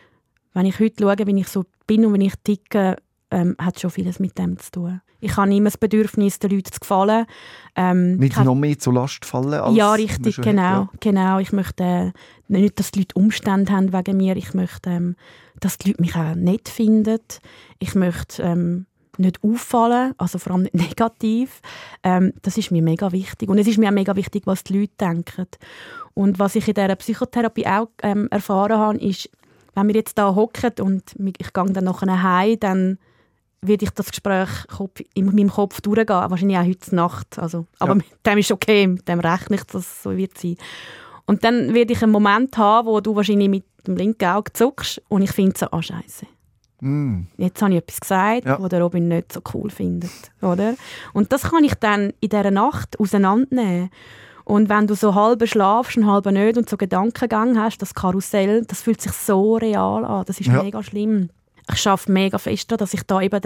wenn 0.54 0.66
ich 0.66 0.80
heute 0.80 1.02
schaue, 1.02 1.26
wie 1.26 1.40
ich 1.40 1.48
so 1.48 1.64
bin 1.86 2.06
und 2.06 2.18
wie 2.18 2.26
ich 2.26 2.34
ticke, 2.42 2.96
ähm, 3.30 3.56
hat 3.58 3.80
schon 3.80 3.90
vieles 3.90 4.20
mit 4.20 4.38
dem 4.38 4.58
zu 4.58 4.70
tun. 4.70 5.00
Ich 5.20 5.36
habe 5.36 5.54
immer 5.54 5.64
das 5.64 5.78
Bedürfnis, 5.78 6.38
den 6.38 6.50
Leuten 6.50 6.70
zu 6.70 6.80
gefallen. 6.80 7.26
Ähm, 7.74 8.16
Nicht 8.18 8.38
noch 8.42 8.54
mehr 8.54 8.78
zur 8.78 8.92
Last 8.92 9.24
fallen 9.24 9.54
als 9.54 9.74
ja, 9.74 9.92
richtig, 9.92 10.34
schon 10.34 10.44
hat, 10.44 10.50
genau, 10.50 10.62
ja. 10.62 10.90
genau. 11.00 11.38
Ich 11.38 11.52
möchte 11.52 11.82
äh, 11.82 12.12
nicht, 12.48 12.78
dass 12.78 12.90
die 12.90 13.00
Leute 13.00 13.14
Umstände 13.14 13.72
haben 13.72 13.92
wegen 13.92 14.18
mir. 14.18 14.36
Ich 14.36 14.54
möchte, 14.54 14.90
ähm, 14.90 15.16
dass 15.60 15.78
die 15.78 15.88
Leute 15.88 16.02
mich 16.02 16.14
auch 16.14 16.34
nett 16.34 16.68
finden. 16.68 17.20
Ich 17.78 17.94
möchte 17.94 18.42
ähm, 18.42 18.86
nicht 19.16 19.42
auffallen, 19.42 20.12
also 20.18 20.38
vor 20.38 20.52
allem 20.52 20.62
nicht 20.64 20.74
negativ. 20.90 21.60
Ähm, 22.02 22.34
das 22.42 22.58
ist 22.58 22.70
mir 22.70 22.82
mega 22.82 23.10
wichtig. 23.10 23.48
Und 23.48 23.58
es 23.58 23.66
ist 23.66 23.78
mir 23.78 23.88
auch 23.88 23.94
mega 23.94 24.14
wichtig, 24.16 24.42
was 24.46 24.62
die 24.62 24.78
Leute 24.80 24.92
denken. 25.00 25.46
Und 26.12 26.38
was 26.38 26.54
ich 26.54 26.68
in 26.68 26.74
dieser 26.74 26.96
Psychotherapie 26.96 27.66
auch 27.66 27.88
ähm, 28.02 28.28
erfahren 28.30 28.78
habe, 28.78 28.98
ist, 28.98 29.30
wenn 29.74 29.88
wir 29.88 29.94
jetzt 29.94 30.16
da 30.18 30.34
hocken 30.34 30.72
und 30.80 31.02
ich 31.38 31.52
gehe 31.52 31.64
dann 31.72 31.84
nachher 31.84 32.22
heim, 32.22 32.58
dann 32.60 32.98
werde 33.62 33.84
ich 33.84 33.90
das 33.90 34.10
Gespräch 34.10 34.48
in 35.14 35.26
meinem 35.26 35.50
Kopf 35.50 35.80
durchgehen, 35.80 36.08
wahrscheinlich 36.08 36.58
auch 36.58 36.64
heute 36.64 36.94
Nacht. 36.94 37.38
Also, 37.38 37.66
aber 37.78 37.92
Ja. 37.92 37.94
mit 37.96 38.06
dem 38.26 38.38
ist 38.38 38.52
okay, 38.52 38.86
mit 38.86 39.08
dem 39.08 39.20
rechne 39.20 39.56
ich, 39.56 39.64
dass 39.64 39.82
es 39.82 40.02
so 40.02 40.16
wird 40.16 40.36
sein. 40.36 40.56
Und 41.26 41.44
dann 41.44 41.72
werde 41.72 41.92
ich 41.94 42.02
einen 42.02 42.12
Moment 42.12 42.56
haben, 42.58 42.86
wo 42.86 43.00
du 43.00 43.16
wahrscheinlich 43.16 43.48
mit 43.48 43.64
dem 43.86 43.96
linken 43.96 44.26
Auge 44.28 44.52
zuckst 44.52 45.00
und 45.08 45.22
ich 45.22 45.30
finde 45.32 45.58
so, 45.58 45.66
ah 45.70 45.82
Scheiße. 45.82 46.26
Mm. 46.80 47.22
Jetzt 47.38 47.62
habe 47.62 47.72
ich 47.72 47.78
etwas 47.78 48.00
gesagt, 48.00 48.44
Ja. 48.44 48.60
was 48.60 48.68
der 48.68 48.82
Robin 48.82 49.08
nicht 49.08 49.32
so 49.32 49.40
cool 49.54 49.70
findet. 49.70 50.10
Oder? 50.42 50.74
Und 51.14 51.32
das 51.32 51.44
kann 51.44 51.64
ich 51.64 51.74
dann 51.76 52.12
in 52.20 52.28
dieser 52.28 52.50
Nacht 52.50 53.00
auseinandernehmen. 53.00 53.88
Und 54.44 54.68
wenn 54.68 54.86
du 54.86 54.94
so 54.94 55.14
halb 55.14 55.46
schlafst 55.48 55.96
und 55.96 56.06
halb 56.06 56.26
nicht 56.26 56.58
und 56.58 56.68
so 56.68 56.76
Gedankengang 56.76 57.58
hast, 57.58 57.78
das 57.78 57.94
Karussell, 57.94 58.64
das 58.66 58.82
fühlt 58.82 59.00
sich 59.00 59.12
so 59.12 59.56
real 59.56 60.04
an. 60.04 60.24
Das 60.26 60.38
ist 60.38 60.48
Ja. 60.48 60.62
mega 60.62 60.82
schlimm. 60.82 61.30
Ich 61.72 61.78
schaffe 61.78 62.12
mega 62.12 62.36
fest 62.36 62.70
daran, 62.70 62.80
dass 62.80 62.92
ich 62.92 63.02
da 63.04 63.22
eben 63.22 63.40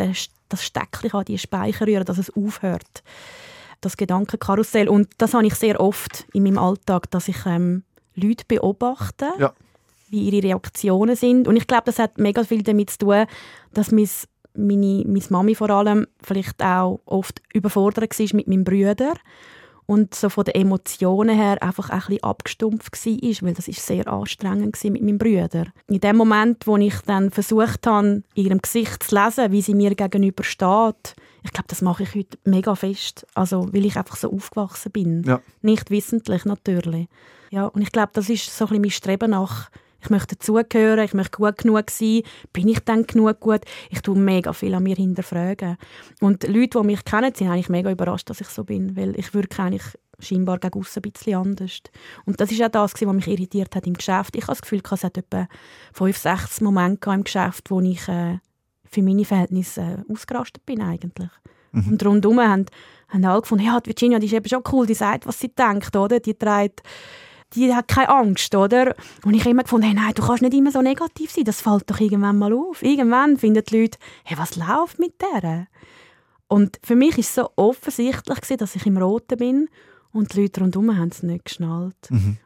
das 0.48 0.64
Steckchen 0.64 1.12
habe, 1.12 1.24
die 1.24 1.38
Speicher 1.38 1.87
rühren, 1.87 2.04
dass 2.04 2.18
es 2.18 2.34
aufhört. 2.34 3.04
Das 3.80 3.96
Gedankenkarussell. 3.96 4.88
Und 4.88 5.08
das 5.18 5.34
habe 5.34 5.46
ich 5.46 5.54
sehr 5.54 5.78
oft 5.80 6.26
in 6.32 6.42
meinem 6.42 6.58
Alltag, 6.58 7.08
dass 7.12 7.28
ich 7.28 7.46
ähm, 7.46 7.84
Leute 8.16 8.44
beobachte 8.48 9.28
Ja. 9.38 9.52
wie 10.11 10.28
ihre 10.30 10.42
Reaktionen 10.48 11.14
sind. 11.14 11.46
Und 11.46 11.56
ich 11.56 11.68
glaube, 11.68 11.84
das 11.87 12.00
hat 12.00 12.18
mega 12.18 12.42
viel 12.42 12.64
damit 12.64 12.90
zu 12.90 12.98
tun, 12.98 13.24
dass 13.72 13.92
mis, 13.92 14.26
meine, 14.54 15.04
meine 15.06 15.22
Mami 15.28 15.54
vor 15.54 15.70
allem 15.70 16.08
vielleicht 16.20 16.61
auch 16.61 16.98
oft 17.06 17.40
überfordert 17.54 18.18
war 18.18 18.26
mit 18.37 18.48
meinem 18.48 18.64
Bruder 18.64 19.14
und 19.88 20.14
so 20.14 20.29
von 20.29 20.44
den 20.44 20.55
Emotionen 20.55 21.35
her 21.35 21.62
einfach 21.62 21.88
ein 21.88 21.98
bisschen 22.01 22.22
abgestumpft 22.22 23.07
war, 23.07 23.48
weil 23.48 23.55
das 23.55 23.68
ist 23.68 23.85
sehr 23.85 24.07
anstrengend 24.07 24.85
war 24.85 24.90
mit 24.90 25.03
meinem 25.03 25.16
Bruder. 25.16 25.64
In 25.87 26.01
dem 26.01 26.16
Moment, 26.16 26.66
wo 26.66 26.77
ich 26.77 26.94
dann 27.07 27.31
versucht 27.31 27.87
habe, 27.87 28.22
in 28.35 28.44
ihrem 28.44 28.61
Gesicht 28.61 29.03
zu 29.03 29.14
lesen, 29.16 29.51
wie 29.51 29.62
sie 29.62 29.74
mir 29.74 29.94
gegenüber 29.94 30.44
steht, 30.44 31.16
ich 31.42 31.53
glaube, 31.53 31.68
das 31.68 31.81
mache 31.81 32.03
ich 32.03 32.14
heute 32.14 32.37
mega 32.44 32.74
fest, 32.74 33.27
also 33.35 33.72
weil 33.72 33.87
ich 33.87 33.96
einfach 33.96 34.16
so 34.16 34.31
aufgewachsen 34.31 34.92
bin. 34.92 35.22
Ja. 35.22 35.40
Nicht 35.62 35.90
wissentlich 35.90 36.44
natürlich. 36.44 37.09
Ja, 37.51 37.64
und 37.64 37.81
ich 37.81 37.90
glaube, 37.90 38.11
das 38.12 38.29
ist 38.29 38.55
so 38.55 38.66
ein 38.66 38.68
bisschen 38.68 38.83
mein 38.83 38.90
Streben 38.90 39.31
nach 39.31 39.70
ich 40.00 40.11
möchte 40.11 40.37
dazugehören, 40.37 41.04
ich 41.04 41.14
möchte 41.14 41.38
gut 41.38 41.58
genug 41.58 41.90
sein. 41.90 42.22
Bin 42.52 42.68
ich 42.68 42.80
dann 42.80 43.06
genug 43.06 43.40
gut? 43.40 43.62
Ich 43.90 44.00
tue 44.00 44.16
mega 44.16 44.52
viel 44.52 44.74
an 44.74 44.84
mir 44.84 44.96
hinterfragen. 44.96 45.76
Und 46.20 46.46
Leute, 46.46 46.78
die 46.80 46.87
mich 46.87 47.04
kennen, 47.04 47.34
sind 47.34 47.48
eigentlich 47.48 47.68
mega 47.68 47.90
überrascht, 47.90 48.30
dass 48.30 48.40
ich 48.40 48.48
so 48.48 48.64
bin, 48.64 48.96
weil 48.96 49.18
ich 49.18 49.34
wirke 49.34 49.62
eigentlich 49.62 49.98
scheinbar 50.20 50.58
gegen 50.58 50.78
aussen 50.78 51.02
ein 51.04 51.12
bisschen 51.12 51.34
anders. 51.34 51.80
Und 52.24 52.40
das 52.40 52.50
ist 52.50 52.62
auch 52.62 52.68
das, 52.68 52.94
was 52.94 53.14
mich 53.14 53.28
irritiert 53.28 53.74
hat 53.74 53.87
im 53.87 53.94
Geschäft. 53.94 54.37
Ich 54.37 54.42
habe 54.42 54.52
das 54.52 54.62
Gefühl, 54.62 54.82
es 54.90 55.04
hat 55.04 55.18
etwa 55.18 55.48
fünf, 55.92 56.16
sechs 56.16 56.61
Momente 56.61 57.11
im 57.11 57.24
Geschäft, 57.24 57.70
wo 57.70 57.80
ich 57.80 58.06
äh, 58.08 58.38
für 58.84 59.02
meine 59.02 59.24
Verhältnisse 59.24 59.80
äh, 59.80 60.12
ausgerastet 60.12 60.64
bin 60.66 60.80
eigentlich. 60.80 61.30
Und 61.72 62.04
rundherum 62.04 62.40
haben, 62.40 62.66
haben 63.08 63.24
alle 63.24 63.42
gefunden, 63.42 63.64
ja, 63.64 63.78
die 63.80 63.90
Virginia, 63.90 64.18
die 64.18 64.26
ist 64.26 64.32
eben 64.32 64.48
schon 64.48 64.62
cool, 64.72 64.87
die 64.87 64.94
sagt, 64.94 65.26
was 65.26 65.38
sie 65.38 65.48
denkt, 65.54 65.94
oder? 65.94 66.18
Die 66.18 66.34
trägt 66.34 66.82
die 67.54 67.74
hat 67.74 67.88
keine 67.88 68.08
Angst, 68.11 68.54
oder? 68.54 68.94
Und 69.24 69.34
ich 69.34 69.40
habe 69.40 69.50
immer 69.50 69.62
gefunden, 69.62 69.87
hey, 69.87 69.94
nein, 69.94 70.12
du 70.14 70.22
kannst 70.22 70.42
nicht 70.42 70.54
immer 70.54 70.70
so 70.70 70.82
negativ 70.82 71.30
sein, 71.30 71.44
das 71.44 71.61
fällt 71.61 71.90
doch 71.90 72.00
irgendwann 72.00 72.38
mal 72.38 72.52
auf. 72.52 72.82
Irgendwann 72.82 73.37
finden 73.38 73.62
die 73.68 73.80
Leute, 73.80 73.98
hey, 74.24 74.37
was 74.38 74.56
läuft 74.56 74.98
mit 74.98 75.14
der? 75.20 75.66
Und 76.46 76.78
für 76.82 76.96
mich 76.96 77.12
war 77.12 77.18
es 77.20 77.34
so 77.34 77.50
offensichtlich, 77.56 78.40
gewesen, 78.40 78.56
dass 78.58 78.74
ich 78.76 78.87
im 78.87 78.96
Roten 78.98 79.37
bin 79.38 79.68
und 80.12 80.32
die 80.34 80.42
Leute 80.42 80.62
rundherum 80.62 80.96
haben 80.96 81.08
es 81.11 81.22
nicht 81.22 81.44
geschnallt. 81.44 81.96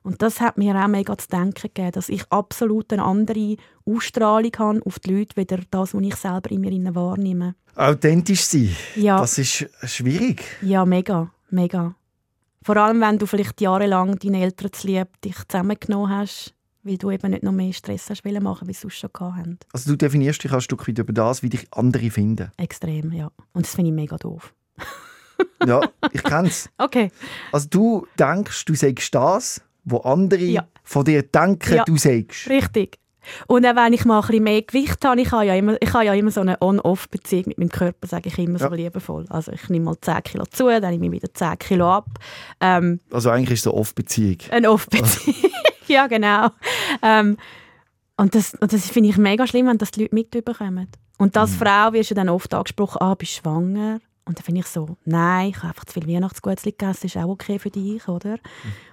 Und 0.02 0.20
das 0.22 0.40
hat 0.40 0.58
mir 0.58 0.74
auch 0.74 0.88
mega 0.88 1.16
zu 1.16 1.28
denken 1.28 1.54
gegeben, 1.72 1.92
dass 1.92 2.08
ich 2.08 2.24
absolut 2.30 2.92
eine 2.92 3.04
andere 3.04 3.56
Ausstrahlung 3.84 4.50
habe 4.58 4.82
auf 4.84 4.98
die 4.98 5.14
Leute, 5.14 5.36
weder 5.36 5.58
das, 5.70 5.94
was 5.94 6.02
ich 6.02 6.16
selber 6.16 6.50
in 6.50 6.60
mir 6.62 6.94
wahrnehme. 6.94 7.54
Authentisch 7.76 8.42
sein, 8.42 8.74
Ja. 8.96 9.18
das 9.18 9.38
ist 9.38 9.66
schwierig. 9.84 10.42
Ja, 10.60 10.84
mega, 10.84 11.30
mega. 11.50 11.94
Vor 12.64 12.77
allem, 12.77 13.01
wenn 13.01 13.18
du 13.18 13.27
vielleicht 13.27 13.61
jahrelang 13.61 14.18
deine 14.18 14.40
Eltern 14.42 14.72
zu 14.72 14.87
lieb 14.87 15.09
dich 15.22 15.37
zusammengenommen 15.48 16.11
hast, 16.11 16.55
weil 16.85 16.98
du 16.98 17.11
eben 17.11 17.31
nicht 17.31 17.42
noch 17.42 17.53
mehr 17.53 17.72
Stress 17.72 18.11
hast 18.11 18.25
wollen 18.25 18.42
machen, 18.42 18.66
wie 18.68 18.72
sie 18.72 18.81
sonst 18.81 18.96
schon 18.98 19.11
hatten. 19.37 19.59
Also 19.72 19.90
du 19.92 19.96
definierst 19.96 20.42
dich 20.42 20.53
ein 20.53 20.61
Stück 20.61 20.87
weit 20.88 20.98
über 20.98 21.12
das, 21.12 21.42
wie 21.42 21.48
dich 21.48 21.66
andere 21.72 22.11
finden. 22.11 22.51
Extrem, 22.57 23.12
ja. 23.12 23.31
Und 23.53 23.66
das 23.66 23.75
finde 23.75 23.90
ich 23.90 23.94
mega 23.94 24.16
doof. 24.16 24.53
Ja, 25.66 25.81
ich 26.12 26.22
kenn's. 26.25 26.68
Okay. 26.79 27.11
Also 27.51 27.68
du 27.68 28.07
denkst, 28.18 28.64
du 28.64 28.75
sagst 28.75 29.12
das, 29.14 29.61
wo 29.85 29.98
andere 29.98 30.42
Ja. 30.44 30.66
von 30.85 31.05
dir 31.05 31.22
denken, 31.22 31.75
Ja. 31.77 31.85
du 31.85 31.96
sagst. 31.96 32.48
Richtig. 32.48 32.98
Und 33.46 33.64
auch 33.66 33.76
wenn 33.76 33.92
ich 33.92 34.04
mal 34.04 34.20
ein 34.20 34.26
bisschen 34.26 34.44
mehr 34.44 34.62
Gewicht 34.62 35.04
habe, 35.04 35.20
ich 35.20 35.30
habe 35.32 35.44
ja 35.46 35.54
immer, 35.54 35.76
ich 35.80 35.92
habe 35.92 36.04
ja 36.04 36.14
immer 36.14 36.30
so 36.30 36.40
eine 36.40 36.61
On-Off-Beziehung 36.61 37.44
mit 37.46 37.58
meinem 37.58 37.68
Körper, 37.70 38.06
sage 38.06 38.28
ich 38.28 38.38
immer 38.38 38.58
so 38.58 38.66
Ja. 38.66 38.74
liebevoll. 38.74 39.26
Also 39.28 39.52
ich 39.52 39.68
nehme 39.68 39.85
mal 39.87 39.96
10 40.00 40.22
Kilo 40.24 40.44
zu, 40.46 40.66
dann 40.68 40.90
nehme 40.90 41.06
ich 41.06 41.12
wieder 41.12 41.32
10 41.32 41.58
Kilo 41.58 41.90
ab. 41.90 42.06
Ähm, 42.61 43.00
Also 43.11 43.30
eigentlich 43.30 43.52
ist 43.52 43.61
es 43.61 43.66
eine 43.72 43.74
Off-Beziehung. 43.80 44.38
Eine 44.50 44.70
Off-Beziehung. 44.70 45.50
ja, 45.88 46.06
genau. 46.06 46.48
Ähm, 47.02 47.37
und 48.16 48.35
das, 48.35 48.54
und 48.54 48.72
das 48.72 48.88
finde 48.90 49.08
ich 49.11 49.16
mega 49.16 49.46
schlimm, 49.46 49.66
wenn 49.68 49.78
das 49.78 49.90
die 49.90 50.02
Leute 50.02 50.14
mitbekommen. 50.14 50.88
Und 51.18 51.37
als 51.37 51.54
Frau 51.54 51.92
wirst 51.92 52.11
du 52.11 52.14
dann 52.14 52.28
oft 52.28 52.52
angesprochen, 52.52 52.98
ah, 53.00 53.14
bist 53.14 53.37
du 53.38 53.40
schwanger? 53.42 54.00
Und 54.24 54.38
dann 54.38 54.44
finde 54.44 54.61
ich 54.61 54.66
so, 54.68 54.96
nein, 55.04 55.48
ich 55.50 55.56
habe 55.58 55.68
einfach 55.68 55.85
zu 55.85 55.94
viel 56.00 56.06
Weihnachtsgutes 56.08 56.62
gegessen, 56.62 57.06
ist 57.06 57.16
auch 57.16 57.28
okay 57.28 57.58
für 57.58 57.70
dich, 57.70 58.06
oder? 58.06 58.37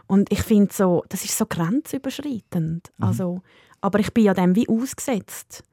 Und 0.07 0.31
ich 0.31 0.41
finde 0.41 0.73
so, 0.73 1.03
das 1.09 1.23
ist 1.23 1.37
so 1.37 1.45
grenzüberschreitend. 1.45 2.91
Also, 2.99 3.41
aber 3.81 3.99
ich 3.99 4.13
bin 4.13 4.25
ja 4.25 4.33
dem 4.33 4.55
wie 4.55 4.67
ausgesetzt. 4.69 5.63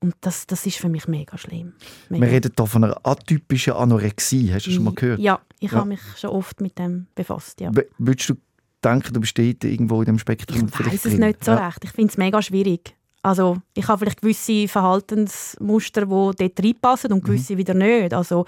Und 0.00 0.14
das, 0.20 0.46
das 0.46 0.66
ist 0.66 0.76
für 0.76 0.88
mich 0.90 1.08
mega 1.08 1.38
schlimm. 1.38 1.72
Mega. 2.10 2.26
Wir 2.26 2.32
reden 2.32 2.52
hier 2.56 2.66
von 2.66 2.84
einer 2.84 3.00
atypischen 3.06 3.72
Anorexie. 3.72 4.52
Hast 4.52 4.66
du 4.66 4.70
das 4.70 4.74
schon 4.76 4.84
mal 4.84 4.94
gehört? 4.94 5.18
Ja, 5.18 5.40
ich 5.60 5.70
Ja. 5.72 5.78
habe 5.78 5.88
mich 5.88 6.00
schon 6.18 6.30
oft 6.30 6.60
mit 6.60 6.78
dem 6.78 7.06
befasst, 7.14 7.60
ja. 7.60 7.74
W- 7.74 7.84
Würdest 7.96 8.28
du 8.28 8.34
denken, 8.84 9.14
du 9.14 9.20
bist 9.20 9.38
irgendwo 9.38 10.00
in 10.02 10.06
dem 10.06 10.18
Spektrum 10.18 10.66
Ich 10.68 10.86
weiß 10.86 11.06
es 11.06 11.14
nicht 11.16 11.42
so 11.44 11.52
ja. 11.52 11.66
recht. 11.68 11.84
Ich 11.84 11.92
finde 11.92 12.10
es 12.10 12.18
mega 12.18 12.42
schwierig. 12.42 12.94
Also 13.22 13.56
ich 13.72 13.88
habe 13.88 14.00
vielleicht 14.00 14.20
gewisse 14.20 14.68
Verhaltensmuster, 14.68 16.02
die 16.02 16.06
dort 16.48 16.60
reinpassen 16.62 17.10
Mhm. 17.10 17.16
und 17.16 17.24
gewisse 17.24 17.56
wieder 17.56 17.72
nicht. 17.74 18.12
Also 18.12 18.44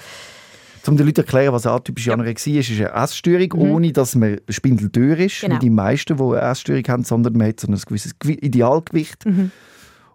Um 0.88 0.96
den 0.96 1.06
Leuten 1.06 1.16
zu 1.16 1.22
erklären, 1.22 1.52
was 1.52 1.66
atypische. 1.66 2.10
Mhm. 2.10 2.20
Anorexie 2.20 2.58
ist, 2.58 2.70
ist 2.70 2.80
eine 2.80 2.92
Essstörung, 3.02 3.52
ohne 3.52 3.92
dass 3.92 4.14
man 4.14 4.40
spindeldür 4.48 5.18
ist, 5.18 5.40
Genau. 5.40 5.56
wie 5.56 5.58
die 5.60 5.70
meisten, 5.70 6.16
die 6.16 6.22
eine 6.22 6.40
Essstörung 6.40 6.84
haben, 6.88 7.04
sondern 7.04 7.34
man 7.36 7.48
hat 7.48 7.60
so 7.60 7.68
ein 7.68 7.74
gewisses 7.86 8.18
Gewi- 8.18 8.42
Idealgewicht. 8.42 9.24
Mhm. 9.26 9.50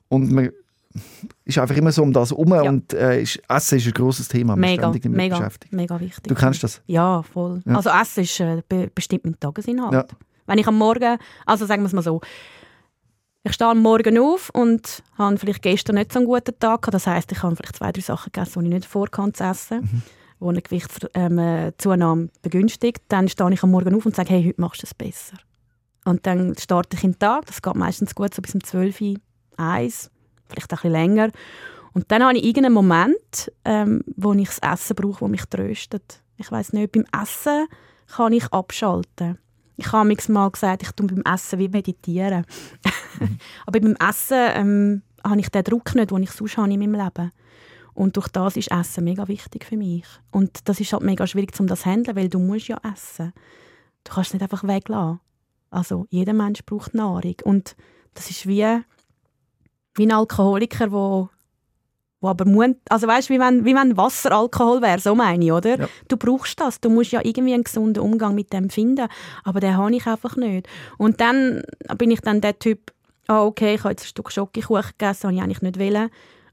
Und 0.10 0.32
man 0.32 0.50
ist 1.46 1.58
einfach 1.58 1.76
immer 1.78 1.92
so 1.92 2.04
um 2.04 2.12
das 2.12 2.32
herum 2.32 2.50
Ja. 2.50 2.62
und 2.64 2.94
äh, 2.94 3.22
ist, 3.22 3.42
Essen 3.48 3.78
ist 3.78 3.88
ein 3.88 3.94
grosses 3.94 4.28
Thema, 4.28 4.56
mega, 4.58 4.82
ständig 4.84 5.04
damit 5.04 5.18
mega, 5.18 5.38
beschäftigt. 5.38 5.72
mega 5.74 6.00
wichtig. 6.00 6.24
Du 6.28 6.36
kennst 6.36 6.64
das? 6.64 6.82
Ja, 6.88 7.24
voll. 7.24 7.62
Ja. 7.66 7.76
Also 7.76 7.90
Essen 7.90 8.24
ist 8.24 8.40
äh, 8.42 8.62
be 8.68 8.92
bestimmt 8.94 9.24
mein 9.24 9.40
Tagesinhalt. 9.40 9.94
Ja. 9.94 10.06
Wenn 10.48 10.58
ich 10.58 10.68
am 10.68 10.78
Morgen, 10.78 11.18
also 11.46 11.66
sagen 11.66 11.84
wir 11.84 11.88
es 11.88 11.94
mal 11.94 12.02
so, 12.02 12.20
ich 13.44 13.54
stehe 13.54 13.70
am 13.72 13.80
Morgen 13.80 14.20
auf 14.20 14.50
und 14.54 15.02
habe 15.18 15.38
vielleicht 15.38 15.62
gestern 15.62 15.96
nicht 15.96 16.12
so 16.12 16.20
einen 16.20 16.28
guten 16.28 16.60
Tag 16.60 16.82
gehabt. 16.82 16.94
Das 16.94 17.08
heisst, 17.08 17.32
ich 17.32 17.42
habe 17.42 17.56
vielleicht 17.56 17.78
zwei, 17.78 17.92
drei 17.92 18.02
Sachen 18.02 18.32
gegessen, 18.34 18.60
die 18.60 18.68
ich 18.68 18.74
nicht 18.74 18.86
vorkam 18.86 19.34
zu 19.34 19.44
essen. 19.46 19.82
Mhm. 19.82 20.02
Wo 20.42 20.50
eine 20.50 20.62
Gewichtszunahme 20.62 22.30
begünstigt, 22.42 23.04
dann 23.08 23.30
stehe 23.30 23.54
ich 23.54 23.64
am 23.64 23.72
Morgen 23.72 23.96
auf 23.96 24.06
und 24.06 24.16
sage, 24.16 24.32
hey, 24.32 24.44
heute 24.44 24.60
machst 24.60 24.82
du 24.82 24.88
es 24.88 24.94
besser. 24.94 25.38
Und 26.04 26.26
dann 26.26 26.56
starte 26.58 26.98
ich 26.98 27.04
in 27.04 27.12
den 27.12 27.20
Tag, 27.20 27.46
das 27.46 27.62
geht 27.62 27.76
meistens 27.76 28.16
gut, 28.16 28.34
so 28.34 28.42
bis 28.42 28.56
um 28.56 28.64
12 28.64 29.02
Uhr, 29.02 29.16
1, 29.58 30.10
vielleicht 30.50 30.74
auch 30.74 30.84
ein 30.84 30.92
bisschen 30.92 30.92
länger. 30.92 31.30
Und 31.94 32.12
dann 32.12 32.24
habe 32.24 32.38
ich 32.38 32.44
irgendeinen 32.44 32.74
Moment, 32.74 33.52
ähm, 33.66 34.04
wo 34.18 34.34
ich 34.34 34.48
das 34.48 34.60
Essen 34.60 34.96
brauche, 34.96 35.20
das 35.20 35.30
mich 35.30 35.46
tröstet. 35.46 36.22
Ich 36.38 36.52
weiß 36.52 36.74
nicht, 36.74 36.92
beim 36.92 37.06
Essen 37.22 37.68
kann 38.08 38.34
ich 38.34 38.52
abschalten. 38.52 39.38
Ich 39.78 39.92
habe 39.92 40.16
mal 40.30 40.50
gesagt, 40.50 40.82
ich 40.82 40.92
tue 40.92 41.08
beim 41.08 41.34
Essen 41.34 41.60
wie 41.60 41.70
meditieren. 41.70 42.46
Aber 43.66 43.80
beim 43.80 43.96
Essen 43.96 44.38
ähm, 44.56 45.02
habe 45.24 45.40
ich 45.40 45.50
den 45.50 45.64
Druck 45.64 45.94
nicht, 45.94 46.10
den 46.10 46.24
ich 46.24 46.32
sonst 46.32 46.58
habe 46.58 46.74
in 46.74 46.80
meinem 46.80 46.96
Leben. 46.96 47.32
Und 48.02 48.18
durch 48.18 48.30
das 48.30 48.58
ist 48.58 48.72
Essen 48.72 49.04
mega 49.04 49.28
wichtig 49.28 49.64
für 49.64 49.78
mich. 49.78 50.06
Und 50.32 50.68
das 50.68 50.80
ist 50.80 50.92
halt 50.92 51.04
mega 51.04 51.28
schwierig, 51.28 51.52
um 51.60 51.68
das 51.68 51.82
zu 51.82 51.86
handeln, 51.86 52.18
weil 52.18 52.30
du 52.30 52.40
musst 52.40 52.68
ja 52.68 52.80
essen. 52.92 53.32
Du 54.04 54.14
kannst 54.14 54.30
es 54.30 54.34
nicht 54.34 54.42
einfach 54.42 54.64
weglassen. 54.64 55.20
Also 55.70 56.08
jeder 56.10 56.34
Mensch 56.34 56.66
braucht 56.66 56.96
Nahrung. 56.96 57.36
Und 57.44 57.76
das 58.16 58.32
ist 58.32 58.48
wie, 58.48 58.66
wie 59.94 60.04
ein 60.04 60.12
Alkoholiker, 60.12 60.88
der 60.88 61.30
wo 62.24 62.28
aber 62.28 62.46
Mund, 62.46 62.78
also 62.90 63.06
weißt 63.06 63.30
wie 63.30 63.40
wenn, 63.40 63.66
wie 63.66 63.76
wenn 63.76 63.96
Wasser 63.98 64.32
Alkohol 64.32 64.82
wäre, 64.82 65.00
so 65.00 65.14
meine 65.14 65.46
ich, 65.46 65.52
oder? 65.52 65.82
Ja. 65.82 65.88
Du 66.08 66.18
brauchst 66.18 66.60
das, 66.60 66.82
du 66.82 66.90
musst 66.90 67.12
ja 67.12 67.22
irgendwie 67.24 67.54
einen 67.54 67.64
gesunden 67.64 68.02
Umgang 68.02 68.34
mit 68.34 68.52
dem 68.52 68.72
finden, 68.72 69.10
aber 69.44 69.60
den 69.60 69.78
habe 69.78 69.96
ich 69.96 70.08
einfach 70.08 70.36
nicht. 70.38 70.68
Und 70.98 71.22
dann 71.22 71.62
bin 72.00 72.10
ich 72.10 72.22
dann 72.22 72.42
der 72.42 72.58
Typ, 72.58 72.94
ah 73.28 73.44
okay, 73.44 73.76
ich 73.76 73.84
habe 73.84 73.92
jetzt 73.92 74.06
ein 74.06 74.08
Stück 74.08 74.32
Schokokuchen 74.32 74.92
gegessen, 74.98 75.28
habe 75.28 75.36
ich 75.36 75.42
eigentlich 75.44 75.62
nicht 75.62 75.80
wollen. 75.80 76.10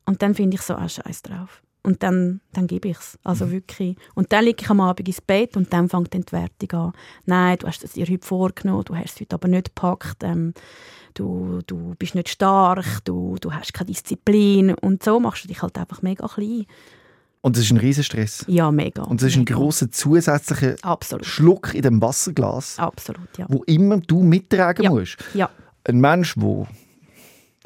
Und 0.08 0.22
dann 0.22 0.34
finde 0.34 0.54
ich 0.56 0.62
so, 0.62 0.74
ah 0.74 0.88
Scheiß 0.88 1.20
drauf. 1.20 1.62
Und 1.82 2.02
dann, 2.02 2.40
dann 2.54 2.66
gebe 2.66 2.88
ich 2.88 2.96
es. 2.96 3.18
Also 3.24 3.46
mhm. 3.46 3.50
wirklich. 3.50 3.96
Und 4.14 4.32
dann 4.32 4.46
liege 4.46 4.62
ich 4.62 4.70
am 4.70 4.80
Abend 4.80 5.06
ins 5.06 5.20
Bett 5.20 5.54
und 5.54 5.70
dann 5.70 5.90
fängt 5.90 6.14
die 6.14 6.16
Entwertung 6.16 6.80
an. 6.80 6.92
Nein, 7.26 7.58
du 7.58 7.66
hast 7.66 7.84
es 7.84 7.92
dir 7.92 8.06
heute 8.06 8.26
vorgenommen, 8.26 8.84
du 8.84 8.96
hast 8.96 9.16
es 9.16 9.20
heute 9.20 9.34
aber 9.34 9.48
nicht 9.48 9.74
gepackt. 9.74 10.24
Ähm, 10.24 10.54
du, 11.12 11.60
du 11.66 11.94
bist 11.98 12.14
nicht 12.14 12.30
stark, 12.30 13.04
du, 13.04 13.36
du 13.38 13.52
hast 13.52 13.74
keine 13.74 13.88
Disziplin 13.88 14.74
und 14.74 15.02
so 15.02 15.20
machst 15.20 15.44
du 15.44 15.48
dich 15.48 15.60
halt 15.60 15.76
einfach 15.76 16.00
mega 16.00 16.26
klein. 16.26 16.64
Und 17.42 17.56
das 17.56 17.64
ist 17.64 17.70
ein 17.70 17.76
Riesenstress. 17.76 18.46
Ja, 18.48 18.70
mega. 18.72 19.02
Und 19.02 19.20
das 19.20 19.28
ist 19.28 19.36
ein 19.36 19.44
großer 19.44 19.90
zusätzlicher 19.90 20.76
Absolut. 20.80 21.26
Schluck 21.26 21.74
in 21.74 21.82
dem 21.82 22.00
Wasserglas, 22.00 22.78
Absolut, 22.78 23.36
ja. 23.36 23.44
wo 23.50 23.62
immer 23.64 23.98
du 23.98 24.22
mittragen 24.22 24.84
ja. 24.84 24.90
musst. 24.90 25.18
Ja. 25.34 25.50
Ein 25.84 26.00
Mensch, 26.00 26.34
der 26.34 26.66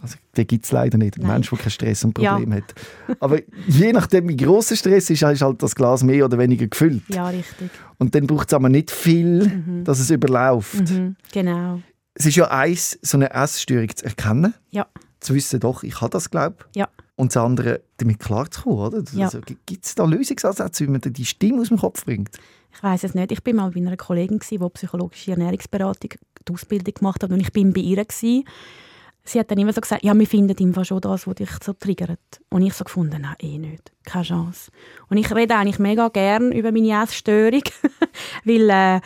also, 0.02 0.16
den 0.36 0.46
gibt 0.46 0.64
es 0.64 0.72
leider 0.72 0.98
nicht. 0.98 1.16
Ein 1.16 1.22
Nein. 1.22 1.30
Mensch, 1.34 1.50
der 1.50 1.58
keinen 1.58 1.70
Stress 1.70 2.04
und 2.04 2.14
Problem 2.14 2.50
Ja. 2.50 2.56
hat. 2.58 2.74
Aber 3.20 3.38
je 3.68 3.92
nachdem, 3.92 4.28
wie 4.28 4.36
groß 4.36 4.68
der 4.68 4.76
Stress 4.76 5.10
ist, 5.10 5.22
ist 5.22 5.40
halt 5.42 5.62
das 5.62 5.74
Glas 5.74 6.02
mehr 6.02 6.24
oder 6.24 6.36
weniger 6.38 6.66
gefüllt. 6.66 7.02
Ja, 7.08 7.28
richtig. 7.28 7.70
Und 7.98 8.14
dann 8.14 8.26
braucht 8.26 8.48
es 8.48 8.54
aber 8.54 8.68
nicht 8.68 8.90
viel, 8.90 9.82
dass 9.84 10.00
es 10.00 10.10
überläuft. 10.10 10.90
Mhm. 10.90 11.16
Genau. 11.32 11.80
Es 12.14 12.26
ist 12.26 12.36
ja 12.36 12.50
eins, 12.50 12.98
so 13.00 13.16
eine 13.16 13.30
Essstörung 13.32 13.88
zu 13.94 14.04
erkennen, 14.04 14.52
Ja. 14.70 14.86
zu 15.20 15.34
wissen, 15.34 15.60
doch, 15.60 15.82
ich 15.82 16.00
habe 16.00 16.10
das, 16.10 16.30
glaube 16.30 16.56
Ja. 16.74 16.88
Und 17.14 17.34
das 17.34 17.42
andere, 17.42 17.82
damit 17.98 18.18
klarzukommen, 18.18 18.78
oder? 18.78 19.02
Ja. 19.14 19.26
Also, 19.26 19.40
Gibt 19.66 19.84
es 19.86 19.94
da 19.94 20.04
Lösungsansätze, 20.04 20.84
wie 20.84 20.90
man 20.90 21.00
die 21.00 21.24
Stimme 21.24 21.60
aus 21.60 21.68
dem 21.68 21.78
Kopf 21.78 22.04
bringt? 22.04 22.30
Ich 22.74 22.82
weiß 22.82 23.04
es 23.04 23.14
nicht. 23.14 23.30
Ich 23.30 23.42
bin 23.44 23.56
mal 23.56 23.70
bei 23.70 23.80
einer 23.80 23.96
Kollegin, 23.96 24.40
die 24.50 24.58
psychologische 24.58 25.30
Ernährungsberatung 25.30 26.10
die 26.48 26.52
Ausbildung 26.52 26.94
gemacht 26.94 27.22
hat 27.22 27.30
und 27.30 27.38
ich 27.40 27.52
bin 27.52 27.72
bei 27.72 27.80
ihr. 27.82 28.02
Gewesen. 28.04 28.44
Sie 29.24 29.38
hat 29.38 29.50
dann 29.50 29.58
immer 29.58 29.72
so 29.72 29.80
gesagt, 29.80 30.02
ja, 30.02 30.18
wir 30.18 30.26
finden 30.26 30.56
im 30.58 30.84
schon 30.84 31.00
das, 31.00 31.26
was 31.26 31.34
dich 31.36 31.50
so 31.62 31.72
triggert. 31.72 32.18
Und 32.50 32.62
ich 32.62 32.74
so 32.74 32.84
gefunden, 32.84 33.22
nein, 33.22 33.36
eh 33.40 33.58
nicht. 33.58 33.92
Keine 34.04 34.24
Chance. 34.24 34.70
Und 35.08 35.16
ich 35.16 35.32
rede 35.32 35.54
eigentlich 35.54 35.78
mega 35.78 36.08
gern 36.08 36.50
über 36.50 36.72
meine 36.72 37.02
Essstörung, 37.02 37.62
weil 38.44 38.70
äh, 38.70 39.00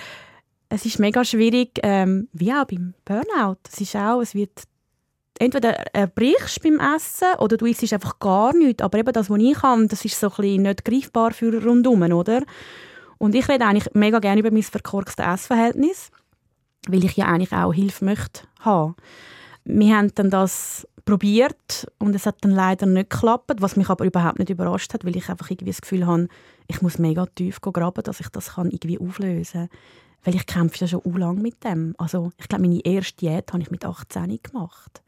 es 0.69 0.87
ist 0.87 0.99
mega 0.99 1.25
schwierig, 1.25 1.79
ähm, 1.83 2.29
wie 2.33 2.53
auch 2.53 2.65
beim 2.65 2.95
Burnout. 3.05 3.59
Es 3.71 3.81
ist 3.81 3.95
auch, 3.95 4.21
es 4.21 4.35
wird 4.35 4.63
entweder 5.39 5.73
erbrichst 5.95 6.63
beim 6.63 6.81
Essen 6.81 7.39
oder 7.39 7.57
du 7.57 7.67
isst 7.67 7.93
einfach 7.93 8.19
gar 8.19 8.55
nichts. 8.55 8.83
Aber 8.83 8.99
eben 8.99 9.13
das, 9.13 9.29
was 9.31 9.39
ich 9.39 9.55
kann, 9.55 9.89
das 9.89 10.05
ist 10.05 10.19
so 10.19 10.33
ein 10.39 10.63
nicht 10.63 10.85
greifbar 10.85 11.33
für 11.33 11.63
rundum, 11.63 12.03
oder? 12.03 12.43
Und 13.19 13.35
ich 13.35 13.49
rede 13.49 13.65
eigentlich 13.65 13.95
mega 13.95 14.19
gerne 14.19 14.41
über 14.41 14.51
mein 14.51 14.63
verkorkstes 14.63 15.25
Essverhältnis, 15.25 16.11
weil 16.89 17.05
ich 17.05 17.17
ja 17.17 17.27
eigentlich 17.27 17.53
auch 17.53 17.73
Hilfe 17.73 18.05
möchte 18.05 18.43
haben. 18.61 18.95
Wir 19.69 19.97
haben 19.97 20.15
dann 20.15 20.31
das 20.31 20.87
probiert 21.05 21.89
und 21.99 22.15
es 22.15 22.25
hat 22.25 22.37
dann 22.43 22.53
leider 22.53 22.87
nicht 22.87 23.11
geklappt, 23.11 23.51
was 23.59 23.77
mich 23.77 23.91
aber 23.91 24.05
überhaupt 24.05 24.39
nicht 24.39 24.51
überrascht 24.51 24.95
hat, 24.95 25.05
weil 25.05 25.17
ich 25.17 25.29
einfach 25.29 25.51
irgendwie 25.51 25.73
das 25.73 25.81
Gefühl 25.81 26.07
habe, 26.07 26.29
ich 26.69 26.83
muss 26.83 26.99
mega 26.99 27.27
tief 27.27 27.61
graben, 27.61 28.03
dass 28.05 28.21
ich 28.21 28.29
das 28.29 28.55
kann 28.55 28.71
irgendwie 28.71 28.99
auflösen 28.99 29.69
kann. 29.69 29.79
Weil 30.25 30.35
ich 30.37 30.47
kämpfe 30.47 30.79
ja 30.79 30.89
schon 30.89 31.03
u 31.05 31.17
lang 31.17 31.43
mit 31.43 31.63
dem. 31.65 31.95
Also 31.99 32.31
ich 32.39 32.49
glaube, 32.49 32.63
meine 32.63 32.85
erste 32.85 33.17
Diät 33.17 33.53
habe 33.53 33.63
ich 33.63 33.71
mit 33.71 33.85
18 33.85 34.39
gemacht. 34.43 35.03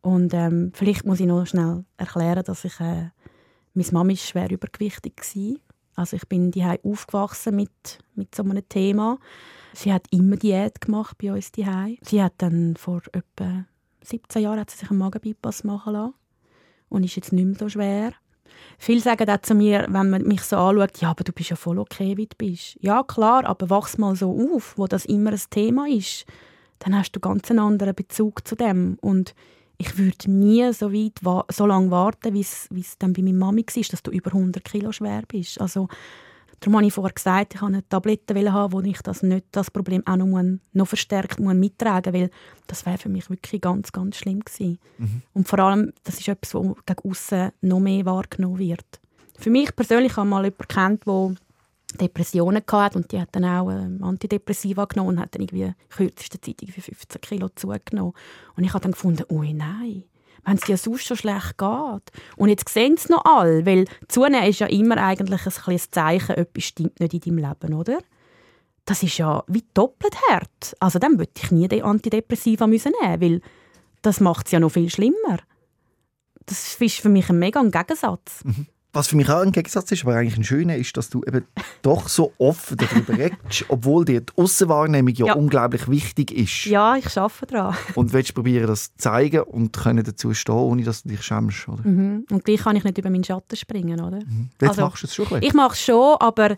Und 0.00 0.34
ähm, 0.34 0.72
vielleicht 0.74 1.04
muss 1.04 1.20
ich 1.20 1.26
noch 1.26 1.46
schnell 1.46 1.84
erklären, 1.96 2.44
dass 2.44 2.64
ich 2.64 2.78
äh, 2.80 3.10
meine 3.74 3.92
Mama 3.92 4.12
ist 4.12 4.26
schwer 4.26 4.50
übergewichtig 4.50 5.14
war. 5.16 5.56
Also 5.96 6.16
ich 6.16 6.26
bin 6.28 6.50
die 6.50 6.64
aufgewachsen 6.64 7.56
mit, 7.56 7.98
mit 8.14 8.34
so 8.34 8.42
einem 8.44 8.68
Thema. 8.68 9.18
Sie 9.78 9.92
hat 9.92 10.06
immer 10.10 10.36
Diät 10.36 10.80
gemacht 10.80 11.16
bei 11.22 11.32
uns 11.32 11.52
die 11.52 11.64
Sie 12.02 12.20
hat 12.20 12.32
dann 12.38 12.74
vor 12.76 13.00
etwa 13.12 13.64
17 14.02 14.42
Jahren 14.42 14.58
hat 14.58 14.70
sie 14.70 14.78
sich 14.78 14.90
einen 14.90 14.98
Magenbypass 14.98 15.62
machen 15.62 15.92
lassen 15.92 16.14
und 16.88 17.04
ist 17.04 17.14
jetzt 17.14 17.32
nicht 17.32 17.44
mehr 17.44 17.54
so 17.56 17.68
schwer. 17.68 18.12
Viele 18.76 19.00
sagen 19.00 19.30
auch 19.30 19.40
zu 19.40 19.54
mir, 19.54 19.86
wenn 19.88 20.10
man 20.10 20.26
mich 20.26 20.42
so 20.42 20.56
anschaut, 20.56 20.98
ja, 20.98 21.10
aber 21.10 21.22
du 21.22 21.30
bist 21.30 21.50
ja 21.50 21.56
voll 21.56 21.78
okay, 21.78 22.16
wie 22.16 22.26
du 22.26 22.36
bist. 22.36 22.76
Ja, 22.80 23.04
klar, 23.04 23.44
aber 23.44 23.70
wachs 23.70 23.98
mal 23.98 24.16
so 24.16 24.36
auf, 24.52 24.76
wo 24.76 24.88
das 24.88 25.04
immer 25.04 25.30
ein 25.30 25.40
Thema 25.48 25.86
ist. 25.86 26.26
Dann 26.80 26.98
hast 26.98 27.12
du 27.12 27.20
ganz 27.20 27.48
einen 27.48 27.60
anderen 27.60 27.94
Bezug 27.94 28.48
zu 28.48 28.56
dem. 28.56 28.98
Und 29.00 29.32
ich 29.76 29.96
würde 29.96 30.28
nie 30.28 30.72
so, 30.72 30.92
weit, 30.92 31.20
so 31.52 31.66
lange 31.66 31.92
warten, 31.92 32.34
wie 32.34 32.40
es 32.40 32.98
dann 32.98 33.12
bei 33.12 33.22
meiner 33.22 33.38
Mami 33.38 33.64
war, 33.64 33.82
dass 33.90 34.02
du 34.02 34.10
über 34.10 34.32
100 34.32 34.64
Kilo 34.64 34.90
schwer 34.90 35.22
bist. 35.28 35.60
Also, 35.60 35.86
darum 36.60 36.76
habe 36.76 36.86
ich 36.86 36.92
vorher 36.92 37.12
gesagt, 37.12 37.54
ich 37.54 37.62
wollte 37.62 37.74
eine 37.74 37.88
Tablette 37.88 38.52
haben, 38.52 38.72
wo 38.72 38.80
ich 38.80 39.00
das 39.02 39.22
nicht 39.22 39.46
das 39.52 39.70
Problem 39.70 40.06
auch 40.06 40.16
noch, 40.16 40.42
noch 40.72 40.88
verstärkt 40.88 41.40
muss 41.40 41.54
mittragen 41.54 42.12
muss, 42.12 42.20
weil 42.20 42.30
das 42.66 42.86
wäre 42.86 42.98
für 42.98 43.08
mich 43.08 43.30
wirklich 43.30 43.60
ganz, 43.60 43.92
ganz 43.92 44.16
schlimm 44.16 44.40
gewesen. 44.40 44.78
Und 45.34 45.48
vor 45.48 45.58
allem, 45.60 45.92
das 46.04 46.18
ist 46.18 46.28
etwas, 46.28 46.54
was 46.54 46.74
gegen 46.86 47.10
außen 47.10 47.50
noch 47.62 47.80
mehr 47.80 48.04
wahrgenommen 48.04 48.58
wird. 48.58 49.00
Für 49.38 49.50
mich 49.50 49.74
persönlich 49.74 50.16
habe 50.16 50.26
ich 50.26 50.30
mal 50.30 50.44
jemanden 50.44 50.68
kennt, 50.68 51.06
der 51.06 51.34
Depressionen 52.00 52.62
hatte 52.70 52.98
und 52.98 53.12
die 53.12 53.20
hat 53.20 53.28
dann 53.32 53.44
auch 53.44 53.70
ähm, 53.70 54.02
Antidepressiva 54.02 54.84
genommen 54.84 55.10
und 55.10 55.20
hat 55.20 55.34
dann 55.34 55.42
irgendwie 55.42 55.62
in 55.62 55.74
kürzester 55.88 56.40
Zeit 56.40 56.60
irgendwie 56.60 56.80
15 56.80 57.20
Kilo 57.20 57.48
zugenommen. 57.54 58.12
Und 58.56 58.64
ich 58.64 58.74
habe 58.74 58.82
dann 58.82 58.92
gefunden, 58.92 59.24
ui 59.30 59.54
nein, 59.54 60.04
wenn 60.44 60.56
es 60.56 60.62
dir 60.62 60.76
sonst 60.76 61.06
schon 61.06 61.16
schlecht 61.16 61.58
geht. 61.58 62.12
Und 62.36 62.48
jetzt 62.48 62.68
sehen 62.68 62.94
es 62.94 63.08
noch 63.08 63.24
alle, 63.24 63.66
weil 63.66 63.86
zunehmen 64.08 64.48
ist 64.48 64.60
ja 64.60 64.66
immer 64.66 64.96
eigentlich 64.98 65.46
ein 65.46 65.52
kleines 65.52 65.90
Zeichen, 65.90 66.36
etwas 66.36 66.64
stimmt 66.64 67.00
nicht 67.00 67.14
in 67.14 67.20
deinem 67.20 67.48
Leben, 67.48 67.74
oder? 67.74 67.98
Das 68.84 69.02
ist 69.02 69.18
ja 69.18 69.44
wie 69.48 69.64
doppelt 69.74 70.16
hart. 70.30 70.76
Also 70.80 70.98
dann 70.98 71.18
würde 71.18 71.32
ich 71.36 71.50
nie 71.50 71.68
die 71.68 71.82
Antidepressiva 71.82 72.66
müssen 72.66 72.92
nehmen, 73.02 73.20
weil 73.20 73.40
das 74.02 74.20
macht 74.20 74.46
es 74.46 74.52
ja 74.52 74.60
noch 74.60 74.70
viel 74.70 74.88
schlimmer. 74.88 75.38
Das 76.46 76.80
ist 76.80 77.00
für 77.00 77.10
mich 77.10 77.28
ein 77.28 77.38
mega 77.38 77.62
Gegensatz. 77.62 78.42
Was 78.94 79.08
für 79.08 79.16
mich 79.16 79.28
auch 79.28 79.40
ein 79.42 79.52
Gegensatz 79.52 79.92
ist, 79.92 80.02
aber 80.04 80.14
eigentlich 80.16 80.38
ein 80.38 80.44
schöner, 80.44 80.76
ist, 80.76 80.96
dass 80.96 81.10
du 81.10 81.22
eben 81.24 81.44
doch 81.82 82.08
so 82.08 82.32
offen 82.38 82.78
darüber 82.78 83.18
redest, 83.18 83.66
obwohl 83.68 84.04
dir 84.06 84.22
die 84.22 84.32
Aussenwahrnehmung 84.36 85.12
ja, 85.14 85.26
Ja. 85.26 85.34
unglaublich 85.34 85.88
wichtig 85.88 86.32
ist. 86.32 86.64
Ja, 86.64 86.96
ich 86.96 87.16
arbeite 87.18 87.46
daran. 87.54 87.76
Und 87.94 88.12
willst 88.14 88.34
probieren, 88.34 88.66
das 88.66 88.92
zu 88.92 88.96
zeigen 88.96 89.42
und 89.42 89.76
können 89.76 90.04
dazu 90.04 90.32
stehen, 90.32 90.54
ohne 90.54 90.82
dass 90.84 91.02
du 91.02 91.10
dich 91.10 91.22
schämst. 91.22 91.68
Oder? 91.68 91.86
Mhm. 91.86 92.24
Und 92.30 92.44
gleich 92.44 92.60
kann 92.62 92.76
ich 92.76 92.84
nicht 92.84 92.96
über 92.96 93.10
meinen 93.10 93.24
Schatten 93.24 93.56
springen, 93.56 94.00
oder? 94.00 94.20
Jetzt 94.60 94.70
Also, 94.70 94.82
machst 94.82 95.02
du 95.02 95.06
es 95.06 95.14
schon 95.14 95.26
ein. 95.34 95.42
Ich 95.42 95.52
mache 95.52 95.74
es 95.74 95.82
schon, 95.82 96.16
aber 96.18 96.56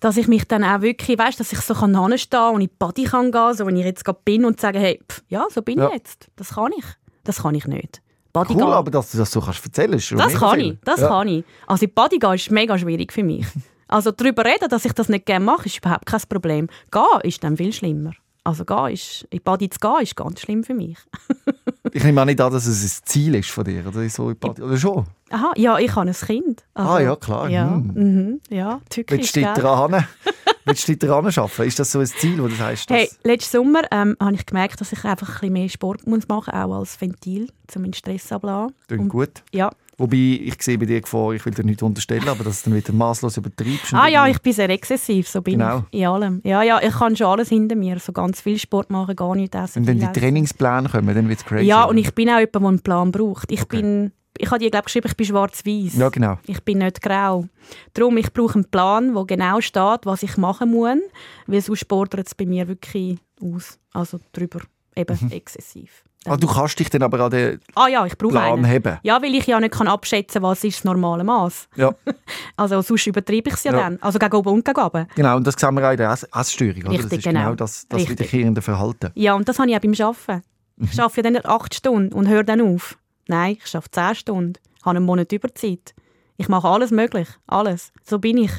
dass 0.00 0.16
ich 0.16 0.28
mich 0.28 0.48
dann 0.48 0.64
auch 0.64 0.80
wirklich, 0.80 1.18
weißt, 1.18 1.38
dass 1.38 1.52
ich 1.52 1.60
so 1.60 1.74
kann 1.74 1.94
hinstehen 2.08 2.54
und 2.54 2.62
in 2.62 2.68
die 2.68 2.74
Body 2.78 3.04
kann 3.04 3.30
gehen, 3.32 3.54
so 3.54 3.66
wie 3.68 3.78
ich 3.78 3.84
jetzt 3.84 4.02
gerade 4.06 4.18
bin 4.24 4.46
und 4.46 4.58
sagen, 4.58 4.78
hey, 4.80 4.98
pff, 5.06 5.22
ja, 5.28 5.44
so 5.50 5.60
bin 5.60 5.78
Ja. 5.78 5.88
ich 5.88 5.92
jetzt. 5.94 6.28
Das 6.36 6.54
kann 6.54 6.72
ich. 6.76 6.84
Das 7.24 7.42
kann 7.42 7.54
ich 7.54 7.66
nicht. 7.66 8.00
Body 8.32 8.54
Cool, 8.54 8.72
aber 8.72 8.90
dass 8.90 9.10
du 9.10 9.18
das 9.18 9.30
so 9.30 9.40
kannst 9.40 9.64
erzählen 9.64 9.92
ist 9.94 10.04
schon 10.04 10.18
Das 10.18 10.34
kann 10.34 10.60
ich, 10.60 10.78
das 10.84 11.00
ja. 11.00 11.08
kann 11.08 11.28
ich. 11.28 11.44
Also 11.66 11.86
Body 11.88 12.18
gehen 12.18 12.34
ist 12.34 12.50
mega 12.50 12.78
schwierig 12.78 13.12
für 13.12 13.22
mich. 13.22 13.46
Also 13.92 14.12
darüber 14.12 14.44
reden, 14.44 14.68
dass 14.68 14.84
ich 14.84 14.92
das 14.92 15.08
nicht 15.08 15.26
gerne 15.26 15.44
mache, 15.44 15.66
ist 15.66 15.78
überhaupt 15.78 16.06
kein 16.06 16.20
Problem. 16.28 16.68
Gehen 16.92 17.02
ist 17.24 17.42
dann 17.42 17.56
viel 17.56 17.72
schlimmer. 17.72 18.12
Also 18.44 18.64
gehen 18.64 18.90
ist, 18.92 19.22
in 19.30 19.38
die 19.38 19.40
Body 19.40 19.68
zu 19.68 19.80
gehen 19.80 19.96
ist 20.02 20.14
ganz 20.14 20.38
schlimm 20.40 20.62
für 20.62 20.74
mich. 20.74 20.96
Ich 21.92 22.04
nehme 22.04 22.20
auch 22.20 22.24
nicht 22.26 22.40
an, 22.40 22.52
dass 22.52 22.66
es 22.66 22.84
ein 22.84 23.02
Ziel 23.04 23.34
ist 23.34 23.50
von 23.50 23.64
dir. 23.64 23.84
Oder, 23.84 24.08
so 24.08 24.30
in 24.30 24.36
Party- 24.36 24.62
oder 24.62 24.76
schon? 24.76 25.06
Aha, 25.30 25.50
ja, 25.56 25.76
ich 25.78 25.92
habe 25.96 26.08
ein 26.08 26.14
Kind. 26.14 26.62
Also, 26.72 26.90
Ah, 26.92 27.00
ja, 27.00 27.16
klar. 27.16 27.48
Ja, 27.48 27.68
Hm. 27.74 27.92
mhm, 27.94 28.40
ja 28.48 28.80
tückisch, 28.88 29.18
Willst 29.18 29.34
du 29.34 29.40
dich 29.40 29.52
gell? 29.54 29.62
dran 29.64 30.06
Willst 30.70 30.88
du 30.88 30.92
dich 30.92 30.98
dran 30.98 31.24
arbeiten? 31.26 31.62
Ist 31.62 31.78
das 31.78 31.92
so 31.92 31.98
ein 32.00 32.06
Ziel, 32.06 32.42
wo 32.42 32.48
du 32.48 32.54
sagst. 32.54 32.90
Hey, 32.90 33.08
letzten 33.24 33.58
Sommer 33.58 33.82
ähm, 33.90 34.16
habe 34.20 34.34
ich 34.34 34.46
gemerkt, 34.46 34.80
dass 34.80 34.92
ich 34.92 35.04
einfach 35.04 35.28
ein 35.28 35.34
bisschen 35.40 35.52
mehr 35.52 35.68
Sport 35.68 36.06
muss 36.06 36.26
machen 36.28 36.52
muss, 36.54 36.64
auch 36.64 36.78
als 36.78 37.00
Ventil, 37.00 37.48
um 37.74 37.82
meinen 37.82 37.92
Stress 37.92 38.32
abzulassen. 38.32 38.74
Klingt 38.88 39.08
gut. 39.08 39.42
Ja, 39.52 39.70
Wobei, 39.98 40.16
ich 40.16 40.62
sehe 40.62 40.78
bei 40.78 40.86
dir 40.86 41.02
Gefahr, 41.02 41.32
ich 41.34 41.44
will 41.44 41.52
dir 41.52 41.62
nicht 41.62 41.82
unterstellen, 41.82 42.26
aber 42.26 42.42
dass 42.42 42.62
du 42.62 42.70
dann 42.70 42.78
wieder 42.78 42.90
maßlos 42.94 43.36
übertreibst. 43.36 43.92
und 43.92 43.98
Ah 43.98 44.08
ja, 44.08 44.26
ich 44.28 44.40
bin 44.40 44.54
sehr 44.54 44.70
exzessiv, 44.70 45.28
so 45.28 45.42
bin 45.42 45.58
Genau. 45.58 45.84
ich 45.90 46.00
in 46.00 46.06
allem. 46.06 46.40
Ja, 46.42 46.62
ja, 46.62 46.80
ich 46.80 46.94
kann 46.94 47.14
schon 47.16 47.26
alles 47.26 47.50
hinter 47.50 47.76
mir, 47.76 47.98
so 47.98 48.10
ganz 48.12 48.40
viel 48.40 48.58
Sport 48.58 48.88
machen, 48.88 49.14
gar 49.14 49.34
nicht 49.36 49.54
essen. 49.54 49.86
Wenn 49.86 50.00
dann 50.00 50.14
die. 50.14 50.20
Trainingspläne 50.20 50.88
kommen, 50.88 51.14
dann 51.14 51.28
wird 51.28 51.40
es 51.40 51.44
crazy. 51.44 51.66
Ja, 51.66 51.84
und 51.84 51.98
ich 51.98 52.14
bin 52.14 52.30
auch 52.30 52.38
jemand, 52.38 52.54
der 52.54 52.62
einen 52.68 52.80
Plan 52.80 53.12
braucht. 53.12 53.52
Ich 53.52 53.60
Okay. 53.64 53.82
bin, 53.82 54.12
ich 54.38 54.50
habe 54.50 54.58
dir 54.60 54.70
glaube 54.70 54.84
geschrieben, 54.84 55.08
ich 55.08 55.16
bin 55.16 55.26
schwarz-weiß. 55.26 55.96
Ja, 55.96 56.08
genau. 56.08 56.38
Ich 56.46 56.62
bin 56.64 56.78
nicht 56.78 57.02
grau. 57.02 57.46
Darum, 57.94 58.16
ich 58.16 58.32
brauche 58.32 58.54
einen 58.54 58.70
Plan, 58.70 59.14
wo 59.14 59.24
genau 59.24 59.60
steht, 59.60 60.04
was 60.04 60.22
ich 60.22 60.36
machen 60.36 60.70
muss, 60.70 60.98
weil 61.46 61.60
sonst 61.60 61.80
sportert 61.80 62.26
es 62.26 62.34
bei 62.34 62.46
mir 62.46 62.66
wirklich 62.68 63.18
aus. 63.42 63.78
Also 63.92 64.18
drüber, 64.32 64.60
eben 64.96 65.18
Mhm. 65.20 65.30
exzessiv. 65.32 66.04
Ah, 66.26 66.36
du 66.36 66.46
kannst 66.46 66.78
dich 66.78 66.90
dann 66.90 67.02
aber 67.02 67.18
an 67.20 67.30
den 67.30 67.60
Ah 67.74 67.88
ja, 67.88 68.04
ich 68.04 68.16
Plan 68.18 68.36
einen. 68.36 68.68
haben. 68.68 68.98
Ja, 69.02 69.22
weil 69.22 69.34
ich 69.34 69.46
ja 69.46 69.58
nicht 69.58 69.72
kann 69.72 69.88
abschätzen 69.88 70.42
kann, 70.42 70.50
was 70.50 70.62
ist 70.64 70.76
das 70.78 70.84
normale 70.84 71.24
Maß. 71.24 71.66
Ja, 71.76 71.94
Also 72.56 72.82
sonst 72.82 73.06
übertreibe 73.06 73.48
ich 73.48 73.54
es 73.54 73.64
ja, 73.64 73.72
Ja. 73.72 73.78
dann. 73.78 73.98
Also 74.02 74.18
gegen 74.18 74.34
oben 74.36 74.50
und 74.50 74.64
gegen 74.64 74.80
oben. 74.80 75.06
genau. 75.14 75.36
Und 75.36 75.46
das 75.46 75.54
sehen 75.58 75.74
wir 75.74 75.86
auch 75.86 75.92
in 75.92 75.96
der 75.96 76.10
Ess 76.10 76.24
Essstörung. 76.24 76.82
Oder? 76.82 76.92
das 76.92 76.98
Richtig, 77.04 77.18
ist 77.20 77.24
genau, 77.24 77.40
genau. 77.44 77.54
das, 77.54 77.88
das 77.88 78.00
Richtig. 78.00 78.18
wiederkehrende 78.18 78.60
Verhalten. 78.60 79.10
Ja, 79.14 79.32
und 79.34 79.48
das 79.48 79.58
habe 79.58 79.70
ich 79.70 79.76
auch 79.76 79.80
beim 79.80 79.94
Arbeiten. 79.98 80.42
Mhm. 80.76 80.88
Ich 80.92 81.00
arbeite 81.00 81.28
ja 81.28 81.40
dann 81.40 81.50
acht 81.50 81.74
Stunden 81.74 82.12
und 82.12 82.28
höre 82.28 82.44
dann 82.44 82.60
auf. 82.60 82.98
Nein, 83.30 83.58
ich 83.64 83.76
arbeite 83.76 83.92
zehn 83.92 84.14
Stunden. 84.16 84.52
Ich 84.76 84.84
habe 84.84 84.96
einen 84.96 85.06
Monat 85.06 85.30
Überzeit. 85.30 85.94
Ich 86.36 86.48
mache 86.48 86.66
alles 86.66 86.90
möglich. 86.90 87.28
Alles. 87.46 87.92
So 88.02 88.18
bin 88.18 88.38
ich. 88.38 88.50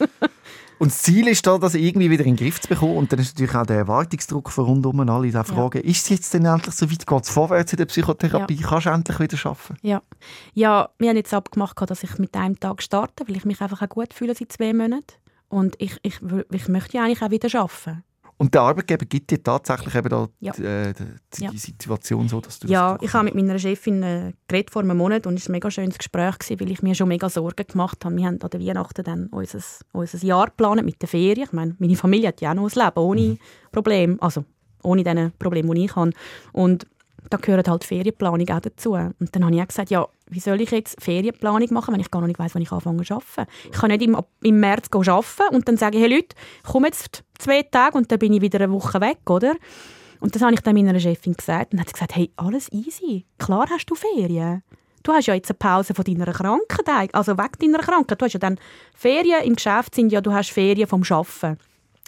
Und 0.80 0.90
das 0.90 1.02
Ziel 1.02 1.28
ist 1.28 1.46
da, 1.46 1.56
das 1.56 1.76
irgendwie 1.76 2.10
wieder 2.10 2.24
in 2.24 2.34
den 2.34 2.44
Griff 2.44 2.60
zu 2.60 2.66
bekommen. 2.66 2.96
Und 2.96 3.12
dann 3.12 3.20
ist 3.20 3.34
natürlich 3.34 3.54
auch 3.54 3.64
der 3.64 3.76
Erwartungsdruck 3.76 4.50
von 4.50 4.64
rundum 4.64 5.08
alle 5.08 5.26
diese 5.26 5.44
Fragen. 5.44 5.82
Ist 5.82 6.02
es 6.02 6.08
jetzt 6.08 6.34
denn 6.34 6.46
endlich 6.46 6.74
so 6.74 6.90
weit? 6.90 7.06
Geht 7.06 7.22
es 7.22 7.30
vorwärts 7.30 7.72
in 7.72 7.76
der 7.76 7.86
Psychotherapie? 7.86 8.56
Kannst 8.56 8.86
du 8.86 8.90
endlich 8.90 9.20
wieder 9.20 9.38
arbeiten? 9.48 9.76
Ja. 9.82 10.02
ja, 10.54 10.88
wir 10.98 11.10
haben 11.10 11.16
jetzt 11.16 11.32
abgemacht, 11.32 11.80
dass 11.88 12.02
ich 12.02 12.18
mit 12.18 12.34
einem 12.34 12.58
Tag 12.58 12.82
starte, 12.82 13.28
weil 13.28 13.36
ich 13.36 13.44
mich 13.44 13.60
einfach 13.60 13.82
auch 13.82 13.88
gut 13.88 14.12
fühle 14.12 14.34
seit 14.34 14.50
zwei 14.50 14.72
Monaten. 14.72 15.14
Und 15.48 15.76
ich, 15.78 15.96
ich, 16.02 16.18
ich 16.50 16.66
möchte 16.66 16.96
ja 16.96 17.04
eigentlich 17.04 17.22
auch 17.22 17.30
wieder 17.30 17.60
arbeiten. 17.60 18.02
Und 18.42 18.52
der 18.54 18.62
Arbeitgeber 18.62 19.04
gibt 19.04 19.30
dir 19.30 19.40
tatsächlich 19.40 19.94
eben 19.94 20.08
da 20.08 20.28
Ja. 20.40 20.50
die, 20.52 20.64
äh, 20.64 20.92
die, 20.94 21.04
die 21.38 21.44
Ja. 21.44 21.50
Situation 21.54 22.28
so, 22.28 22.40
dass 22.40 22.58
du 22.58 22.66
Ja, 22.66 22.94
das 22.94 23.02
ich 23.02 23.14
habe 23.14 23.26
mit 23.26 23.36
meiner 23.36 23.56
Chefin 23.56 24.02
äh, 24.02 24.32
geredet 24.48 24.72
vor 24.72 24.82
einem 24.82 24.96
Monat 24.96 25.28
und 25.28 25.38
es 25.38 25.44
war 25.46 25.50
ein 25.50 25.52
mega 25.52 25.70
schönes 25.70 25.96
Gespräch, 25.96 26.40
gewesen, 26.40 26.58
weil 26.58 26.72
ich 26.72 26.82
mir 26.82 26.96
schon 26.96 27.06
mega 27.06 27.28
Sorgen 27.28 27.64
gemacht 27.64 28.04
habe. 28.04 28.16
Wir 28.16 28.26
haben 28.26 28.42
an 28.42 28.50
der 28.50 28.60
Weihnachten 28.60 29.04
dann 29.04 29.26
unser, 29.28 29.60
unser 29.92 30.26
Jahr 30.26 30.46
geplant 30.46 30.84
mit 30.84 31.00
den 31.00 31.06
Ferien. 31.06 31.44
Ich 31.44 31.52
meine, 31.52 31.76
meine 31.78 31.94
Familie 31.94 32.28
hat 32.28 32.40
ja 32.40 32.50
auch 32.50 32.56
noch 32.56 32.68
ein 32.68 32.84
Leben 32.84 32.98
ohne 32.98 33.38
Probleme, 33.70 34.16
also 34.20 34.44
ohne 34.82 35.04
diese 35.04 35.30
Probleme, 35.38 35.72
die 35.76 35.84
ich 35.84 35.94
habe. 35.94 36.10
Und 36.52 36.84
da 37.30 37.36
gehört 37.36 37.68
halt 37.68 37.84
Ferienplanung 37.84 38.48
auch 38.50 38.60
dazu. 38.60 38.94
Und 38.94 39.14
dann 39.36 39.44
habe 39.44 39.54
ich 39.54 39.62
auch 39.62 39.68
gesagt, 39.68 39.90
ja, 39.90 40.04
wie 40.32 40.40
soll 40.40 40.60
ich 40.60 40.70
jetzt 40.70 41.02
Ferienplanung 41.02 41.72
machen, 41.72 41.92
wenn 41.92 42.00
ich 42.00 42.10
gar 42.10 42.20
noch 42.20 42.28
nicht 42.28 42.38
weiß, 42.38 42.54
wann 42.54 42.62
ich 42.62 42.72
anfange 42.72 43.04
zu 43.04 43.14
arbeiten? 43.14 43.50
Ich 43.64 43.72
kann 43.72 43.90
nicht 43.90 44.02
im, 44.02 44.16
im 44.42 44.60
März 44.60 44.88
arbeiten 44.92 45.54
und 45.54 45.68
dann 45.68 45.76
sage 45.76 45.98
ich, 45.98 46.02
hey 46.02 46.14
Leute, 46.14 46.34
ich 46.64 46.70
komme 46.70 46.88
jetzt 46.88 47.24
zwei 47.38 47.62
Tage 47.62 47.96
und 47.96 48.10
dann 48.10 48.18
bin 48.18 48.32
ich 48.32 48.40
wieder 48.40 48.60
eine 48.60 48.72
Woche 48.72 49.00
weg, 49.00 49.18
oder? 49.28 49.54
Und 50.20 50.34
das 50.34 50.42
habe 50.42 50.54
ich 50.54 50.60
dann 50.60 50.74
meiner 50.74 50.98
Chefin 51.00 51.34
gesagt 51.34 51.72
und 51.72 51.80
hat 51.80 51.88
sie 51.88 51.94
gesagt, 51.94 52.14
hey, 52.14 52.30
alles 52.36 52.70
easy, 52.72 53.26
klar 53.38 53.66
hast 53.70 53.86
du 53.86 53.94
Ferien. 53.94 54.62
Du 55.02 55.12
hast 55.12 55.26
ja 55.26 55.34
jetzt 55.34 55.50
eine 55.50 55.58
Pause 55.58 55.94
von 55.94 56.04
deiner 56.04 56.32
Krankheit, 56.32 57.12
also 57.12 57.36
weg 57.36 57.58
deiner 57.58 57.80
Krankheit. 57.80 58.20
Du 58.20 58.24
hast 58.24 58.34
ja 58.34 58.38
dann 58.38 58.58
Ferien 58.94 59.42
im 59.42 59.56
Geschäft 59.56 59.96
sind 59.96 60.12
ja, 60.12 60.20
du 60.20 60.32
hast 60.32 60.50
Ferien 60.50 60.86
vom 60.86 61.02
Arbeiten. 61.02 61.58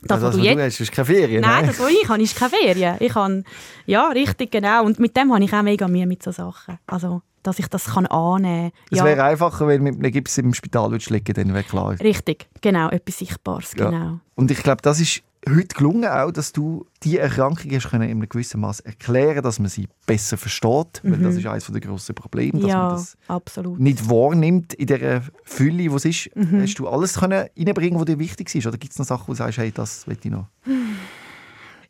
Das, 0.02 0.22
also, 0.22 0.26
was 0.26 0.36
du 0.36 0.42
jetzt 0.42 0.60
hast, 0.60 0.80
ist 0.80 0.92
keine 0.92 1.06
Ferien. 1.06 1.40
Nein, 1.40 1.62
ne? 1.62 1.68
das, 1.68 1.80
was 1.80 1.90
ich 1.90 2.08
habe, 2.08 2.22
ist 2.22 2.36
keine 2.36 2.50
Ferien. 2.50 2.96
Ich 3.00 3.14
habe, 3.14 3.42
ja, 3.86 4.08
richtig, 4.08 4.50
genau. 4.50 4.84
Und 4.84 5.00
mit 5.00 5.16
dem 5.16 5.32
habe 5.32 5.42
ich 5.42 5.52
auch 5.52 5.62
mega 5.62 5.88
Mühe 5.88 6.06
mit 6.06 6.22
so 6.22 6.30
Sachen. 6.30 6.78
Also, 6.86 7.22
dass 7.44 7.58
ich 7.60 7.68
das 7.68 7.84
kann 7.86 8.06
annehmen 8.06 8.70
kann. 8.72 8.80
Es 8.90 8.98
Ja, 8.98 9.04
wäre 9.04 9.22
einfacher, 9.24 9.66
wenn 9.68 9.82
mit 9.84 9.94
einem 9.94 10.10
Gips 10.10 10.36
im 10.38 10.52
Spital 10.54 10.92
liegen 10.92 11.34
dann 11.34 11.54
wäre 11.54 11.62
klar. 11.64 11.92
richtig, 12.00 12.48
genau, 12.60 12.88
etwas 12.90 13.18
Sichtbares, 13.18 13.72
Ja. 13.78 13.90
genau. 13.90 14.18
Und 14.34 14.50
ich 14.50 14.62
glaube, 14.62 14.82
das 14.82 14.98
ist 15.00 15.22
heute 15.46 15.76
gelungen 15.76 16.06
auch, 16.08 16.30
dass 16.32 16.52
du 16.52 16.86
die 17.02 17.18
Erkrankung 17.18 17.70
hast 17.72 17.90
können 17.90 18.04
in 18.04 18.12
einem 18.12 18.28
gewissen 18.28 18.60
Maß 18.62 18.80
erklären, 18.80 19.42
dass 19.42 19.58
man 19.58 19.68
sie 19.68 19.86
besser 20.06 20.38
versteht, 20.38 21.02
weil 21.02 21.18
das 21.18 21.36
ist 21.36 21.46
eines 21.46 21.66
der 21.66 21.80
grossen 21.82 22.14
Probleme, 22.14 22.52
dass 22.60 22.62
man 22.62 22.70
Mhm. 22.70 22.70
ja, 22.70 22.88
das 22.88 23.16
absolut. 23.28 23.78
nicht 23.78 24.08
wahrnimmt 24.08 24.72
in 24.72 24.86
der 24.86 25.22
Fülle, 25.44 25.92
wo 25.92 25.96
es 25.96 26.06
ist. 26.06 26.30
Mhm. 26.34 26.62
Hast 26.62 26.78
du 26.78 26.88
alles 26.88 27.18
können 27.20 27.46
reinbringen, 27.58 27.98
was 28.00 28.06
dir 28.06 28.18
wichtig 28.18 28.54
ist? 28.54 28.66
Oder 28.66 28.78
gibt 28.78 28.92
es 28.94 28.98
noch 28.98 29.04
Sachen, 29.06 29.28
wo 29.28 29.32
du 29.32 29.36
sagst, 29.36 29.58
hey, 29.58 29.70
das 29.70 30.06
will 30.06 30.16
ich 30.22 30.30
noch? 30.30 30.46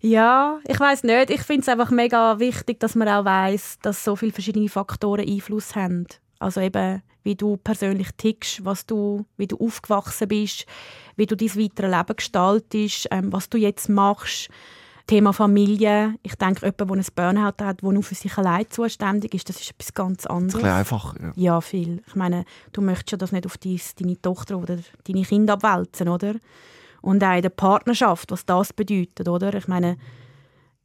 Ja, 0.04 0.58
ich 0.68 0.78
weiß 0.78 1.04
nicht. 1.04 1.30
Ich 1.30 1.40
finde 1.42 1.62
es 1.62 1.68
einfach 1.68 1.90
mega 1.90 2.38
wichtig, 2.38 2.78
dass 2.78 2.94
man 2.94 3.08
auch 3.08 3.24
weiß, 3.24 3.78
dass 3.80 4.04
so 4.04 4.16
viele 4.16 4.32
verschiedene 4.32 4.68
Faktoren 4.68 5.26
Einfluss 5.26 5.74
haben. 5.74 6.06
Also 6.38 6.60
eben, 6.60 7.02
wie 7.22 7.34
du 7.36 7.56
persönlich 7.56 8.10
tickst, 8.18 8.66
was 8.66 8.84
du, 8.84 9.24
wie 9.38 9.46
du 9.46 9.56
aufgewachsen 9.56 10.28
bist, 10.28 10.66
wie 11.16 11.24
du 11.24 11.34
dein 11.36 11.48
weitere 11.56 11.88
Leben 11.88 12.16
gestaltest, 12.16 13.08
ähm, 13.10 13.32
was 13.32 13.48
du 13.48 13.56
jetzt 13.56 13.88
machst. 13.88 14.50
Thema 15.06 15.32
Familie. 15.32 16.16
Ich 16.22 16.34
denke, 16.34 16.66
jemand, 16.66 16.80
der 16.80 16.96
ein 16.96 17.34
Burnout 17.34 17.64
hat, 17.64 17.82
der 17.82 17.92
nur 17.92 18.02
für 18.02 18.14
sich 18.14 18.36
allein 18.36 18.66
zuständig 18.68 19.34
ist, 19.34 19.48
das 19.48 19.60
ist 19.60 19.70
etwas 19.70 19.94
ganz 19.94 20.26
Ein 20.26 20.36
anderes. 20.36 20.54
bisschen 20.54 20.76
einfacher. 20.76 21.16
Ja. 21.22 21.32
Ja, 21.36 21.60
viel. 21.62 22.02
Ich 22.06 22.14
meine, 22.14 22.44
du 22.72 22.82
möchtest 22.82 23.12
ja 23.12 23.18
das 23.18 23.32
nicht 23.32 23.46
auf 23.46 23.56
deine 23.56 24.20
Tochter 24.20 24.58
oder 24.58 24.78
deine 25.06 25.22
Kinder 25.22 25.54
abwälzen, 25.54 26.08
oder? 26.08 26.34
Und 27.04 27.22
auch 27.22 27.36
in 27.36 27.42
der 27.42 27.50
Partnerschaft, 27.50 28.30
was 28.30 28.46
das 28.46 28.72
bedeutet, 28.72 29.28
oder? 29.28 29.52
Ich 29.52 29.68
meine, 29.68 29.98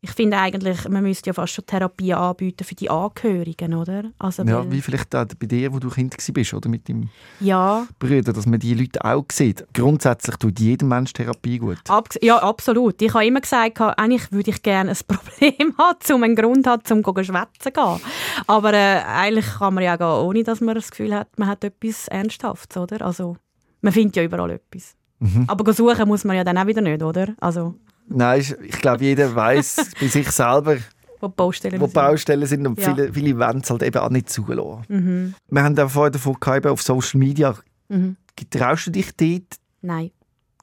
ich 0.01 0.11
finde 0.11 0.36
eigentlich, 0.36 0.88
man 0.89 1.01
müsste 1.01 1.30
ja 1.30 1.34
fast 1.34 1.53
schon 1.53 1.65
Therapie 1.65 2.13
anbieten 2.13 2.65
für 2.65 2.76
die 2.76 2.89
Angehörigen, 2.89 3.74
oder? 3.74 4.11
Also, 4.20 4.43
Ja, 4.43 4.70
wie 4.70 4.82
vielleicht 4.82 5.15
auch 5.15 5.26
bei 5.39 5.45
dir, 5.45 5.74
wo 5.74 5.80
du 5.80 5.89
Kind 5.89 6.17
bist, 6.34 6.53
oder 6.53 6.67
mit 6.67 6.89
deinem 6.89 7.07
ja, 7.39 7.88
Bruder, 7.99 8.34
dass 8.34 8.45
man 8.45 8.59
die 8.59 8.74
Leute 8.74 9.03
auch 9.03 9.24
sieht. 9.32 9.65
Grundsätzlich 9.74 10.36
tut 10.36 10.59
jedem 10.59 10.89
Mensch 10.89 11.13
Therapie 11.13 11.57
gut. 11.57 11.80
abs 11.88 12.17
ja, 12.22 12.38
absolut. 12.38 13.01
Ich 13.01 13.13
habe 13.13 13.26
immer 13.26 13.39
gesagt, 13.39 13.80
eigentlich 13.80 14.30
würde 14.34 14.51
ich 14.51 14.61
gerne 14.61 14.91
ein 14.91 14.97
Problem 15.07 15.74
haben, 15.78 16.13
um 16.13 16.24
einen 16.24 16.36
Grund 16.36 16.67
haben, 16.67 16.82
um 16.91 17.15
zu 17.15 17.24
schwätzen 17.24 17.74
gehen. 17.74 18.01
Aber 18.45 18.74
äh, 18.74 19.03
eigentlich 19.05 19.47
kann 19.57 19.74
man 19.74 19.86
ja 19.86 19.95
gehen, 19.95 20.05
ohne 20.05 20.43
dass 20.43 20.59
man 20.59 20.76
das 20.76 20.91
Gefühl 20.91 21.15
hat, 21.15 21.30
man 21.39 21.47
hat 21.47 21.63
etwas 21.63 22.09
Ernsthaftes, 22.09 22.76
oder? 22.76 23.05
Also, 23.05 23.38
man 23.80 23.93
findet 23.93 24.17
ja 24.17 24.24
überall 24.24 24.51
etwas. 24.51 24.99
Mhm. 25.20 25.45
Aber 25.47 25.74
suchen 25.74 26.07
muss 26.07 26.24
man 26.24 26.36
ja 26.38 26.43
dann 26.43 26.57
auch 26.57 26.67
wieder 26.67 26.82
nicht, 26.82 27.03
oder? 27.03 27.36
Also, 27.39 27.76
Nein, 28.07 28.39
ich- 28.41 28.55
glaube, 28.82 29.03
jeder 29.03 29.34
weiß 29.36 29.91
bei 29.99 30.07
sich 30.07 30.30
selber, 30.32 30.78
wo 31.20 31.28
die 31.28 31.34
Baustellen 31.36 31.80
wo 31.80 31.86
die 31.86 31.91
sind. 31.91 31.93
Baustellen 31.93 32.45
sind 32.47 32.65
und 32.67 32.80
Ja. 32.80 32.93
viele, 32.95 33.13
viele 33.13 33.38
wollen 33.38 33.59
es 33.59 33.70
halt 33.70 33.84
eben 33.84 33.97
auch 33.97 34.09
nicht 34.09 34.30
zulassen. 34.30 34.84
Mhm. 34.88 35.34
Wir 35.49 35.63
haben 35.63 35.78
auch 35.78 35.89
vorher 35.89 36.11
davon 36.11 36.38
gehabt, 36.39 36.65
auf 36.65 36.82
Social 36.82 37.20
Media. 37.20 37.53
Mhm. 37.89 38.15
Traust 38.49 38.88
du 38.88 38.91
dich 38.91 39.11
dort 39.17 39.59
Nein. 39.82 40.11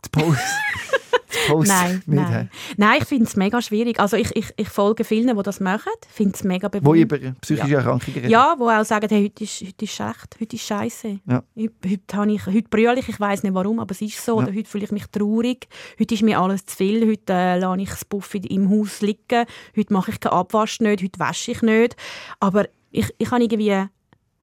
zu 0.03 0.11
posten? 0.11 0.41
zu 1.47 1.53
posten? 1.53 1.75
Nein, 1.75 2.03
Nicht, 2.07 2.31
nein. 2.31 2.51
Nein, 2.77 2.99
ich 3.01 3.05
finde 3.09 3.25
es 3.25 3.37
mega 3.37 3.63
schwierig. 3.63 4.01
Also 4.01 4.17
ich, 4.17 4.35
ich, 4.35 4.47
ich 4.57 4.69
folge 4.69 5.05
vielen, 5.05 5.37
die 5.37 5.43
das 5.43 5.61
machen. 5.61 5.93
Ich 6.09 6.13
finde 6.15 6.35
es 6.35 6.45
mega 6.45 6.69
Wo 6.69 6.81
bewundernd. 6.81 7.13
über 7.23 7.33
psychische 7.41 7.75
Erkrankungen 7.77 8.15
reden. 8.21 8.31
Ja, 8.31 8.57
die 8.57 8.63
auch 8.63 8.85
sagen, 8.85 9.09
hey, 9.09 9.25
heute, 9.25 9.45
ist, 9.45 9.61
heute 9.63 9.85
ist 9.85 9.95
schlecht, 9.95 10.37
heute 10.41 10.57
ist 10.57 10.63
scheiße. 10.63 11.21
Ja. 11.27 11.43
Heute, 11.57 11.73
heute, 12.19 12.33
ich, 12.33 12.47
heute 12.47 12.69
brülle 12.69 12.99
ich, 12.99 13.09
ich 13.09 13.21
weiß 13.21 13.43
nicht 13.43 13.55
warum, 13.55 13.81
aber 13.81 13.93
es 13.93 14.03
ist 14.03 14.25
so. 14.25 14.39
Ja. 14.41 14.47
Oder 14.47 14.55
heute 14.55 14.69
fühle 14.69 14.85
ich 14.85 14.93
mich 14.93 15.07
traurig. 15.07 15.69
Heute 15.99 16.15
ist 16.15 16.23
mir 16.23 16.41
alles 16.41 16.67
zu 16.67 16.77
viel. 16.77 17.09
Heute 17.09 17.33
äh, 17.33 17.59
lasse 17.59 17.81
ich 17.81 17.91
das 17.91 18.05
Buffet 18.05 18.47
im 18.47 18.71
Haus 18.71 19.01
liegen. 19.01 19.47
Heute 19.77 19.93
mache 19.93 20.11
ich 20.11 20.21
keinen 20.21 20.33
Abwasch 20.33 20.81
nicht. 20.81 21.03
Heute 21.03 21.19
wasche 21.19 21.53
ich 21.53 21.63
nicht. 21.63 21.97
Aber 22.41 22.67
ich, 22.91 23.15
ich 23.19 23.31
habe 23.31 23.43
irgendwie 23.43 23.85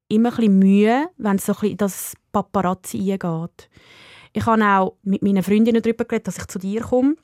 immer 0.10 0.30
ein 0.30 0.36
bisschen 0.36 0.60
Mühe, 0.60 1.08
wenn 1.18 1.38
es 1.38 1.46
so 1.46 1.54
ein 1.54 1.60
bisschen 1.60 1.78
das 1.78 2.14
Paparazzi 2.32 2.98
eingeht. 2.98 3.70
Ich 4.34 4.46
habe 4.46 4.64
auch 4.64 4.96
mit 5.04 5.22
meinen 5.22 5.44
Freundinnen 5.44 5.82
darüber 5.82 6.06
geredet, 6.06 6.28
dass 6.28 6.38
ich 6.38 6.48
zu 6.48 6.60
dir 6.60 6.82
komme. 6.82 7.16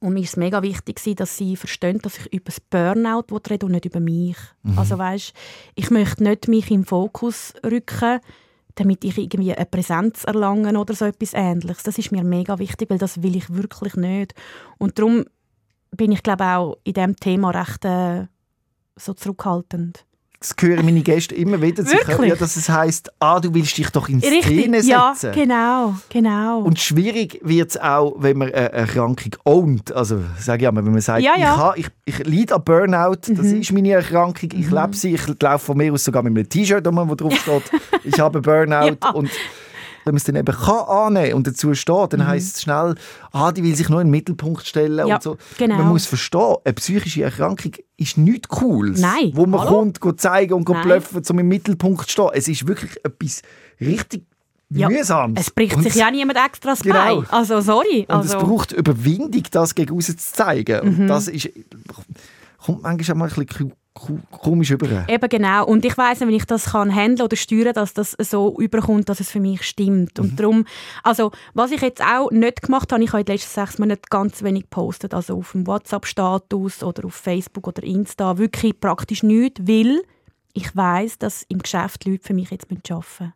Und 0.00 0.14
mir 0.14 0.20
ist 0.20 0.30
es 0.30 0.36
mega 0.36 0.62
wichtig, 0.62 1.00
dass 1.16 1.36
sie 1.36 1.56
verstehen, 1.56 2.00
dass 2.00 2.18
ich 2.18 2.32
über 2.32 2.46
das 2.46 2.60
Burnout 2.60 3.26
rede 3.48 3.66
und 3.66 3.72
nicht 3.72 3.84
über 3.84 4.00
mich. 4.00 4.36
Also 4.76 4.98
weißt, 4.98 5.32
ich 5.76 5.90
möchte 5.90 6.24
nicht 6.24 6.48
mich 6.48 6.70
im 6.72 6.84
Fokus 6.84 7.54
rücken, 7.64 8.18
damit 8.74 9.04
ich 9.04 9.18
irgendwie 9.18 9.54
eine 9.54 9.66
Präsenz 9.66 10.24
erlangen 10.24 10.76
oder 10.76 10.94
so 10.94 11.04
etwas 11.04 11.34
Ähnliches. 11.34 11.84
Das 11.84 11.98
ist 11.98 12.10
mir 12.10 12.24
mega 12.24 12.58
wichtig, 12.58 12.90
weil 12.90 12.98
das 12.98 13.22
will 13.22 13.36
ich 13.36 13.52
wirklich 13.54 13.94
nicht. 13.94 14.34
Und 14.78 14.98
darum 14.98 15.24
bin 15.92 16.10
ich 16.10 16.22
glaube 16.22 16.44
auch 16.46 16.78
in 16.84 16.94
diesem 16.94 17.16
Thema 17.16 17.50
recht 17.50 17.84
äh, 17.84 18.26
so 18.96 19.14
zurückhaltend. 19.14 20.04
Das 20.42 20.54
hören 20.60 20.84
meine 20.84 21.02
Gäste 21.02 21.34
immer 21.36 21.62
wieder. 21.62 21.84
Sie 21.84 21.92
Wirklich? 21.92 22.16
können- 22.16 22.28
Ja, 22.28 22.34
dass 22.34 22.56
es 22.56 22.68
heisst, 22.68 23.12
ah, 23.20 23.38
du 23.38 23.54
willst 23.54 23.78
dich 23.78 23.88
doch 23.90 24.08
in 24.08 24.20
Szene 24.20 24.80
ja, 24.80 25.12
setzen. 25.14 25.40
genau, 25.40 25.94
genau. 26.08 26.60
Und 26.62 26.80
schwierig 26.80 27.38
wird 27.44 27.70
es 27.70 27.80
auch, 27.80 28.14
wenn 28.18 28.38
man 28.38 28.48
eine 28.48 28.72
Erkrankung 28.72 29.36
ownt. 29.44 29.92
Also, 29.92 30.18
sage 30.40 30.62
ich 30.64 30.68
einmal, 30.68 30.84
wenn 30.84 30.92
man 30.92 31.00
sagt, 31.00 31.22
Ja, 31.22 31.34
ja. 31.38 31.72
ich, 31.76 31.86
ich, 32.04 32.18
ich 32.20 32.26
leide 32.26 32.56
an 32.56 32.64
Burnout, 32.64 33.16
das 33.28 33.46
Mhm. 33.46 33.60
ist 33.60 33.72
meine 33.72 33.92
Erkrankung, 33.92 34.50
ich 34.52 34.70
lebe 34.70 34.90
sie, 34.96 35.14
ich 35.14 35.22
laufe 35.40 35.64
von 35.66 35.76
mir 35.76 35.92
aus 35.92 36.02
sogar 36.04 36.22
mit 36.24 36.36
einem 36.36 36.48
T-Shirt, 36.48 36.84
um, 36.88 37.08
wo 37.08 37.14
drauf 37.14 37.34
steht, 37.36 37.62
ich 38.02 38.18
habe 38.18 38.40
Burnout. 38.40 38.96
Ja. 39.02 39.10
Und 39.10 39.30
wenn 40.04 40.12
man 40.14 40.16
es 40.16 40.24
dann 40.24 40.36
eben 40.36 40.54
kann 40.54 40.84
annehmen 40.88 41.34
und 41.34 41.46
dazu 41.46 41.74
steht, 41.74 42.12
dann 42.12 42.20
Mhm. 42.20 42.26
heisst 42.26 42.56
es 42.56 42.62
schnell, 42.62 42.94
ah, 43.32 43.52
die 43.52 43.62
will 43.62 43.74
sich 43.74 43.88
nur 43.88 44.00
in 44.00 44.08
den 44.08 44.10
Mittelpunkt 44.12 44.66
stellen 44.66 45.06
Ja, 45.06 45.16
und 45.16 45.22
so. 45.22 45.36
genau. 45.58 45.76
Man 45.76 45.88
muss 45.88 46.06
verstehen, 46.06 46.56
eine 46.64 46.74
psychische 46.74 47.22
Erkrankung 47.22 47.72
ist 47.96 48.18
nichts 48.18 48.48
Cooles, 48.48 49.00
Nein, 49.00 49.30
wo 49.34 49.46
man 49.46 49.60
hallo? 49.60 49.70
kommt, 49.78 50.00
geht 50.00 50.20
zeigen 50.20 50.54
und 50.54 50.64
geht 50.64 50.82
bluffen, 50.82 51.22
um 51.30 51.38
im 51.38 51.48
Mittelpunkt 51.48 52.04
zu 52.06 52.10
stehen. 52.10 52.30
Es 52.34 52.48
ist 52.48 52.66
wirklich 52.66 52.92
etwas 53.04 53.42
richtig 53.80 54.24
Ja, 54.74 54.88
mühsames. 54.88 55.38
Es 55.38 55.50
bricht 55.50 55.76
und 55.76 55.82
sich 55.82 55.94
ja 55.96 56.10
niemand 56.10 56.38
extra 56.38 56.70
das 56.70 56.80
Genau. 56.80 57.20
Bein. 57.20 57.30
Also, 57.30 57.60
sorry. 57.60 58.06
Und 58.08 58.24
es 58.24 58.32
Also, 58.32 58.38
Mhm. 58.38 58.48
braucht 58.50 58.72
Überwindung, 58.72 59.42
das 59.50 59.74
gegen 59.74 60.00
zu 60.00 60.16
zeigen. 60.16 60.80
Und 60.80 61.06
das 61.08 61.28
ist, 61.28 61.50
kommt 62.64 62.82
manchmal 62.82 63.14
auch 63.14 63.18
mal 63.18 63.24
ein 63.28 63.46
bisschen 63.46 63.72
komisch 63.94 64.70
über. 64.70 65.06
Eben 65.08 65.28
genau. 65.28 65.66
Und 65.66 65.84
ich 65.84 65.96
weiss 65.98 66.20
nicht, 66.20 66.28
wenn 66.28 66.34
ich 66.34 66.44
das 66.44 66.66
kann 66.72 66.94
handeln 66.94 67.24
oder 67.24 67.36
steuern, 67.36 67.74
dass 67.74 67.94
das 67.94 68.16
so 68.18 68.58
überkommt, 68.58 69.08
dass 69.08 69.20
es 69.20 69.30
für 69.30 69.40
mich 69.40 69.62
stimmt. 69.62 70.18
Mhm. 70.18 70.24
Und 70.24 70.40
darum, 70.40 70.64
also 71.02 71.30
was 71.54 71.70
ich 71.70 71.80
jetzt 71.80 72.02
auch 72.02 72.30
nicht 72.30 72.62
gemacht 72.62 72.92
habe, 72.92 73.02
ich 73.02 73.10
habe 73.10 73.20
in 73.20 73.26
den 73.26 73.34
letzten 73.34 73.60
sechs 73.60 73.78
Monaten 73.78 74.02
ganz 74.08 74.42
wenig 74.42 74.64
gepostet, 74.64 75.14
also 75.14 75.38
auf 75.38 75.52
dem 75.52 75.66
WhatsApp-Status 75.66 76.82
oder 76.82 77.04
auf 77.04 77.14
Facebook 77.14 77.68
oder 77.68 77.82
Insta, 77.82 78.38
wirklich 78.38 78.78
praktisch 78.78 79.22
nichts, 79.22 79.60
weil 79.66 80.02
ich 80.54 80.74
weiss, 80.76 81.18
dass 81.18 81.44
im 81.48 81.58
Geschäft 81.58 82.04
Leute 82.04 82.26
für 82.26 82.34
mich 82.34 82.50
jetzt 82.50 82.66
arbeiten 82.70 82.82
müssen. 82.90 83.32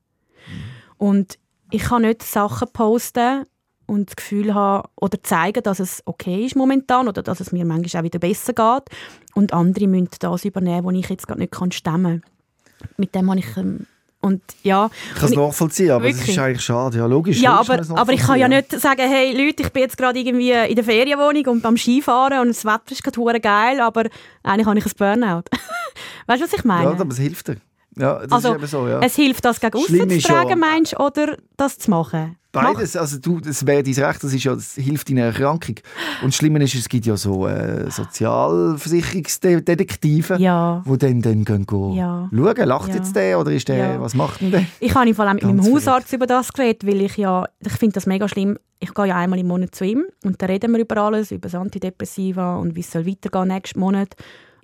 Und 0.99 1.39
ich 1.71 1.83
kann 1.83 2.03
nicht 2.03 2.23
Sachen 2.23 2.69
posten 2.73 3.45
und 3.87 4.11
das 4.11 4.17
Gefühl 4.17 4.55
haben 4.55 4.89
oder 4.97 5.23
zeigen, 5.23 5.63
dass 5.63 5.81
es 5.81 6.03
okay 6.05 6.45
ist 6.45 6.57
momentan 6.57 7.09
oder 7.09 7.23
dass 7.23 7.41
es 7.41 7.53
mir 7.53 7.65
manchmal 7.65 8.01
auch 8.01 8.05
wieder 8.05 8.19
besser 8.19 8.53
geht. 8.53 8.97
Und 9.35 9.53
andere 9.53 9.87
müssen 9.87 10.11
das 10.19 10.45
übernehmen, 10.45 10.85
was 10.85 10.95
ich 10.95 11.09
jetzt 11.09 11.27
gerade 11.27 11.41
nicht 11.41 11.53
kann 11.53 11.73
stemmen 11.73 12.23
kann. 12.23 12.89
Mit 12.97 13.15
dem 13.15 13.31
habe 13.31 13.41
ich... 13.41 13.57
Ähm, 13.57 13.87
und 14.23 14.43
ja, 14.65 14.91
Ich 15.13 15.21
kann 15.21 15.29
es 15.29 15.37
nachvollziehen, 15.37 15.91
aber 15.93 16.09
es 16.09 16.27
ist 16.27 16.39
eigentlich 16.39 16.65
schade. 16.65 16.99
Ja, 16.99 17.07
logisch. 17.07 17.41
ja, 17.41 17.61
aber, 17.61 17.81
aber 17.95 18.13
ich 18.13 18.21
kann 18.21 18.41
ja 18.41 18.49
nicht 18.49 18.73
sagen, 18.73 19.03
hey 19.09 19.31
Leute, 19.31 19.63
ich 19.63 19.71
bin 19.71 19.83
jetzt 19.83 19.97
gerade 19.97 20.19
irgendwie 20.19 20.51
in 20.51 20.75
der 20.75 20.83
Ferienwohnung 20.83 21.47
und 21.47 21.63
beim 21.63 21.77
Skifahren 21.77 22.41
und 22.41 22.49
das 22.49 22.65
Wetter 22.65 22.91
ist 22.91 23.05
gerade 23.05 23.41
geil, 23.41 23.81
aber 23.81 24.05
eigentlich 24.43 24.67
habe 24.67 24.79
ich 24.79 24.87
ein 24.87 24.93
Burnout. 24.99 25.45
weißt 26.27 26.41
du, 26.41 26.47
was 26.47 26.53
ich 26.55 26.65
meine? 26.65 26.91
Ja, 26.91 26.99
aber 26.99 27.13
es 27.13 27.19
hilft 27.19 27.47
dir. 27.49 27.59
Ja, 27.99 28.19
das 28.21 28.31
also, 28.33 28.49
ist 28.51 28.55
eben 28.57 28.67
so, 28.67 28.89
ja. 28.89 29.01
es 29.01 29.17
hilft, 29.17 29.45
das 29.45 29.59
gegen 29.59 29.79
Schlimm 29.81 30.11
zu 30.11 30.21
tragen, 30.29 30.61
meinst 30.61 30.93
du, 30.93 30.99
oder 30.99 31.37
das 31.57 31.79
zu 31.79 31.91
machen? 31.91 32.37
Beides, 32.53 32.97
also 32.97 33.19
du, 33.19 33.41
das 33.41 33.67
wäre 33.67 33.83
dein 33.83 33.93
Recht, 33.95 34.23
das, 34.25 34.33
ist 34.33 34.45
ja, 34.45 34.55
das 34.55 34.75
hilft 34.75 35.11
deiner 35.11 35.25
Erkrankung. 35.25 35.75
Und 36.23 36.29
das 36.29 36.37
Schlimme 36.37 36.63
ist, 36.63 36.75
es 36.75 36.89
gibt 36.89 37.05
ja 37.05 37.15
so 37.17 37.47
äh, 37.47 37.91
Sozialversicherungsdetektive, 37.91 40.37
Ja. 40.39 40.83
die 40.87 40.99
dann, 40.99 41.21
dann 41.23 41.45
gehen, 41.45 41.67
gehen 41.67 41.93
Ja. 41.95 42.31
schauen, 42.33 42.67
lacht 42.69 42.89
Ja. 42.89 42.95
jetzt 42.97 43.15
der 43.15 43.39
oder 43.39 43.53
ist 43.53 43.69
der, 43.69 43.77
Ja. 43.77 44.01
was 44.01 44.15
macht 44.15 44.41
denn 44.41 44.51
der? 44.53 44.65
Ich 44.81 44.95
habe 44.95 45.13
vor 45.15 45.27
allem 45.27 45.35
mit 45.35 45.43
Ganz 45.45 45.63
meinem 45.65 45.75
Hausarzt 45.75 46.13
über 46.13 46.27
das 46.27 46.53
geredet, 46.53 46.87
weil 46.87 47.01
ich 47.03 47.17
ja, 47.17 47.45
ich 47.61 47.73
finde 47.73 47.95
das 47.95 48.07
mega 48.07 48.29
schlimm. 48.29 48.59
Ich 48.79 48.93
gehe 48.95 49.07
ja 49.07 49.17
einmal 49.17 49.39
im 49.39 49.49
Monat 49.49 49.75
zu 49.75 49.85
ihm 49.85 50.05
und 50.25 50.41
da 50.41 50.47
reden 50.47 50.73
wir 50.73 50.81
über 50.81 50.97
alles, 50.99 51.31
über 51.31 51.49
das 51.49 51.55
Antidepressiva 51.55 52.57
und 52.57 52.75
wie 52.77 52.81
es 52.81 52.91
soll 52.91 53.07
weitergehen 53.07 53.49
nächsten 53.49 53.81
Monat. 53.81 54.15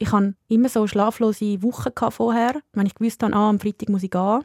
Ich 0.03 0.11
hatte 0.11 0.35
immer 0.49 0.69
so 0.69 0.89
schlaflose 0.89 1.63
Wochen 1.63 1.93
vorher, 2.11 2.61
wenn 2.73 2.87
ich 2.87 2.95
gewusst 2.97 3.23
habe, 3.23 3.37
ah, 3.37 3.49
am 3.49 3.61
Freitag 3.61 3.89
muss 3.89 4.03
ich 4.03 4.11
gehen. 4.11 4.41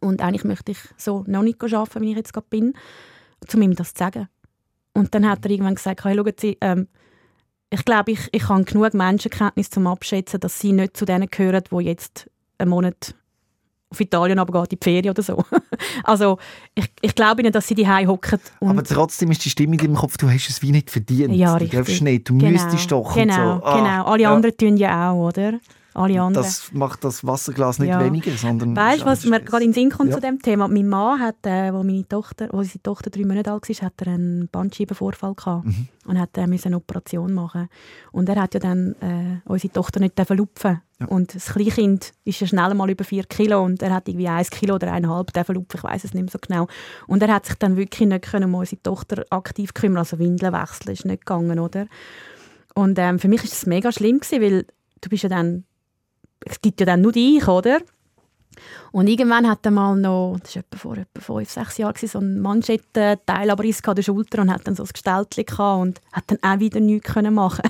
Und 0.00 0.20
eigentlich 0.20 0.42
möchte 0.42 0.72
ich 0.72 0.78
so 0.96 1.22
noch 1.28 1.42
nicht 1.42 1.62
arbeiten, 1.62 2.00
wie 2.00 2.10
ich 2.10 2.16
jetzt 2.16 2.32
gerade 2.32 2.48
bin, 2.50 2.74
um 3.54 3.62
ihm 3.62 3.76
das 3.76 3.94
zu 3.94 4.00
sagen. 4.00 4.28
Und 4.94 5.14
dann 5.14 5.30
hat 5.30 5.44
er 5.44 5.50
irgendwann 5.52 5.76
gesagt, 5.76 6.04
hey, 6.04 6.16
schauen 6.16 6.32
Sie, 6.36 6.58
ähm, 6.60 6.88
ich 7.70 7.84
glaube, 7.84 8.10
ich, 8.10 8.28
ich 8.32 8.48
habe 8.48 8.64
genug 8.64 8.94
Menschenkenntnis 8.94 9.70
zum 9.70 9.86
Abschätzen, 9.86 10.40
dass 10.40 10.58
Sie 10.58 10.72
nicht 10.72 10.96
zu 10.96 11.04
denen 11.04 11.28
gehören, 11.28 11.62
die 11.70 11.84
jetzt 11.84 12.28
einen 12.58 12.70
Monat 12.70 13.14
auf 13.96 14.00
Italien 14.00 14.38
aber 14.38 14.60
geht 14.60 14.72
in 14.72 14.78
die 14.78 14.84
Ferien 14.84 15.10
oder 15.10 15.22
so. 15.22 15.42
also 16.04 16.38
ich, 16.74 16.90
ich 17.00 17.14
glaube 17.14 17.40
ihnen, 17.40 17.52
dass 17.52 17.66
sie 17.66 17.74
die 17.74 17.88
hocken 17.88 18.38
Aber 18.60 18.84
trotzdem 18.84 19.30
ist 19.30 19.44
die 19.44 19.50
Stimme 19.50 19.74
in 19.74 19.78
deinem 19.78 19.96
Kopf, 19.96 20.18
du 20.18 20.28
hast 20.28 20.48
es 20.48 20.62
wie 20.62 20.70
nicht 20.70 20.90
verdient. 20.90 21.34
Ja, 21.34 21.54
du 21.54 21.64
richtig. 21.64 21.78
darfst 21.78 22.02
nicht, 22.02 22.28
du 22.28 22.36
genau, 22.38 22.50
müsstest 22.50 22.92
doch. 22.92 23.14
Genau, 23.14 23.54
und 23.54 23.60
so. 23.60 23.66
Ah, 23.66 23.76
genau. 23.76 24.04
Alle 24.04 24.22
ja. 24.22 24.34
anderen 24.34 24.56
tun 24.56 24.76
ja 24.76 25.10
auch, 25.10 25.28
oder? 25.28 25.54
Alle 25.96 26.20
anderen. 26.20 26.44
Das 26.44 26.72
macht 26.72 27.04
das 27.04 27.26
Wasserglas 27.26 27.78
nicht 27.78 27.88
Ja. 27.88 28.04
weniger, 28.04 28.30
sondern... 28.32 28.76
Weißt 28.76 29.02
du, 29.02 29.06
was 29.06 29.24
mir 29.24 29.40
gerade 29.40 29.64
in 29.64 29.70
den 29.70 29.74
Sinn 29.74 29.90
kommt 29.90 30.10
Ja. 30.10 30.16
zu 30.16 30.20
dem 30.20 30.40
Thema? 30.42 30.68
Mein 30.68 30.88
Mann 30.88 31.20
hat, 31.20 31.44
äh, 31.46 31.72
wo 31.72 31.82
meine 31.82 32.06
Tochter, 32.06 32.48
wo 32.52 32.62
seine 32.62 32.82
Tochter 32.82 33.08
drei 33.10 33.24
Monate 33.24 33.50
alt 33.50 33.68
war, 33.68 33.86
hat 33.86 33.94
er 34.02 34.08
einen 34.12 34.48
Bandscheibenvorfall 34.48 35.34
gehabt 35.34 35.64
Mhm. 35.66 35.88
und 36.06 36.20
hat 36.20 36.36
äh, 36.36 36.46
müssen 36.46 36.68
eine 36.68 36.76
Operation 36.76 37.32
machen. 37.32 37.68
Und 38.12 38.28
er 38.28 38.42
hat 38.42 38.52
ja 38.54 38.60
dann 38.60 38.94
äh, 39.00 39.40
unsere 39.46 39.72
Tochter 39.72 40.00
nicht 40.00 40.18
lupfen. 40.30 40.82
Ja. 41.00 41.06
Und 41.06 41.34
das 41.34 41.46
Kleinkind 41.46 42.12
ist 42.24 42.40
ja 42.40 42.46
schnell 42.46 42.74
mal 42.74 42.90
über 42.90 43.04
vier 43.04 43.24
Kilo 43.24 43.62
und 43.64 43.82
er 43.82 43.92
hat 43.94 44.08
irgendwie 44.08 44.28
eins 44.28 44.50
Kilo 44.50 44.74
oder 44.74 44.92
eineinhalb 44.92 45.32
dürfen 45.32 45.54
lupfen, 45.54 45.78
ich 45.78 45.84
weiß 45.84 46.04
es 46.04 46.14
nicht 46.14 46.22
mehr 46.24 46.30
so 46.32 46.38
genau. 46.40 46.66
Und 47.06 47.22
er 47.22 47.32
hat 47.34 47.46
sich 47.46 47.56
dann 47.56 47.76
wirklich 47.76 48.08
nicht 48.08 48.24
können 48.30 48.46
um 48.52 48.54
unsere 48.54 48.82
Tochter 48.82 49.24
aktiv 49.30 49.72
kümmern, 49.74 49.98
also 49.98 50.18
Windeln 50.18 50.52
wechseln 50.52 50.92
ist 50.92 51.04
nicht 51.04 51.26
gegangen, 51.26 51.58
oder? 51.58 51.86
Und 52.74 52.98
ähm, 52.98 53.18
für 53.18 53.28
mich 53.28 53.44
ist 53.44 53.52
das 53.52 53.66
mega 53.66 53.90
schlimm 53.92 54.20
gewesen, 54.20 54.42
weil 54.42 54.66
du 55.00 55.08
bist 55.10 55.22
ja 55.22 55.28
dann 55.28 55.64
es 56.44 56.60
gibt 56.60 56.80
ja 56.80 56.86
dann 56.86 57.00
nur 57.00 57.12
dich, 57.12 57.46
oder? 57.46 57.80
Und 58.92 59.08
irgendwann 59.08 59.48
hat 59.48 59.64
er 59.66 59.70
mal 59.70 59.96
noch, 59.96 60.38
das 60.42 60.56
war 60.56 60.62
etwa 60.62 60.78
vor 60.78 60.96
etwa 60.96 61.20
fünf, 61.20 61.50
sechs 61.50 61.76
Jahren, 61.78 61.94
so 62.08 62.18
ein 62.18 62.40
Manschettenteilabriss 62.40 63.84
an 63.84 63.94
der 63.94 64.02
Schulter 64.02 64.40
und 64.40 64.50
hat 64.50 64.66
dann 64.66 64.76
so 64.76 64.84
ein 64.84 64.88
Gestaltchen 64.92 65.44
gehabt 65.44 65.82
und 65.82 66.00
hat 66.12 66.24
dann 66.28 66.38
auch 66.42 66.60
wieder 66.60 66.80
nichts 66.80 67.12
können 67.12 67.34
machen 67.34 67.68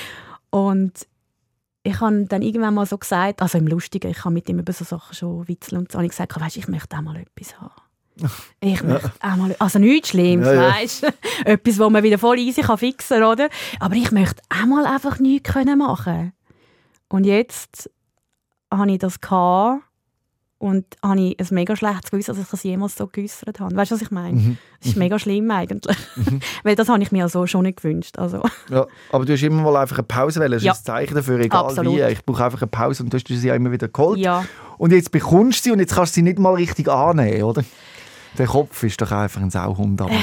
Und 0.50 1.06
ich 1.82 2.00
habe 2.00 2.26
dann 2.26 2.42
irgendwann 2.42 2.74
mal 2.74 2.86
so 2.86 2.96
gesagt, 2.96 3.42
also 3.42 3.58
im 3.58 3.66
Lustigen, 3.66 4.10
ich 4.10 4.24
habe 4.24 4.34
mit 4.34 4.48
ihm 4.48 4.58
über 4.58 4.72
so 4.72 4.84
Sachen 4.84 5.14
schon 5.14 5.48
witzeln 5.48 5.78
und 5.78 5.90
so, 5.90 5.98
habe 5.98 6.06
ich 6.06 6.12
gesagt, 6.12 6.38
weißt, 6.38 6.56
ich 6.56 6.68
möchte 6.68 6.96
auch 6.96 7.02
mal 7.02 7.16
etwas 7.16 7.60
haben. 7.60 7.72
Ich 8.60 8.82
möchte 8.82 9.10
auch 9.20 9.36
mal, 9.36 9.56
also 9.58 9.78
nichts 9.78 10.10
Schlimmes, 10.10 10.46
Ja, 10.46 10.54
ja. 10.54 10.74
weißt 10.74 11.06
Etwas, 11.44 11.78
wo 11.78 11.90
man 11.90 12.02
wieder 12.02 12.18
voll 12.18 12.38
easy 12.38 12.60
kann 12.60 12.78
fixen 12.78 13.20
kann, 13.20 13.32
oder? 13.32 13.48
Aber 13.80 13.96
ich 13.96 14.12
möchte 14.12 14.42
auch 14.50 14.66
mal 14.66 14.86
einfach 14.86 15.18
nichts 15.18 15.50
können 15.52 15.78
machen. 15.78 16.32
Und 17.08 17.24
jetzt 17.24 17.90
habe 18.78 18.90
ich 18.92 18.98
das 18.98 19.20
gehabt 19.20 19.82
und 20.58 20.84
habe 21.02 21.20
ich 21.20 21.40
ein 21.40 21.46
mega 21.50 21.74
schlechtes 21.74 22.10
Gewissen, 22.12 22.34
dass 22.36 22.44
ich 22.44 22.48
das 22.50 22.62
jemals 22.62 22.96
so 22.96 23.08
geäussert 23.08 23.58
habe. 23.58 23.74
Weißt 23.74 23.90
du, 23.90 23.94
was 23.96 24.02
ich 24.02 24.10
meine? 24.12 24.38
Mhm. 24.38 24.58
Das 24.78 24.88
ist 24.90 24.96
mega 24.96 25.18
schlimm 25.18 25.50
eigentlich. 25.50 25.96
Weil 26.62 26.76
das 26.76 26.88
habe 26.88 27.02
ich 27.02 27.10
mir 27.10 27.24
also 27.24 27.46
schon 27.48 27.62
nicht 27.64 27.78
gewünscht. 27.82 28.16
Also, 28.18 28.42
Ja, 28.70 28.86
aber 29.10 29.24
du 29.24 29.32
hast 29.32 29.42
immer 29.42 29.60
mal 29.62 29.76
einfach 29.82 29.98
eine 29.98 30.06
Pause 30.06 30.38
wählen. 30.40 30.52
Das 30.52 30.62
ist 30.62 30.66
Ja. 30.66 30.72
ein 30.72 30.84
Zeichen 30.84 31.14
dafür, 31.16 31.40
egal 31.40 31.64
Absolut. 31.64 31.96
wie. 31.96 32.02
Ich 32.02 32.24
brauche 32.24 32.44
einfach 32.44 32.62
eine 32.62 32.68
Pause 32.70 33.02
und 33.02 33.12
du 33.12 33.16
hast 33.18 33.26
sie 33.26 33.46
ja 33.48 33.54
immer 33.56 33.72
wieder 33.72 33.88
geholt. 33.88 34.18
ja. 34.20 34.44
Und 34.78 34.92
jetzt 34.92 35.10
bekommst 35.10 35.60
du 35.60 35.62
sie 35.64 35.72
und 35.72 35.80
jetzt 35.80 35.94
kannst 35.94 36.12
du 36.12 36.14
sie 36.16 36.22
nicht 36.22 36.38
mal 36.38 36.54
richtig 36.54 36.88
annehmen, 36.88 37.42
oder? 37.42 37.64
Der 38.38 38.46
Kopf 38.46 38.82
ist 38.84 39.00
doch 39.00 39.10
einfach 39.12 39.40
ein 39.42 39.50
Sauhund, 39.50 40.00
aber, 40.00 40.10
oder? 40.10 40.18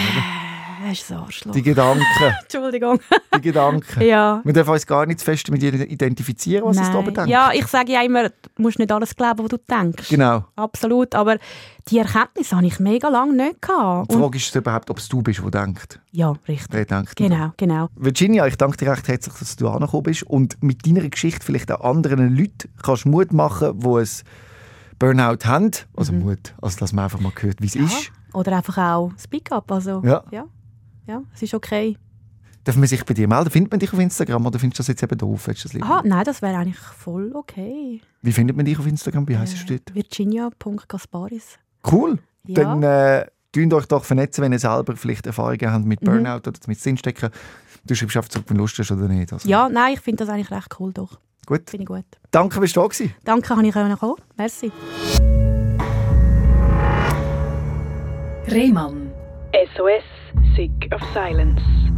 Das 0.81 0.99
ist 0.99 1.11
ein 1.11 1.17
Arschloch. 1.17 1.51
Die 1.53 1.61
Gedanken, 1.61 2.03
Entschuldigung. 2.41 2.99
die 3.35 3.41
Gedanken. 3.41 4.01
ja. 4.01 4.41
Wir 4.43 4.53
dürfen 4.53 4.71
uns 4.71 4.85
gar 4.87 5.05
nicht 5.05 5.19
zu 5.19 5.25
fest 5.25 5.49
mit 5.51 5.61
ihr 5.63 5.73
identifizieren, 5.73 6.65
was 6.65 6.77
es 6.77 6.87
da 6.87 6.93
Nein. 6.93 7.05
bedenkt. 7.05 7.29
Ja, 7.29 7.51
ich 7.53 7.67
sage 7.67 7.91
ja 7.91 8.01
immer, 8.01 8.29
du 8.29 8.35
musst 8.57 8.79
nicht 8.79 8.91
alles 8.91 9.15
glauben, 9.15 9.39
was 9.43 9.49
du 9.49 9.57
denkst. 9.57 10.09
Genau. 10.09 10.45
Absolut. 10.55 11.15
Aber 11.15 11.37
die 11.89 11.97
Erkenntnis 11.99 12.53
habe 12.53 12.65
ich 12.67 12.79
mega 12.79 13.09
lange 13.09 13.33
nicht 13.35 13.61
gehabt. 13.61 14.11
Die 14.11 14.15
Und, 14.15 14.21
Frage 14.21 14.37
ist 14.37 14.55
überhaupt, 14.55 14.89
ob 14.89 14.97
es 14.99 15.09
du 15.09 15.21
bist, 15.21 15.41
der 15.43 15.51
denkt. 15.65 15.99
ja, 16.11 16.33
richtig. 16.47 16.67
Wer 16.71 16.85
denkt 16.85 17.19
denn 17.19 17.29
da? 17.31 17.53
Genau, 17.57 17.73
genau. 17.75 17.89
Virginia, 17.95 18.47
ich 18.47 18.55
danke 18.57 18.77
dir 18.77 18.91
recht 18.91 19.07
herzlich, 19.07 19.33
dass 19.35 19.55
du 19.55 19.67
angekommen 19.69 20.03
bist 20.03 20.23
und 20.23 20.61
mit 20.63 20.85
deiner 20.87 21.07
Geschichte 21.09 21.45
vielleicht 21.45 21.71
auch 21.71 21.81
anderen 21.81 22.35
Leuten 22.37 22.69
kannst 22.83 23.05
Mut 23.05 23.33
machen, 23.33 23.79
die 23.79 23.87
ein 23.87 24.07
Burnout 24.97 25.45
haben. 25.45 25.71
Also 25.95 26.13
Mut, 26.13 26.53
also 26.61 26.77
dass 26.79 26.93
man 26.93 27.05
einfach 27.05 27.19
mal 27.19 27.31
hört, 27.39 27.61
wie 27.61 27.67
es 27.67 27.75
ist. 27.75 28.11
Oder 28.33 28.57
einfach 28.57 28.77
auch 28.77 29.11
Speak 29.17 29.51
Up. 29.51 29.71
Also, 29.71 30.01
Ja. 30.05 30.23
ja. 30.31 30.45
Ja, 31.07 31.23
es 31.33 31.41
ist 31.41 31.53
okay. 31.53 31.97
Darf 32.63 32.75
man 32.75 32.87
sich 32.87 33.03
bei 33.05 33.13
dir 33.13 33.27
melden? 33.27 33.49
Findet 33.49 33.71
man 33.71 33.79
dich 33.79 33.91
auf 33.93 33.99
Instagram 33.99 34.45
oder 34.45 34.59
findest 34.59 34.79
du 34.79 34.81
das 34.81 34.87
jetzt 34.89 35.01
eben 35.01 35.17
doof? 35.17 35.45
Du 35.45 35.51
das? 35.53 35.81
Aha, 35.81 36.01
nein, 36.05 36.23
das 36.25 36.41
wäre 36.41 36.57
eigentlich 36.57 36.77
voll 36.77 37.31
okay. 37.33 38.01
Wie 38.21 38.31
findet 38.31 38.55
man 38.55 38.65
dich 38.65 38.77
auf 38.77 38.85
Instagram? 38.85 39.27
Wie 39.27 39.37
heisst 39.37 39.69
du 39.69 39.73
dort? 39.77 39.95
Virginia.gasparis. 39.95 41.57
Cool. 41.89 42.19
Ja. 42.45 42.55
Dann 42.63 42.83
äh, 42.83 43.25
euch 43.73 43.85
doch 43.87 44.03
vernetzen, 44.05 44.43
wenn 44.43 44.51
ihr 44.51 44.59
selber 44.59 44.95
vielleicht 44.95 45.25
Erfahrungen 45.25 45.71
habt 45.71 45.85
mit 45.85 46.01
Mhm. 46.01 46.05
Burnout 46.05 46.47
oder 46.47 46.59
mit 46.67 46.79
Sinnstecken. 46.79 47.29
Du 47.85 47.95
schreibst 47.95 48.17
einfach 48.17 48.29
zurück, 48.29 48.45
wenn 48.49 48.57
du 48.57 48.63
Lust 48.63 48.77
hast 48.77 48.91
oder 48.91 49.07
nicht. 49.07 49.31
Also, 49.33 49.47
Ja, 49.49 49.69
nein, 49.69 49.93
ich 49.93 50.01
finde 50.01 50.25
das 50.25 50.33
eigentlich 50.33 50.51
recht 50.51 50.75
cool, 50.79 50.93
doch. 50.93 51.17
Gut. 51.45 51.67
Finde 51.69 51.83
ich 51.83 51.87
gut. 51.87 52.05
Danke, 52.29 52.59
bist 52.59 52.75
du 52.75 52.81
da 52.81 52.87
gewesen. 52.87 53.15
Danke, 53.23 53.55
habe 53.55 53.65
ich 53.65 53.73
kommen. 53.73 54.15
Merci. 54.37 54.71
Rehmann. 58.47 59.11
SOS, 59.75 60.03
Sick 60.55 60.87
of 60.91 61.01
Silence. 61.13 61.88